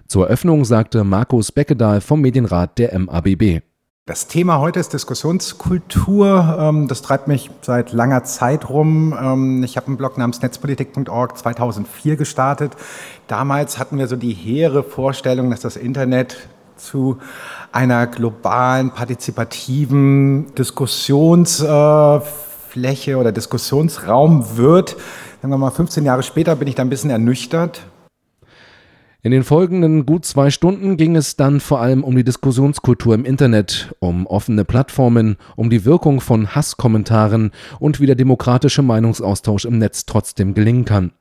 Zur 0.09 0.29
Eröffnung 0.29 0.65
sagte 0.65 1.05
Markus 1.05 1.53
Beckedahl 1.53 2.01
vom 2.01 2.23
Medienrat 2.23 2.79
der 2.79 2.99
MABB. 2.99 3.61
Das 4.07 4.27
Thema 4.27 4.59
heute 4.59 4.81
ist 4.81 4.93
Diskussionskultur. 4.93 6.59
Ähm, 6.61 6.89
das 6.89 7.01
treibt 7.01 7.27
mich 7.27 7.51
seit 7.63 7.93
langer 7.93 8.23
Zeit 8.25 8.69
rum. 8.69 9.17
Ähm, 9.19 9.65
ich 9.65 9.79
habe 9.79 9.87
einen 9.87 9.97
Blog 9.97 10.19
namens 10.19 10.43
netzpolitik.org 10.43 11.39
2004 11.39 12.17
gestartet. 12.17 12.77
Damals 13.29 13.79
hatten 13.79 13.97
wir 13.97 14.07
so 14.07 14.17
die 14.17 14.35
hehre 14.35 14.83
Vorstellung, 14.83 15.49
dass 15.49 15.61
das 15.61 15.77
Internet 15.77 16.51
zu 16.77 17.17
einer 17.73 18.07
globalen, 18.07 18.91
partizipativen 18.91 20.55
Diskussionsfläche 20.55 23.17
oder 23.17 23.33
Diskussionsraum 23.33 24.59
wird. 24.59 24.99
Sagen 25.41 25.51
wir 25.51 25.57
mal, 25.57 25.71
15 25.71 26.05
Jahre 26.05 26.23
später 26.23 26.57
bin 26.57 26.69
ich 26.69 26.75
da 26.75 26.83
ein 26.83 26.91
bisschen 26.91 27.09
ernüchtert, 27.09 27.87
in 29.25 29.31
den 29.31 29.43
folgenden 29.43 30.05
gut 30.05 30.27
zwei 30.27 30.51
Stunden 30.51 30.99
ging 30.99 31.17
es 31.17 31.35
dann 31.35 31.59
vor 31.59 31.81
allem 31.81 32.05
um 32.05 32.15
die 32.15 32.25
Diskussionskultur 32.25 33.15
im 33.15 33.25
Internet, 33.25 33.95
um 33.99 34.27
offene 34.27 34.67
Plattformen, 34.67 35.39
um 35.57 35.71
die 35.71 35.87
Wirkung 35.87 36.21
von 36.21 36.55
Hasskommentaren 36.55 37.51
und 37.81 38.01
wie 38.01 38.07
der 38.07 38.17
demokratische 38.17 38.83
Meinungsaustausch 38.83 39.65
im 39.65 39.79
Netz 39.79 40.05
trotzdem 40.05 40.53
gelingen 40.53 40.85
kann. 40.85 41.13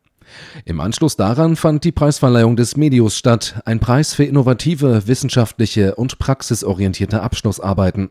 Im 0.66 0.82
Anschluss 0.82 1.16
daran 1.16 1.56
fand 1.56 1.86
die 1.86 1.94
Preisverleihung 1.94 2.58
des 2.58 2.76
Medius 2.76 3.18
statt, 3.18 3.62
ein 3.64 3.80
Preis 3.80 4.14
für 4.14 4.26
innovative, 4.26 5.08
wissenschaftliche 5.08 5.96
und 5.96 6.20
praxisorientierte 6.20 7.22
Abschlussarbeiten. 7.22 8.10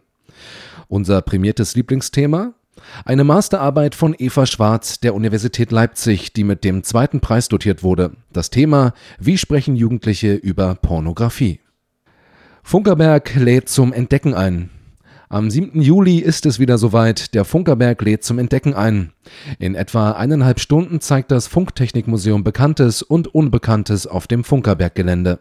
Unser 0.89 1.21
prämiertes 1.21 1.75
Lieblingsthema? 1.75 2.55
Eine 3.05 3.25
Masterarbeit 3.25 3.95
von 3.95 4.15
Eva 4.19 4.47
Schwarz 4.47 5.01
der 5.01 5.15
Universität 5.15 5.73
Leipzig, 5.73 6.33
die 6.33 6.45
mit 6.45 6.65
dem 6.65 6.83
zweiten 6.83 7.21
Preis 7.21 7.49
dotiert 7.49 7.83
wurde. 7.83 8.13
Das 8.33 8.51
Thema 8.51 8.93
Wie 9.19 9.39
sprechen 9.39 9.77
Jugendliche 9.77 10.35
über 10.35 10.75
Pornografie? 10.75 11.61
Funkerberg 12.63 13.35
lädt 13.35 13.69
zum 13.69 13.93
Entdecken 13.93 14.35
ein. 14.35 14.71
Am 15.29 15.51
7. 15.51 15.81
Juli 15.81 16.19
ist 16.19 16.45
es 16.45 16.59
wieder 16.59 16.77
soweit. 16.77 17.33
Der 17.35 17.47
Funkerberg 17.47 18.03
lädt 18.03 18.23
zum 18.23 18.39
Entdecken 18.39 18.75
ein. 18.75 19.13
In 19.59 19.75
etwa 19.75 20.13
eineinhalb 20.13 20.61
Stunden 20.61 21.01
zeigt 21.01 21.31
das 21.31 21.47
Funktechnikmuseum 21.47 22.45
Bekanntes 22.45 23.03
und 23.03 23.35
Unbekanntes 23.35 24.07
auf 24.07 24.27
dem 24.27 24.45
Funkerberg-Gelände. 24.45 25.39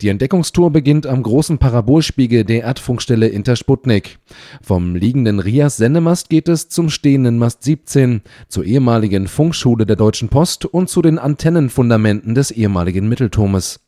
Die 0.00 0.08
Entdeckungstour 0.08 0.70
beginnt 0.70 1.06
am 1.06 1.22
großen 1.22 1.58
Parabolspiegel 1.58 2.44
der 2.44 2.62
Erdfunkstelle 2.62 3.28
Intersputnik. 3.28 4.18
Vom 4.62 4.94
liegenden 4.94 5.40
Rias 5.40 5.76
Sendemast 5.76 6.30
geht 6.30 6.48
es 6.48 6.68
zum 6.68 6.90
stehenden 6.90 7.38
Mast 7.38 7.64
17, 7.64 8.22
zur 8.48 8.64
ehemaligen 8.64 9.28
Funkschule 9.28 9.86
der 9.86 9.96
Deutschen 9.96 10.28
Post 10.28 10.64
und 10.64 10.88
zu 10.88 11.02
den 11.02 11.18
Antennenfundamenten 11.18 12.34
des 12.34 12.50
ehemaligen 12.50 13.08
Mittelturmes. 13.08 13.80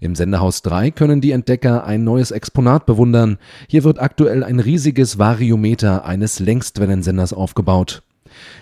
Im 0.00 0.14
Sendehaus 0.14 0.62
3 0.62 0.90
können 0.90 1.20
die 1.20 1.32
Entdecker 1.32 1.84
ein 1.84 2.04
neues 2.04 2.30
Exponat 2.30 2.86
bewundern. 2.86 3.38
Hier 3.68 3.84
wird 3.84 4.00
aktuell 4.00 4.44
ein 4.44 4.60
riesiges 4.60 5.18
Variometer 5.18 6.04
eines 6.04 6.38
Längstwellensenders 6.38 7.32
aufgebaut. 7.32 8.02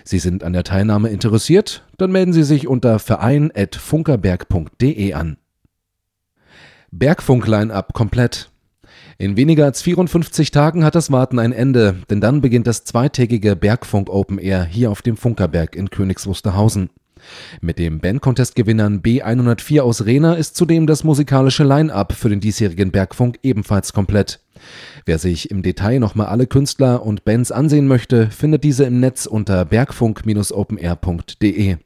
Sie 0.03 0.19
sind 0.19 0.43
an 0.43 0.53
der 0.53 0.63
Teilnahme 0.63 1.09
interessiert? 1.09 1.83
Dann 1.97 2.11
melden 2.11 2.33
Sie 2.33 2.43
sich 2.43 2.67
unter 2.67 2.99
verein.funkerberg.de 2.99 5.13
an. 5.13 5.37
Bergfunk-Line-Up 6.91 7.93
komplett. 7.93 8.49
In 9.17 9.35
weniger 9.35 9.65
als 9.65 9.81
54 9.81 10.51
Tagen 10.51 10.85
hat 10.85 10.95
das 10.95 11.11
Warten 11.11 11.39
ein 11.39 11.51
Ende, 11.51 11.95
denn 12.09 12.21
dann 12.21 12.41
beginnt 12.41 12.67
das 12.67 12.83
zweitägige 12.83 13.55
Bergfunk 13.55 14.09
Open 14.09 14.37
Air 14.37 14.63
hier 14.63 14.91
auf 14.91 15.01
dem 15.01 15.17
Funkerberg 15.17 15.75
in 15.75 15.89
Königs 15.89 16.27
Wusterhausen. 16.27 16.89
Mit 17.61 17.79
dem 17.79 17.99
Bandcontest-Gewinnern 17.99 19.01
B104 19.01 19.81
aus 19.81 20.05
Rena 20.05 20.35
ist 20.35 20.55
zudem 20.55 20.85
das 20.87 21.03
musikalische 21.03 21.63
Line-Up 21.63 22.13
für 22.13 22.29
den 22.29 22.39
diesjährigen 22.39 22.91
Bergfunk 22.91 23.39
ebenfalls 23.43 23.93
komplett. 23.93 24.39
Wer 25.05 25.19
sich 25.19 25.51
im 25.51 25.63
Detail 25.63 25.99
nochmal 25.99 26.27
alle 26.27 26.47
Künstler 26.47 27.05
und 27.05 27.25
Bands 27.25 27.51
ansehen 27.51 27.87
möchte, 27.87 28.29
findet 28.29 28.63
diese 28.63 28.85
im 28.85 28.99
Netz 28.99 29.25
unter 29.25 29.65
bergfunk-openair.de. 29.65 31.77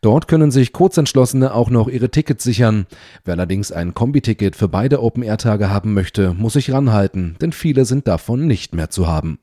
Dort 0.00 0.28
können 0.28 0.50
sich 0.50 0.72
Kurzentschlossene 0.72 1.54
auch 1.54 1.70
noch 1.70 1.88
ihre 1.88 2.10
Tickets 2.10 2.44
sichern. 2.44 2.86
Wer 3.24 3.34
allerdings 3.34 3.72
ein 3.72 3.94
Kombiticket 3.94 4.56
für 4.56 4.68
beide 4.68 5.02
Open-Air-Tage 5.02 5.70
haben 5.70 5.94
möchte, 5.94 6.34
muss 6.34 6.54
sich 6.54 6.72
ranhalten, 6.72 7.36
denn 7.40 7.52
viele 7.52 7.84
sind 7.84 8.06
davon 8.08 8.46
nicht 8.46 8.74
mehr 8.74 8.90
zu 8.90 9.06
haben. 9.06 9.38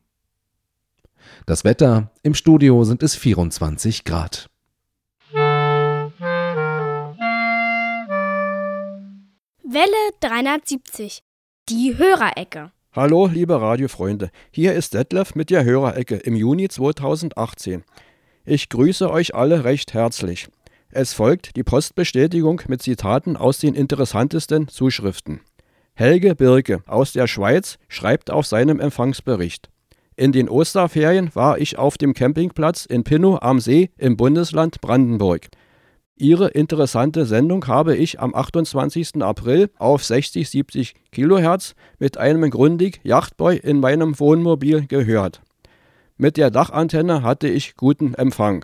Das 1.46 1.64
Wetter, 1.64 2.12
im 2.22 2.34
Studio 2.36 2.84
sind 2.84 3.04
es 3.04 3.16
24 3.16 4.04
Grad. 4.04 4.50
Welle 9.74 10.12
370. 10.20 11.24
Die 11.70 11.98
Hörerecke. 11.98 12.72
Hallo, 12.96 13.26
liebe 13.26 13.60
Radiofreunde. 13.60 14.30
Hier 14.52 14.74
ist 14.74 14.94
Detlef 14.94 15.34
mit 15.34 15.50
der 15.50 15.64
Hörerecke 15.64 16.16
im 16.18 16.36
Juni 16.36 16.70
2018. 16.70 17.84
Ich 18.46 18.68
grüße 18.68 19.10
euch 19.10 19.36
alle 19.36 19.64
recht 19.64 19.94
herzlich. 19.94 20.50
Es 20.92 21.14
folgt 21.14 21.56
die 21.56 21.64
Postbestätigung 21.64 22.62
mit 22.68 22.82
Zitaten 22.82 23.38
aus 23.38 23.60
den 23.60 23.74
interessantesten 23.74 24.68
Zuschriften. 24.68 25.40
Helge 25.94 26.36
Birke 26.36 26.82
aus 26.86 27.14
der 27.14 27.28
Schweiz 27.28 27.78
schreibt 27.88 28.32
auf 28.32 28.46
seinem 28.46 28.82
Empfangsbericht. 28.82 29.70
In 30.18 30.34
den 30.34 30.50
Osterferien 30.50 31.34
war 31.34 31.58
ich 31.58 31.78
auf 31.78 31.98
dem 31.98 32.14
Campingplatz 32.14 32.86
in 32.86 33.06
Pinnow 33.06 33.42
am 33.42 33.62
See 33.62 33.92
im 33.98 34.18
Bundesland 34.18 34.82
Brandenburg. 34.82 35.48
Ihre 36.18 36.50
interessante 36.50 37.26
Sendung 37.26 37.66
habe 37.68 37.96
ich 37.96 38.20
am 38.20 38.36
28. 38.36 39.24
April 39.24 39.70
auf 39.80 40.04
60, 40.04 40.50
70 40.50 40.96
Kilohertz 41.14 41.76
mit 41.98 42.18
einem 42.18 42.50
Grundig 42.50 43.00
Yachtboy 43.04 43.56
in 43.56 43.80
meinem 43.80 44.20
Wohnmobil 44.20 44.86
gehört. 44.86 45.42
Mit 46.24 46.38
der 46.38 46.52
Dachantenne 46.52 47.22
hatte 47.22 47.50
ich 47.50 47.76
guten 47.76 48.14
Empfang. 48.14 48.64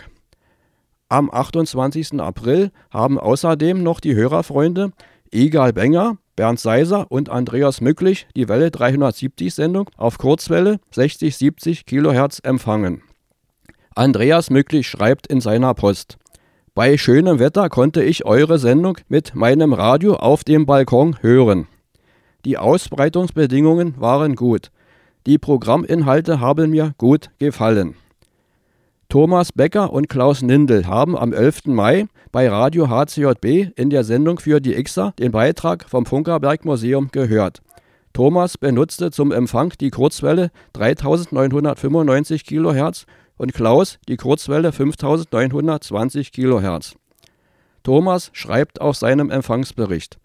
Am 1.10 1.30
28. 1.30 2.22
April 2.22 2.72
haben 2.89 3.20
außerdem 3.20 3.84
noch 3.84 3.99
die 3.99 4.16
Hörerfreunde 4.16 4.93
Egal 5.30 5.74
Benger, 5.74 6.16
Bernd 6.38 6.57
Seiser 6.62 7.12
und 7.12 7.28
Andreas 7.28 7.82
Mücklich 7.82 8.28
die 8.34 8.47
Welle 8.47 8.72
370 8.72 9.53
Sendung 9.53 9.89
auf 9.97 10.18
Kurzwelle 10.18 10.80
60-70 10.95 11.84
kHz 11.86 12.39
empfangen. 12.43 13.01
Andreas 13.93 14.49
Mücklich 14.49 14.88
schreibt 14.88 15.28
in 15.28 15.41
seiner 15.41 15.74
Post 15.74 16.18
bei 16.76 16.97
schönem 16.97 17.39
Wetter 17.39 17.68
konnte 17.68 18.01
ich 18.01 18.24
eure 18.24 18.57
Sendung 18.57 18.99
mit 19.10 19.36
meinem 19.36 19.74
Radio 19.74 20.16
auf 20.16 20.45
dem 20.45 20.66
Balkon 20.66 21.18
hören. 21.20 21.68
Die 22.45 22.57
Ausbreitungsbedingungen 22.57 23.95
waren 23.99 24.38
gut. 24.38 24.72
Die 25.26 25.38
Programminhalte 25.38 26.39
haben 26.39 26.72
mir 26.72 26.93
gut 26.97 27.30
gefallen. 27.39 27.95
Thomas 29.09 29.51
Becker 29.51 29.91
und 29.91 30.07
Klaus 30.07 30.41
Nindel 30.41 30.88
haben 30.88 31.17
am 31.17 31.34
11. 31.34 31.65
Mai 31.65 32.05
bei 32.32 32.47
Radio 32.47 32.89
HCJB 32.89 33.72
in 33.76 33.89
der 33.89 34.03
Sendung 34.03 34.39
für 34.39 34.61
die 34.61 34.82
Xer 34.82 35.13
den 35.20 35.32
Beitrag 35.32 35.89
vom 35.89 36.05
Funkerberg 36.05 36.63
Museum 36.63 37.09
gehört. 37.11 37.61
Thomas 38.13 38.57
benutzte 38.57 39.11
zum 39.11 39.32
Empfang 39.32 39.74
die 39.82 39.89
Kurzwelle 39.89 40.51
3995 40.74 42.45
kHz 42.45 43.05
und 43.38 43.53
Klaus 43.53 43.99
die 44.07 44.17
Kurzwelle 44.17 44.72
5920 44.72 46.32
kHz. 46.32 46.95
Thomas 47.84 48.30
schreibt 48.34 48.80
auf 48.80 48.95
seinem 48.95 49.32
Empfangsbericht: 49.32 50.17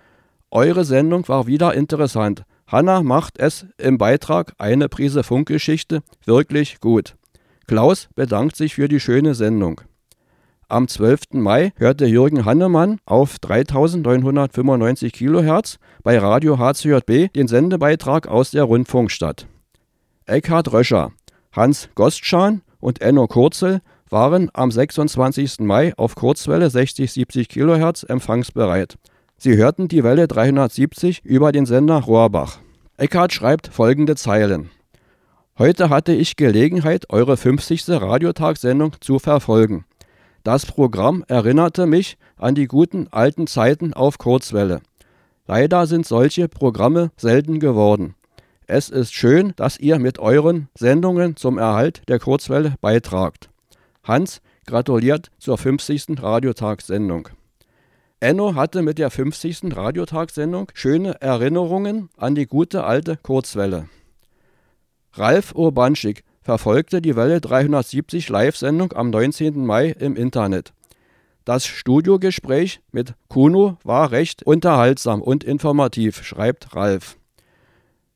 Eure 0.50 0.84
Sendung 0.84 1.26
war 1.28 1.46
wieder 1.46 1.74
interessant. 1.74 2.44
Hanna 2.66 3.02
macht 3.02 3.38
es 3.38 3.66
im 3.78 3.98
Beitrag 3.98 4.54
Eine 4.58 4.88
Prise 4.88 5.22
Funkgeschichte 5.22 6.02
wirklich 6.24 6.80
gut. 6.80 7.16
Klaus 7.66 8.08
bedankt 8.14 8.56
sich 8.56 8.74
für 8.74 8.88
die 8.88 9.00
schöne 9.00 9.34
Sendung. 9.34 9.82
Am 10.68 10.88
12. 10.88 11.34
Mai 11.34 11.72
hörte 11.76 12.06
Jürgen 12.06 12.44
Hannemann 12.44 12.98
auf 13.04 13.38
3995 13.38 15.12
kHz 15.12 15.78
bei 16.02 16.18
Radio 16.18 16.58
HCJB 16.58 17.32
den 17.34 17.48
Sendebeitrag 17.48 18.26
aus 18.26 18.50
der 18.50 18.64
Rundfunkstadt. 18.64 19.46
Eckhard 20.26 20.72
Röscher, 20.72 21.12
Hans 21.52 21.90
Gostschan 21.94 22.62
und 22.80 23.02
Enno 23.02 23.26
Kurzel 23.26 23.82
waren 24.08 24.50
am 24.54 24.70
26. 24.70 25.60
Mai 25.60 25.92
auf 25.96 26.14
Kurzwelle 26.14 26.68
60-70 26.68 27.48
kHz 27.48 28.04
empfangsbereit. 28.04 28.96
Sie 29.36 29.56
hörten 29.56 29.88
die 29.88 30.04
Welle 30.04 30.28
370 30.28 31.24
über 31.24 31.52
den 31.52 31.66
Sender 31.66 32.00
Rohrbach. 32.00 32.58
Eckhardt 32.96 33.32
schreibt 33.32 33.68
folgende 33.68 34.16
Zeilen. 34.16 34.70
Heute 35.58 35.90
hatte 35.90 36.12
ich 36.12 36.36
Gelegenheit, 36.36 37.10
eure 37.10 37.36
50. 37.36 37.88
Radiotagssendung 37.88 38.96
zu 39.00 39.18
verfolgen. 39.18 39.84
Das 40.44 40.66
Programm 40.66 41.24
erinnerte 41.28 41.86
mich 41.86 42.16
an 42.36 42.54
die 42.54 42.66
guten 42.66 43.08
alten 43.10 43.46
Zeiten 43.46 43.94
auf 43.94 44.18
Kurzwelle. 44.18 44.80
Leider 45.46 45.86
sind 45.86 46.06
solche 46.06 46.48
Programme 46.48 47.10
selten 47.16 47.60
geworden. 47.60 48.14
Es 48.66 48.88
ist 48.88 49.12
schön, 49.12 49.52
dass 49.56 49.78
ihr 49.78 49.98
mit 49.98 50.18
euren 50.18 50.68
Sendungen 50.74 51.36
zum 51.36 51.58
Erhalt 51.58 52.02
der 52.08 52.18
Kurzwelle 52.18 52.74
beitragt. 52.80 53.50
Hans 54.02 54.40
gratuliert 54.66 55.30
zur 55.38 55.58
50. 55.58 56.22
Radiotagssendung. 56.22 57.28
Enno 58.24 58.54
hatte 58.54 58.80
mit 58.80 58.96
der 58.96 59.10
50. 59.10 59.76
Radiotagssendung 59.76 60.68
schöne 60.72 61.20
Erinnerungen 61.20 62.08
an 62.16 62.34
die 62.34 62.46
gute 62.46 62.84
alte 62.84 63.18
Kurzwelle. 63.18 63.86
Ralf 65.12 65.54
Urbanschik 65.54 66.24
verfolgte 66.40 67.02
die 67.02 67.16
Welle 67.16 67.42
370 67.42 68.30
Live-Sendung 68.30 68.94
am 68.94 69.10
19. 69.10 69.66
Mai 69.66 69.90
im 69.90 70.16
Internet. 70.16 70.72
Das 71.44 71.66
Studiogespräch 71.66 72.80
mit 72.92 73.12
Kuno 73.28 73.76
war 73.84 74.10
recht 74.10 74.42
unterhaltsam 74.42 75.20
und 75.20 75.44
informativ, 75.44 76.24
schreibt 76.24 76.74
Ralf. 76.74 77.18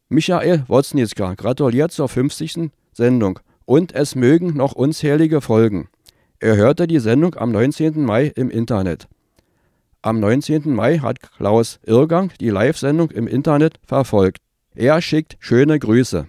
Michael 0.08 0.64
Wozniacka 0.68 1.34
gratuliert 1.34 1.92
zur 1.92 2.08
50. 2.08 2.70
Sendung 2.94 3.40
und 3.66 3.94
es 3.94 4.14
mögen 4.14 4.56
noch 4.56 4.72
unzählige 4.72 5.42
folgen. 5.42 5.90
Er 6.40 6.56
hörte 6.56 6.86
die 6.86 6.98
Sendung 6.98 7.34
am 7.34 7.52
19. 7.52 8.02
Mai 8.02 8.32
im 8.34 8.48
Internet. 8.48 9.06
Am 10.08 10.20
19. 10.20 10.74
Mai 10.74 11.00
hat 11.00 11.20
Klaus 11.20 11.80
Irrgang 11.84 12.32
die 12.40 12.48
Live-Sendung 12.48 13.10
im 13.10 13.26
Internet 13.26 13.78
verfolgt. 13.86 14.40
Er 14.74 15.02
schickt 15.02 15.36
schöne 15.38 15.78
Grüße. 15.78 16.26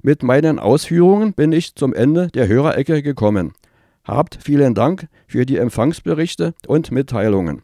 Mit 0.00 0.22
meinen 0.22 0.60
Ausführungen 0.60 1.32
bin 1.32 1.50
ich 1.50 1.74
zum 1.74 1.92
Ende 1.92 2.28
der 2.28 2.46
Hörerecke 2.46 3.02
gekommen. 3.02 3.52
Habt 4.04 4.38
vielen 4.40 4.76
Dank 4.76 5.08
für 5.26 5.44
die 5.44 5.56
Empfangsberichte 5.56 6.54
und 6.68 6.92
Mitteilungen. 6.92 7.62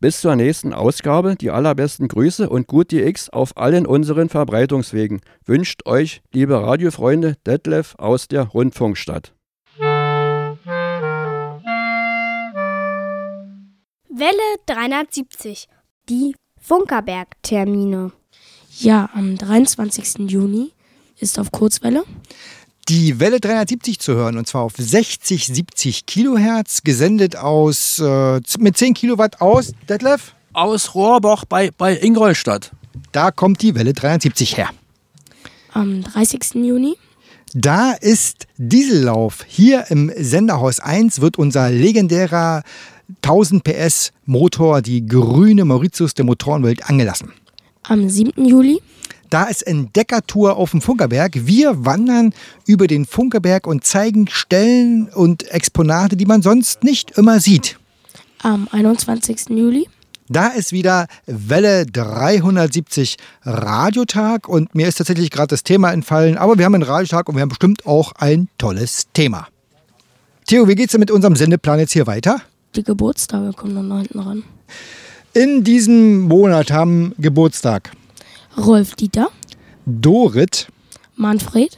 Bis 0.00 0.20
zur 0.20 0.34
nächsten 0.34 0.72
Ausgabe 0.72 1.36
die 1.36 1.52
allerbesten 1.52 2.08
Grüße 2.08 2.50
und 2.50 2.66
gut 2.66 2.90
DX 2.90 3.30
auf 3.30 3.56
allen 3.56 3.86
unseren 3.86 4.28
Verbreitungswegen. 4.28 5.20
Wünscht 5.46 5.86
euch, 5.86 6.20
liebe 6.32 6.60
Radiofreunde, 6.60 7.36
Detlef 7.46 7.94
aus 7.96 8.26
der 8.26 8.42
Rundfunkstadt. 8.42 9.34
Welle 14.14 14.58
370. 14.66 15.68
Die 16.08 16.34
Funkerberg-Termine. 16.60 18.12
Ja, 18.78 19.10
am 19.14 19.36
23. 19.36 20.30
Juni 20.30 20.72
ist 21.18 21.38
auf 21.38 21.50
Kurzwelle 21.52 22.04
die 22.88 23.20
Welle 23.20 23.40
370 23.40 23.98
zu 23.98 24.14
hören 24.14 24.36
und 24.36 24.46
zwar 24.46 24.62
auf 24.62 24.74
60, 24.76 25.46
70 25.46 26.06
Kilohertz, 26.06 26.82
gesendet 26.82 27.36
aus 27.36 27.98
äh, 27.98 28.40
mit 28.58 28.76
10 28.76 28.94
Kilowatt 28.94 29.40
aus, 29.40 29.72
Detlef? 29.88 30.34
Aus 30.52 30.94
Rohrbach 30.94 31.44
bei, 31.44 31.70
bei 31.70 31.96
Ingolstadt. 31.96 32.72
Da 33.12 33.30
kommt 33.30 33.62
die 33.62 33.74
Welle 33.74 33.92
370 33.92 34.56
her. 34.56 34.70
Am 35.72 36.02
30. 36.02 36.54
Juni? 36.54 36.96
Da 37.54 37.92
ist 37.92 38.46
Diesellauf. 38.56 39.44
Hier 39.46 39.86
im 39.90 40.10
Senderhaus 40.16 40.80
1 40.80 41.20
wird 41.20 41.38
unser 41.38 41.70
legendärer 41.70 42.62
1000 43.22 43.64
PS 43.64 44.12
Motor, 44.26 44.82
die 44.82 45.06
grüne 45.06 45.64
Mauritius 45.64 46.14
der 46.14 46.24
Motorenwelt, 46.24 46.88
angelassen. 46.88 47.32
Am 47.84 48.08
7. 48.08 48.44
Juli? 48.44 48.80
Da 49.30 49.44
ist 49.44 49.62
Entdeckertour 49.62 50.56
auf 50.56 50.72
dem 50.72 50.82
Funkerberg. 50.82 51.46
Wir 51.46 51.86
wandern 51.86 52.34
über 52.66 52.86
den 52.86 53.06
Funkerberg 53.06 53.66
und 53.66 53.82
zeigen 53.84 54.28
Stellen 54.28 55.08
und 55.08 55.50
Exponate, 55.50 56.16
die 56.16 56.26
man 56.26 56.42
sonst 56.42 56.84
nicht 56.84 57.12
immer 57.12 57.40
sieht. 57.40 57.78
Am 58.42 58.68
21. 58.70 59.48
Juli? 59.48 59.88
Da 60.28 60.48
ist 60.48 60.72
wieder 60.72 61.06
Welle 61.26 61.86
370 61.86 63.16
Radiotag 63.42 64.48
und 64.48 64.74
mir 64.74 64.88
ist 64.88 64.96
tatsächlich 64.96 65.30
gerade 65.30 65.48
das 65.48 65.62
Thema 65.62 65.92
entfallen, 65.92 66.36
aber 66.36 66.58
wir 66.58 66.64
haben 66.64 66.74
einen 66.74 66.84
Radiotag 66.84 67.28
und 67.28 67.36
wir 67.36 67.42
haben 67.42 67.48
bestimmt 67.48 67.86
auch 67.86 68.12
ein 68.12 68.48
tolles 68.58 69.08
Thema. 69.12 69.48
Theo, 70.46 70.68
wie 70.68 70.74
geht's 70.74 70.92
denn 70.92 71.00
mit 71.00 71.10
unserem 71.10 71.36
Sendeplan 71.36 71.78
jetzt 71.78 71.92
hier 71.92 72.06
weiter? 72.06 72.40
Die 72.74 72.82
Geburtstage 72.82 73.52
kommen 73.52 73.74
dann 73.74 73.98
hinten 73.98 74.18
ran. 74.18 74.42
In 75.34 75.64
diesem 75.64 76.22
Monat 76.22 76.70
haben 76.70 77.14
Geburtstag 77.18 77.92
Rolf 78.56 78.94
Dieter, 78.94 79.28
Dorit, 79.86 80.68
Manfred, 81.16 81.76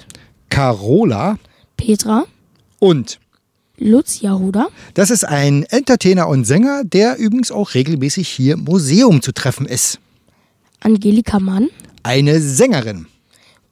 Carola, 0.51 1.39
Petra 1.77 2.25
und 2.79 3.19
Lutz 3.77 4.21
Jahuda. 4.21 4.69
Das 4.95 5.11
ist 5.11 5.25
ein 5.25 5.65
Entertainer 5.65 6.29
und 6.29 6.45
Sänger, 6.45 6.85
der 6.85 7.19
übrigens 7.19 7.51
auch 7.51 7.75
regelmäßig 7.75 8.29
hier 8.29 8.55
im 8.55 8.65
Museum 8.65 9.21
zu 9.21 9.33
treffen 9.33 9.67
ist. 9.67 9.99
Angelika 10.81 11.41
Mann. 11.41 11.71
Eine 12.03 12.41
Sängerin. 12.41 13.07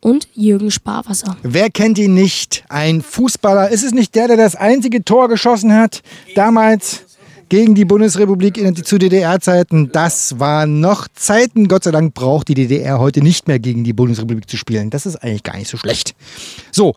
Und 0.00 0.26
Jürgen 0.34 0.72
Sparwasser. 0.72 1.36
Wer 1.44 1.70
kennt 1.70 1.98
ihn 1.98 2.14
nicht? 2.14 2.64
Ein 2.68 3.02
Fußballer. 3.02 3.68
Ist 3.68 3.84
es 3.84 3.92
nicht 3.92 4.16
der, 4.16 4.26
der 4.26 4.36
das 4.36 4.56
einzige 4.56 5.04
Tor 5.04 5.28
geschossen 5.28 5.72
hat? 5.72 6.02
Damals 6.34 7.04
gegen 7.52 7.74
die 7.74 7.84
Bundesrepublik 7.84 8.56
in, 8.56 8.74
zu 8.74 8.96
DDR-Zeiten. 8.96 9.92
Das 9.92 10.40
waren 10.40 10.80
noch 10.80 11.06
Zeiten. 11.12 11.68
Gott 11.68 11.84
sei 11.84 11.90
Dank 11.90 12.14
braucht 12.14 12.48
die 12.48 12.54
DDR 12.54 12.98
heute 12.98 13.20
nicht 13.20 13.46
mehr 13.46 13.58
gegen 13.58 13.84
die 13.84 13.92
Bundesrepublik 13.92 14.48
zu 14.48 14.56
spielen. 14.56 14.88
Das 14.88 15.04
ist 15.04 15.16
eigentlich 15.16 15.42
gar 15.42 15.58
nicht 15.58 15.68
so 15.68 15.76
schlecht. 15.76 16.14
So. 16.70 16.94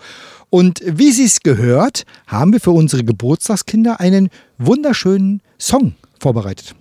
Und 0.49 0.81
wie 0.85 1.11
Sie 1.11 1.25
es 1.25 1.41
gehört, 1.41 2.05
haben 2.27 2.53
wir 2.53 2.61
für 2.61 2.71
unsere 2.71 3.03
Geburtstagskinder 3.03 3.99
einen 3.99 4.29
wunderschönen 4.57 5.41
Song 5.59 5.95
vorbereitet. 6.21 6.73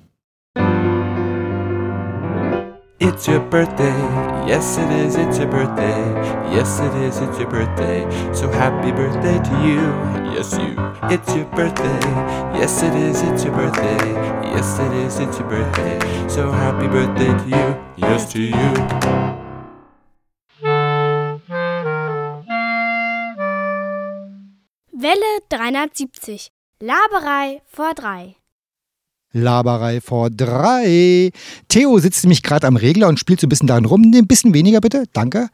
It's 3.00 3.26
your 3.26 3.40
birthday, 3.40 3.98
yes 4.46 4.78
it 4.78 4.90
is, 4.90 5.16
it's 5.16 5.38
your 5.38 5.48
birthday, 5.48 5.98
yes 6.54 6.78
it 6.78 6.94
is, 7.02 7.18
it's 7.18 7.38
your 7.38 7.50
birthday. 7.50 8.02
So 8.32 8.48
happy 8.48 8.92
birthday 8.92 9.38
to 9.38 9.54
you, 9.66 9.82
yes 10.32 10.52
you. 10.56 10.76
It's 11.10 11.34
your 11.34 11.44
birthday, 11.56 12.00
yes 12.56 12.82
it 12.82 12.94
is, 12.94 13.20
it's 13.22 13.44
your 13.44 13.54
birthday, 13.54 14.12
yes 14.54 14.78
it 14.78 14.92
is, 14.92 15.18
it's 15.18 15.38
your 15.38 15.48
birthday. 15.48 16.28
So 16.28 16.50
happy 16.52 16.86
birthday 16.86 17.26
to 17.26 17.48
you, 17.48 17.76
yes 17.96 18.32
to 18.32 18.40
you. 18.40 18.72
Welle 24.92 25.40
370. 25.48 26.50
Laberei 26.80 27.60
vor 27.66 27.92
drei. 27.94 28.36
Laberei 29.34 30.00
vor 30.00 30.30
drei. 30.30 31.30
Theo 31.68 31.98
sitzt 31.98 32.24
nämlich 32.24 32.42
gerade 32.42 32.66
am 32.66 32.76
Regler 32.76 33.08
und 33.08 33.18
spielt 33.18 33.40
so 33.40 33.46
ein 33.46 33.50
bisschen 33.50 33.66
darin 33.66 33.84
rum. 33.84 34.10
Ein 34.14 34.26
bisschen 34.26 34.54
weniger 34.54 34.80
bitte. 34.80 35.04
Danke. 35.12 35.48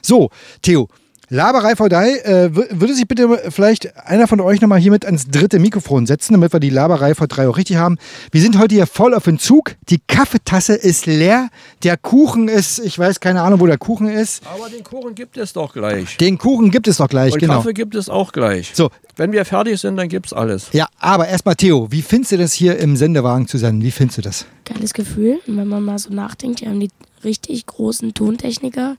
So, 0.00 0.30
Theo. 0.62 0.88
Laberei 1.28 1.74
drei. 1.74 2.18
Äh, 2.18 2.54
würde 2.54 2.94
sich 2.94 3.06
bitte 3.06 3.50
vielleicht 3.50 3.96
einer 4.06 4.28
von 4.28 4.40
euch 4.40 4.60
nochmal 4.60 4.78
hier 4.78 4.90
mit 4.90 5.04
ans 5.04 5.28
dritte 5.28 5.58
Mikrofon 5.58 6.06
setzen, 6.06 6.32
damit 6.32 6.52
wir 6.52 6.60
die 6.60 6.70
Laberei 6.70 7.14
vor 7.14 7.26
drei 7.26 7.48
auch 7.48 7.56
richtig 7.56 7.76
haben. 7.76 7.98
Wir 8.30 8.40
sind 8.40 8.58
heute 8.58 8.74
hier 8.74 8.86
voll 8.86 9.14
auf 9.14 9.26
Entzug. 9.26 9.76
Die 9.88 10.00
Kaffeetasse 10.06 10.74
ist 10.74 11.06
leer. 11.06 11.48
Der 11.82 11.96
Kuchen 11.96 12.48
ist, 12.48 12.78
ich 12.78 12.98
weiß 12.98 13.20
keine 13.20 13.42
Ahnung, 13.42 13.60
wo 13.60 13.66
der 13.66 13.78
Kuchen 13.78 14.08
ist. 14.08 14.42
Aber 14.46 14.68
den 14.68 14.84
Kuchen 14.84 15.14
gibt 15.14 15.36
es 15.36 15.52
doch 15.52 15.72
gleich. 15.72 16.16
Den 16.16 16.38
Kuchen 16.38 16.70
gibt 16.70 16.88
es 16.88 16.98
doch 16.98 17.08
gleich, 17.08 17.34
Und 17.34 17.40
genau. 17.40 17.54
Kaffee 17.54 17.72
gibt 17.72 17.94
es 17.94 18.08
auch 18.08 18.32
gleich. 18.32 18.72
So. 18.74 18.90
Wenn 19.16 19.30
wir 19.30 19.44
fertig 19.44 19.80
sind, 19.80 19.96
dann 19.96 20.08
gibt 20.08 20.26
es 20.26 20.32
alles. 20.32 20.68
Ja, 20.72 20.88
aber 20.98 21.28
erstmal 21.28 21.54
Theo, 21.54 21.90
wie 21.92 22.02
findest 22.02 22.32
du 22.32 22.38
das 22.38 22.52
hier 22.52 22.78
im 22.78 22.96
Sendewagen 22.96 23.46
zu 23.46 23.58
sein? 23.58 23.80
Wie 23.80 23.92
findest 23.92 24.18
du 24.18 24.22
das? 24.22 24.46
Geiles 24.64 24.92
Gefühl. 24.92 25.38
Und 25.46 25.56
wenn 25.56 25.68
man 25.68 25.84
mal 25.84 25.98
so 25.98 26.12
nachdenkt, 26.12 26.60
hier 26.60 26.70
haben 26.70 26.80
die 26.80 26.90
richtig 27.22 27.66
großen 27.66 28.12
Tontechniker 28.14 28.96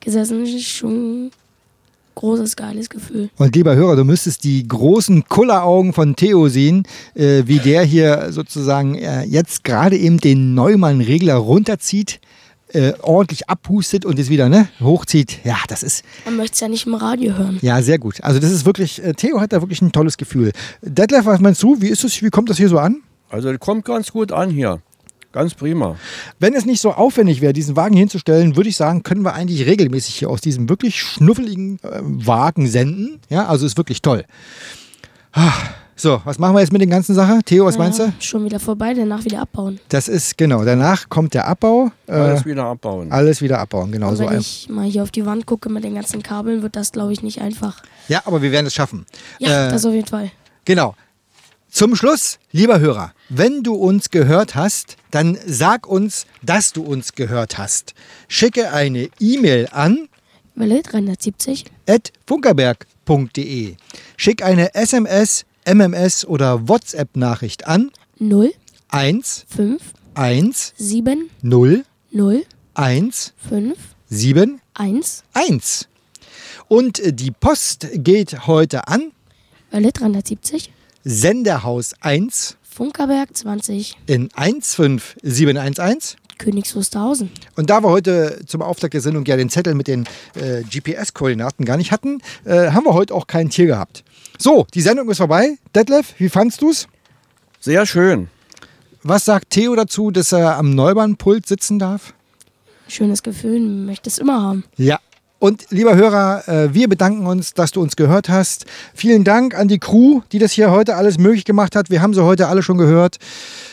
gesessen. 0.00 0.46
Schon 0.60 1.30
großes, 2.16 2.56
geiles 2.56 2.90
Gefühl. 2.90 3.30
Und 3.36 3.54
lieber 3.54 3.76
Hörer, 3.76 3.94
du 3.94 4.04
müsstest 4.04 4.42
die 4.42 4.66
großen 4.66 5.28
Kulleraugen 5.28 5.92
von 5.92 6.16
Theo 6.16 6.48
sehen, 6.48 6.82
äh, 7.14 7.44
wie 7.46 7.60
der 7.60 7.84
hier 7.84 8.32
sozusagen 8.32 8.96
äh, 8.96 9.22
jetzt 9.22 9.62
gerade 9.62 9.96
eben 9.96 10.18
den 10.18 10.54
Neumann-Regler 10.54 11.36
runterzieht, 11.36 12.20
äh, 12.72 12.94
ordentlich 13.02 13.48
abhustet 13.48 14.04
und 14.04 14.18
es 14.18 14.28
wieder 14.28 14.48
ne, 14.48 14.68
hochzieht. 14.80 15.38
Ja, 15.44 15.56
das 15.68 15.82
ist. 15.84 16.04
Man 16.24 16.36
möchte 16.36 16.54
es 16.54 16.60
ja 16.60 16.68
nicht 16.68 16.86
im 16.86 16.94
Radio 16.94 17.36
hören. 17.36 17.58
Ja, 17.62 17.80
sehr 17.80 17.98
gut. 17.98 18.22
Also 18.22 18.40
das 18.40 18.50
ist 18.50 18.66
wirklich, 18.66 19.02
äh, 19.04 19.12
Theo 19.12 19.40
hat 19.40 19.52
da 19.52 19.60
wirklich 19.62 19.80
ein 19.82 19.92
tolles 19.92 20.16
Gefühl. 20.16 20.52
Detlef, 20.82 21.26
was 21.26 21.40
meinst 21.40 21.62
du? 21.62 21.80
Wie 21.80 21.88
ist 21.88 22.02
es, 22.02 22.20
wie 22.22 22.30
kommt 22.30 22.50
das 22.50 22.56
hier 22.56 22.68
so 22.68 22.78
an? 22.78 23.02
Also 23.30 23.56
kommt 23.58 23.84
ganz 23.84 24.10
gut 24.10 24.32
an 24.32 24.50
hier. 24.50 24.80
Ganz 25.36 25.52
prima. 25.52 25.96
Wenn 26.38 26.54
es 26.54 26.64
nicht 26.64 26.80
so 26.80 26.92
aufwendig 26.92 27.42
wäre, 27.42 27.52
diesen 27.52 27.76
Wagen 27.76 27.94
hinzustellen, 27.94 28.56
würde 28.56 28.70
ich 28.70 28.76
sagen, 28.78 29.02
können 29.02 29.20
wir 29.20 29.34
eigentlich 29.34 29.66
regelmäßig 29.66 30.14
hier 30.14 30.30
aus 30.30 30.40
diesem 30.40 30.70
wirklich 30.70 30.98
schnuffeligen 30.98 31.78
äh, 31.82 32.00
Wagen 32.02 32.66
senden. 32.66 33.20
Ja, 33.28 33.44
also 33.46 33.66
ist 33.66 33.76
wirklich 33.76 34.00
toll. 34.00 34.24
Ah, 35.32 35.52
so, 35.94 36.22
was 36.24 36.38
machen 36.38 36.54
wir 36.54 36.60
jetzt 36.60 36.72
mit 36.72 36.80
der 36.80 36.88
ganzen 36.88 37.14
Sache? 37.14 37.40
Theo, 37.44 37.66
was 37.66 37.74
Ja, 37.74 37.80
meinst 37.82 37.98
du? 37.98 38.10
Schon 38.20 38.46
wieder 38.46 38.58
vorbei, 38.58 38.94
danach 38.94 39.24
wieder 39.26 39.42
abbauen. 39.42 39.78
Das 39.90 40.08
ist 40.08 40.38
genau. 40.38 40.64
Danach 40.64 41.10
kommt 41.10 41.34
der 41.34 41.46
Abbau. 41.46 41.90
äh, 42.06 42.12
Alles 42.12 42.46
wieder 42.46 42.64
abbauen. 42.64 43.12
Alles 43.12 43.42
wieder 43.42 43.58
abbauen, 43.58 43.92
genau 43.92 44.08
Und 44.08 44.16
so. 44.16 44.30
wenn 44.30 44.40
ich 44.40 44.68
mal 44.70 44.86
hier 44.86 45.02
auf 45.02 45.10
die 45.10 45.26
Wand 45.26 45.44
gucke 45.44 45.68
mit 45.68 45.84
den 45.84 45.94
ganzen 45.94 46.22
Kabeln, 46.22 46.62
wird 46.62 46.76
das, 46.76 46.92
glaube 46.92 47.12
ich, 47.12 47.22
nicht 47.22 47.42
einfach. 47.42 47.82
Ja, 48.08 48.22
aber 48.24 48.40
wir 48.40 48.52
werden 48.52 48.66
es 48.66 48.72
schaffen. 48.74 49.04
Ja, 49.38 49.68
Äh, 49.68 49.70
das 49.70 49.84
auf 49.84 49.92
jeden 49.92 50.06
Fall. 50.08 50.30
Genau. 50.64 50.94
Zum 51.68 51.94
Schluss, 51.94 52.38
lieber 52.52 52.80
Hörer, 52.80 53.12
wenn 53.28 53.62
du 53.62 53.74
uns 53.74 54.10
gehört 54.10 54.54
hast, 54.54 54.96
dann 55.10 55.36
sag 55.46 55.86
uns, 55.86 56.26
dass 56.42 56.72
du 56.72 56.82
uns 56.82 57.12
gehört 57.12 57.58
hast. 57.58 57.94
Schicke 58.28 58.72
eine 58.72 59.10
E-Mail 59.20 59.68
an 59.72 60.08
Welle 60.54 60.82
370. 60.82 61.64
funkerberg.de. 62.26 63.76
Schick 64.16 64.42
eine 64.42 64.74
SMS, 64.74 65.44
MMS 65.66 66.24
oder 66.24 66.66
WhatsApp-Nachricht 66.66 67.66
an 67.66 67.90
0 68.18 68.54
1 68.88 69.44
5 69.54 69.82
1 70.14 70.72
7 70.78 71.30
0 71.42 71.84
0 72.10 72.46
1 72.74 73.34
5 73.48 73.76
7 74.08 74.60
1 74.72 75.24
1. 75.34 75.88
Und 76.68 77.02
die 77.04 77.32
Post 77.32 77.86
geht 77.92 78.46
heute 78.46 78.88
an 78.88 79.12
Welle 79.70 79.92
370. 79.92 80.72
Senderhaus 81.08 81.94
1 82.00 82.56
Funkerberg 82.62 83.28
20. 83.32 83.96
in 84.08 84.28
15711. 84.34 86.16
Königs 86.36 86.74
Wusterhausen. 86.74 87.30
Und 87.54 87.70
da 87.70 87.80
wir 87.84 87.90
heute 87.90 88.40
zum 88.44 88.60
Auftakt 88.60 88.92
der 88.92 89.00
Sendung 89.00 89.24
ja 89.24 89.36
den 89.36 89.48
Zettel 89.48 89.76
mit 89.76 89.86
den 89.86 90.08
äh, 90.34 90.64
GPS-Koordinaten 90.64 91.64
gar 91.64 91.76
nicht 91.76 91.92
hatten, 91.92 92.20
äh, 92.44 92.72
haben 92.72 92.84
wir 92.86 92.94
heute 92.94 93.14
auch 93.14 93.28
kein 93.28 93.50
Tier 93.50 93.66
gehabt. 93.66 94.02
So, 94.36 94.66
die 94.74 94.80
Sendung 94.80 95.08
ist 95.08 95.18
vorbei. 95.18 95.58
Detlef, 95.76 96.12
wie 96.18 96.28
fandst 96.28 96.60
du's? 96.60 96.88
Sehr 97.60 97.86
schön. 97.86 98.26
Was 99.04 99.24
sagt 99.26 99.50
Theo 99.50 99.76
dazu, 99.76 100.10
dass 100.10 100.32
er 100.32 100.56
am 100.56 100.74
Neubahnpult 100.74 101.46
sitzen 101.46 101.78
darf? 101.78 102.14
Schönes 102.88 103.22
Gefühl, 103.22 103.60
möchte 103.60 104.10
es 104.10 104.18
immer 104.18 104.42
haben. 104.42 104.64
Ja. 104.76 104.98
Und 105.38 105.66
lieber 105.68 105.94
Hörer, 105.94 106.48
äh, 106.48 106.74
wir 106.74 106.88
bedanken 106.88 107.26
uns, 107.26 107.52
dass 107.52 107.70
du 107.70 107.82
uns 107.82 107.96
gehört 107.96 108.30
hast. 108.30 108.64
Vielen 108.94 109.22
Dank 109.22 109.54
an 109.54 109.68
die 109.68 109.78
Crew, 109.78 110.22
die 110.32 110.38
das 110.38 110.52
hier 110.52 110.70
heute 110.70 110.96
alles 110.96 111.18
möglich 111.18 111.44
gemacht 111.44 111.76
hat. 111.76 111.90
Wir 111.90 112.00
haben 112.00 112.14
sie 112.14 112.24
heute 112.24 112.48
alle 112.48 112.62
schon 112.62 112.78
gehört. 112.78 113.18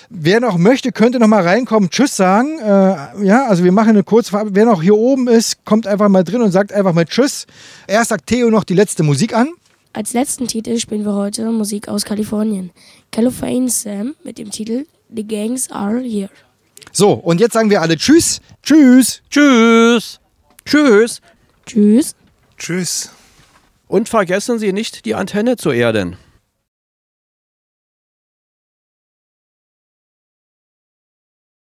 Wer 0.10 0.42
noch 0.42 0.58
möchte, 0.58 0.92
könnte 0.92 1.20
noch 1.20 1.28
mal 1.28 1.42
reinkommen, 1.42 1.90
Tschüss 1.90 2.18
sagen. 2.18 2.60
Äh, 2.60 3.26
ja, 3.26 3.48
also 3.48 3.64
wir 3.64 3.72
machen 3.72 3.92
eine 3.92 4.04
kurze 4.04 4.32
Verabschiedung. 4.32 4.56
Wer 4.56 4.66
noch 4.66 4.84
hier 4.84 4.96
oben 4.96 5.28
ist, 5.30 5.64
kommt 5.64 5.88
einfach 5.88 6.10
mal 6.10 6.24
drin 6.24 6.42
und 6.42 6.52
sagt 6.52 6.74
einfach 6.74 6.94
mal 6.94 7.06
Tschüss. 7.06 7.48
Erst 7.88 8.10
sagt 8.10 8.28
Theo 8.28 8.50
noch 8.50 8.66
die 8.66 8.76
letzte 8.76 9.04
Musik 9.04 9.34
an. 9.34 9.50
Als 9.94 10.14
letzten 10.14 10.48
Titel 10.48 10.78
spielen 10.80 11.06
wir 11.06 11.14
heute 11.14 11.50
Musik 11.52 11.88
aus 11.88 12.04
Kalifornien. 12.04 12.72
California 13.12 13.70
Sam 13.70 14.16
mit 14.24 14.38
dem 14.38 14.52
Titel 14.52 14.86
The 15.16 15.26
Gangs 15.26 15.72
Are 15.72 16.00
Here. 16.02 16.30
So, 16.92 17.14
und 17.14 17.40
jetzt 17.40 17.54
sagen 17.54 17.70
wir 17.70 17.82
alle 17.82 17.96
Tschüss. 17.96 18.42
Tschüss. 18.64 19.22
Tschüss. 19.30 20.20
Tschüss. 20.66 21.22
Tschüss. 21.66 22.16
Tschüss. 22.58 23.12
Und 23.88 24.10
vergessen 24.10 24.60
Sie 24.60 24.74
nicht, 24.74 25.06
die 25.06 25.16
Antenne 25.16 25.58
zu 25.58 25.72
erden. 25.72 26.18